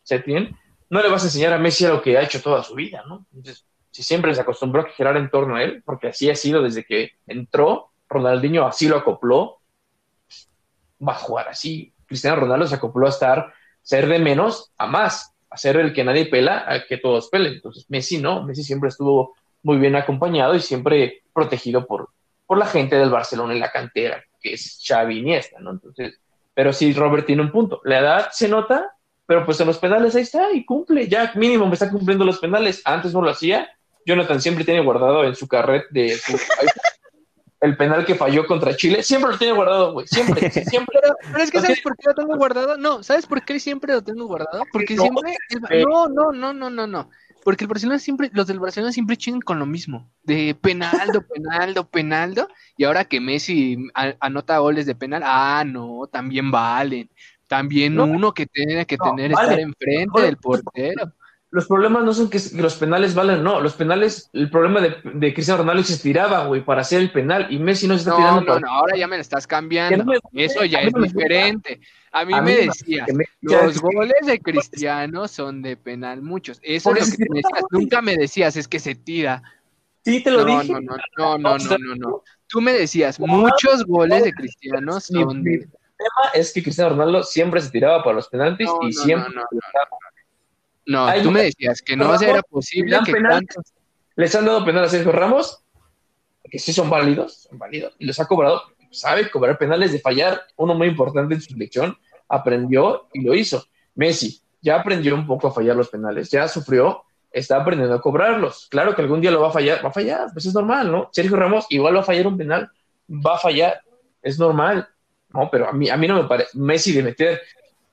[0.02, 0.56] Setién,
[0.90, 3.04] no le vas a enseñar a Messi a lo que ha hecho toda su vida,
[3.08, 3.26] ¿no?
[3.34, 6.62] Entonces, si siempre se acostumbró a girar en torno a él, porque así ha sido
[6.62, 9.57] desde que entró, Ronaldinho así lo acopló,
[11.06, 11.92] va a jugar así.
[12.06, 13.52] Cristiano Ronaldo se acopló a estar,
[13.82, 17.54] ser de menos a más, a ser el que nadie pela, a que todos pelen.
[17.54, 22.10] Entonces, Messi no, Messi siempre estuvo muy bien acompañado y siempre protegido por,
[22.46, 25.70] por la gente del Barcelona en la cantera, que es Xavi Iniesta, ¿no?
[25.70, 26.18] Entonces,
[26.54, 27.80] pero sí, Robert tiene un punto.
[27.84, 28.92] La edad se nota,
[29.26, 31.06] pero pues en los penales ahí está y cumple.
[31.06, 32.82] Ya mínimo me está cumpliendo los penales.
[32.84, 33.68] Antes no lo hacía.
[34.04, 36.16] Jonathan siempre tiene guardado en su carret de
[37.60, 39.02] el penal que falló contra Chile.
[39.02, 40.06] Siempre lo tiene guardado, güey.
[40.06, 40.98] Siempre, siempre.
[41.00, 41.60] Pero, pero es que.
[41.60, 42.76] ¿sabes por qué lo tengo guardado?
[42.76, 44.64] No, ¿sabes por qué siempre lo tengo guardado?
[44.72, 45.84] Porque No, siempre...
[45.84, 47.10] No, no, no, no, no, no.
[47.44, 51.88] porque el Barcelona siempre, los del Barcelona siempre chingan con lo mismo, de penaldo, penaldo,
[51.88, 53.76] penaldo, y ahora que Messi
[54.20, 57.10] anota goles de penal, ah, no, también valen,
[57.46, 61.12] también uno que tiene que tener estar enfrente del portero
[61.50, 63.60] los problemas no son que los penales valen, no.
[63.60, 67.46] Los penales, el problema de, de Cristiano Ronaldo se estiraba, güey, para hacer el penal
[67.50, 68.42] y Messi no se está tirando.
[68.42, 70.12] No, no, ahora ya me lo estás cambiando.
[70.34, 71.80] Eso ya es diferente.
[72.12, 73.08] A mí, me decías,
[73.40, 76.58] los goles de Cristiano son de penal, muchos.
[76.62, 77.64] Eso es lo que me decías.
[77.70, 79.42] Nunca me decías, es que se tira.
[80.04, 80.72] Sí, te lo dije.
[80.72, 80.96] No, no,
[81.38, 85.54] no, no, no, no, Tú me decías, muchos goles de Cristiano son de...
[85.54, 85.68] El
[85.98, 89.34] tema es que Cristiano Ronaldo siempre se tiraba para los penaltis y siempre
[90.88, 93.12] no, tú me decías que no era posible que
[94.16, 95.62] Les han dado penal a Sergio Ramos,
[96.50, 100.40] que sí son válidos, son válidos, y los ha cobrado, sabe cobrar penales de fallar,
[100.56, 103.66] uno muy importante en su selección, aprendió y lo hizo.
[103.96, 108.66] Messi ya aprendió un poco a fallar los penales, ya sufrió, está aprendiendo a cobrarlos.
[108.70, 111.10] Claro que algún día lo va a fallar, va a fallar, pues es normal, ¿no?
[111.12, 112.70] Sergio Ramos igual va a fallar un penal,
[113.10, 113.82] va a fallar,
[114.22, 114.88] es normal,
[115.34, 115.50] ¿no?
[115.50, 117.42] Pero a mí, a mí no me parece, Messi de meter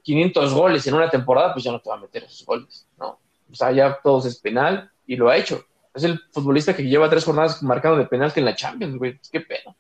[0.06, 3.20] 500 goles en una temporada, pues ya no te va a meter esos goles, ¿no?
[3.52, 5.66] O sea, ya todos es penal y lo ha hecho.
[5.96, 9.20] Es el futbolista que lleva tres jornadas marcado de penal que en la Champions, güey.
[9.32, 9.76] Qué pena.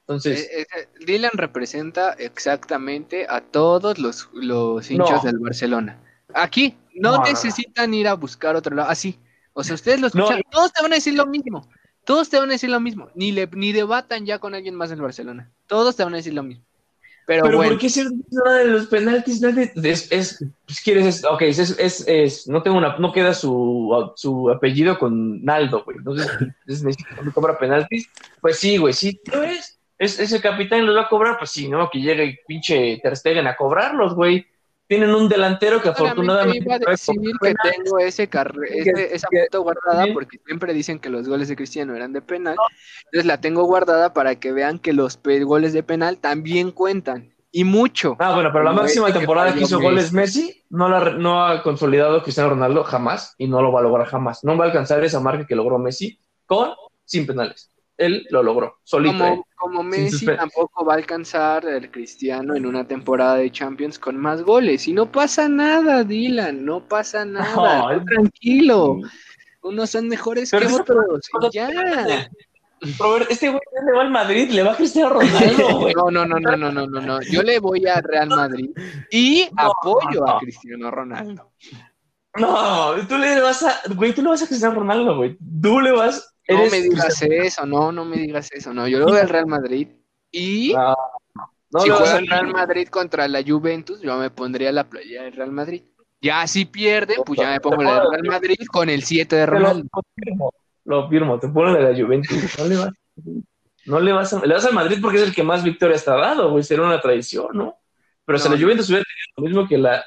[0.00, 0.50] Entonces.
[0.50, 6.00] Eh, eh, Dylan representa exactamente a todos los, los hinchas del Barcelona.
[6.34, 8.90] Aquí no, necesitan ir a buscar otro lado.
[8.90, 9.20] Así.
[9.52, 10.42] O sea, ustedes lo escuchan.
[10.50, 11.68] todos te van a decir lo mismo.
[12.04, 13.08] Todos te van a decir lo mismo.
[13.14, 15.52] Ni, le, ni debatan ya con alguien más en Barcelona.
[15.68, 16.64] Todos te van a decir lo mismo.
[17.30, 17.70] Pero, bueno.
[17.70, 19.40] ¿por qué se nada de los penaltis?
[19.40, 20.44] Es, es,
[20.82, 25.84] quieres, ok, es, es, es, no tengo una, no queda su, su apellido con Naldo,
[25.84, 25.98] güey.
[25.98, 26.28] Entonces,
[26.66, 28.10] es, me cobra penaltis.
[28.40, 29.78] Pues sí, güey, sí, ¿no es?
[29.96, 30.18] es?
[30.18, 31.88] Ese capitán los va a cobrar, pues sí, ¿no?
[31.88, 34.44] Que llegue pinche Ter Stegen a cobrarlos, güey
[34.90, 36.64] tienen un delantero que afortunadamente.
[36.64, 38.28] Iba a decir que tengo ese,
[39.14, 42.56] esa foto guardada porque siempre dicen que los goles de Cristiano eran de penal.
[43.04, 47.32] Entonces la tengo guardada para que vean que los goles de penal también cuentan.
[47.52, 48.16] Y mucho.
[48.18, 52.24] Ah, bueno, pero la máxima temporada que, hizo goles Messi no, la, no ha consolidado
[52.24, 54.42] Cristiano Ronaldo jamás y no lo va a lograr jamás.
[54.42, 56.70] No va a alcanzar esa marca que logró Messi con
[57.04, 57.70] sin penales
[58.00, 59.44] él lo logró, solito.
[59.56, 64.42] Como, Messi tampoco va a alcanzar el Cristiano en una temporada de Champions con más
[64.42, 64.88] goles.
[64.88, 68.02] Y no pasa nada, Dylan, no pasa nada.
[68.04, 69.00] tranquilo.
[69.62, 71.28] Unos son mejores que otros.
[71.52, 71.68] Ya.
[72.98, 75.92] Robert, este güey le va al Madrid, le va a Cristiano Ronaldo, güey.
[75.94, 77.20] No, no, no, no, no, no, no, no.
[77.30, 78.70] Yo le voy a Real Madrid
[79.10, 81.52] y apoyo a Cristiano Ronaldo.
[82.38, 85.36] No, tú le vas a, güey, tú le vas a Cristiano Ronaldo, güey.
[85.60, 88.88] Tú le vas no me digas eso, no, no me digas eso, no.
[88.88, 89.88] Yo lo veo al Real Madrid
[90.30, 90.74] y
[91.78, 95.52] si juega el Real Madrid contra la Juventus, yo me pondría la playa del Real
[95.52, 95.82] Madrid.
[96.20, 99.46] Ya si pierde, pues ya me pongo la del Real Madrid con el 7 de
[99.46, 99.88] Ronaldo.
[99.92, 100.54] Lo firmo,
[100.84, 102.58] lo firmo, te pongo la de la Juventus.
[102.58, 102.92] No le vas,
[103.86, 106.16] no le vas, a, le vas al Madrid porque es el que más victoria está
[106.16, 107.78] dado, güey, sería una tradición, ¿no?
[108.24, 110.04] Pero si la Juventus hubiera tenido lo mismo que la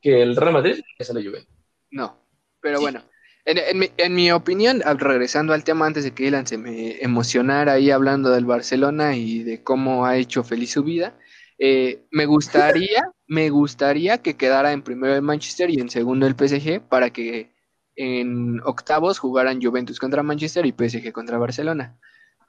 [0.00, 1.54] que el Real Madrid, es la Juventus.
[1.90, 2.26] No,
[2.60, 3.02] pero bueno.
[3.52, 8.30] En, mi, opinión, regresando al tema antes de que Ilan se me emocionara ahí hablando
[8.30, 11.18] del Barcelona y de cómo ha hecho feliz su vida,
[11.58, 16.36] eh, me gustaría, me gustaría que quedara en primero el Manchester y en segundo el
[16.36, 17.52] PSG para que
[17.96, 21.98] en octavos jugaran Juventus contra Manchester y PSG contra Barcelona.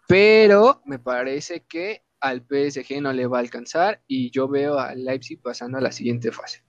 [0.07, 5.03] Pero me parece que al PSG no le va a alcanzar y yo veo al
[5.03, 6.64] Leipzig pasando a la siguiente fase.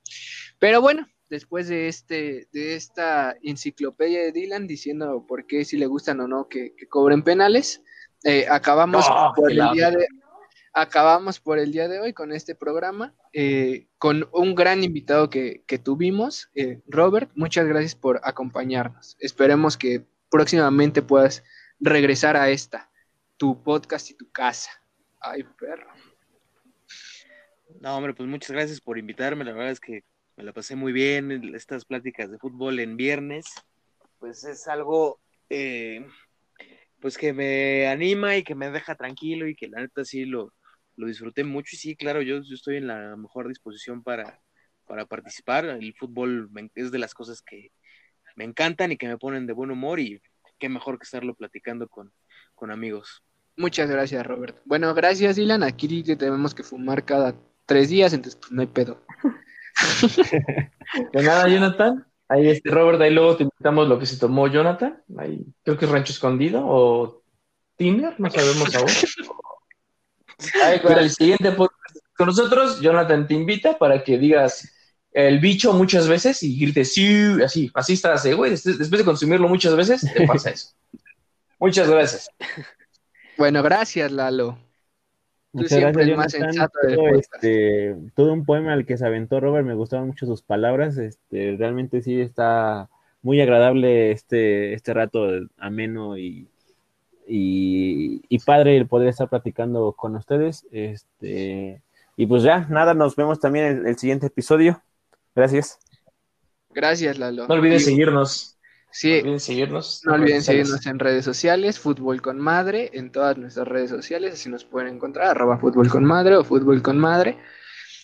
[0.59, 5.87] Pero bueno, después de este de esta enciclopedia de Dylan diciendo por qué si le
[5.87, 7.83] gustan o no que, cobren penales
[8.23, 10.07] eh, acabamos por el día de
[10.75, 15.65] acabamos por el día de hoy con este programa eh, con un gran invitado que,
[15.83, 19.17] tuvimos eh, Robert muchas gracias por acompañarnos.
[19.19, 21.43] Esperemos que próximamente puedas
[21.81, 22.91] regresar a esta
[23.39, 24.71] tu podcast y tu casa.
[25.19, 25.89] Ay perro.
[27.81, 30.05] No hombre pues muchas gracias por invitarme la verdad es que
[30.43, 33.47] me la pasé muy bien, estas pláticas de fútbol en viernes,
[34.19, 36.05] pues es algo eh,
[37.01, 40.53] pues que me anima y que me deja tranquilo y que la neta sí lo,
[40.97, 44.41] lo disfruté mucho y sí, claro, yo, estoy en la mejor disposición para,
[44.89, 47.71] para participar, el fútbol es de las cosas que
[48.35, 50.21] me encantan y que me ponen de buen humor y
[50.59, 52.13] qué mejor que estarlo platicando con,
[52.57, 53.23] con amigos.
[53.57, 54.61] Muchas gracias, Robert.
[54.65, 55.63] Bueno, gracias, Dylan.
[55.63, 59.07] Aquí tenemos que fumar cada tres días, entonces pues no hay pedo.
[61.13, 62.07] De nada, Jonathan.
[62.29, 65.03] Ahí este Robert, ahí luego te invitamos lo que se tomó Jonathan.
[65.19, 67.23] Ahí creo que es Rancho Escondido o
[67.77, 68.89] Tinder, no sabemos aún.
[70.65, 71.83] Ahí con el siguiente podcast
[72.17, 74.71] con nosotros, Jonathan te invita para que digas
[75.13, 78.51] el bicho muchas veces y grites sí, así, así estás, güey.
[78.51, 80.71] Después de consumirlo muchas veces, te pasa eso.
[81.59, 82.29] Muchas gracias.
[83.39, 84.59] Bueno, gracias, Lalo.
[85.53, 86.79] Tú Muchas siempre gracias, el más sensato
[87.15, 90.97] este, todo un poema al que se aventó Robert, me gustaban mucho sus palabras.
[90.97, 92.89] Este, realmente sí está
[93.21, 96.49] muy agradable este, este rato ameno y,
[97.29, 100.67] y, y padre el poder estar platicando con ustedes.
[100.73, 101.83] Este,
[102.17, 104.83] y pues ya, nada, nos vemos también en el siguiente episodio.
[105.35, 105.79] Gracias.
[106.71, 107.47] Gracias, Lalo.
[107.47, 107.91] No olvides Y-
[108.93, 110.03] No Sí, olviden seguirnos.
[110.05, 114.35] no en olviden seguirnos en redes sociales, Fútbol con Madre, en todas nuestras redes sociales,
[114.35, 117.39] así nos pueden encontrar, arroba Fútbol con Madre o Fútbol con Madre.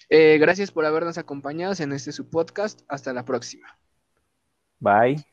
[0.08, 2.80] Eh, gracias por habernos acompañado en este su podcast.
[2.88, 3.78] Hasta la próxima.
[4.80, 5.24] Bye.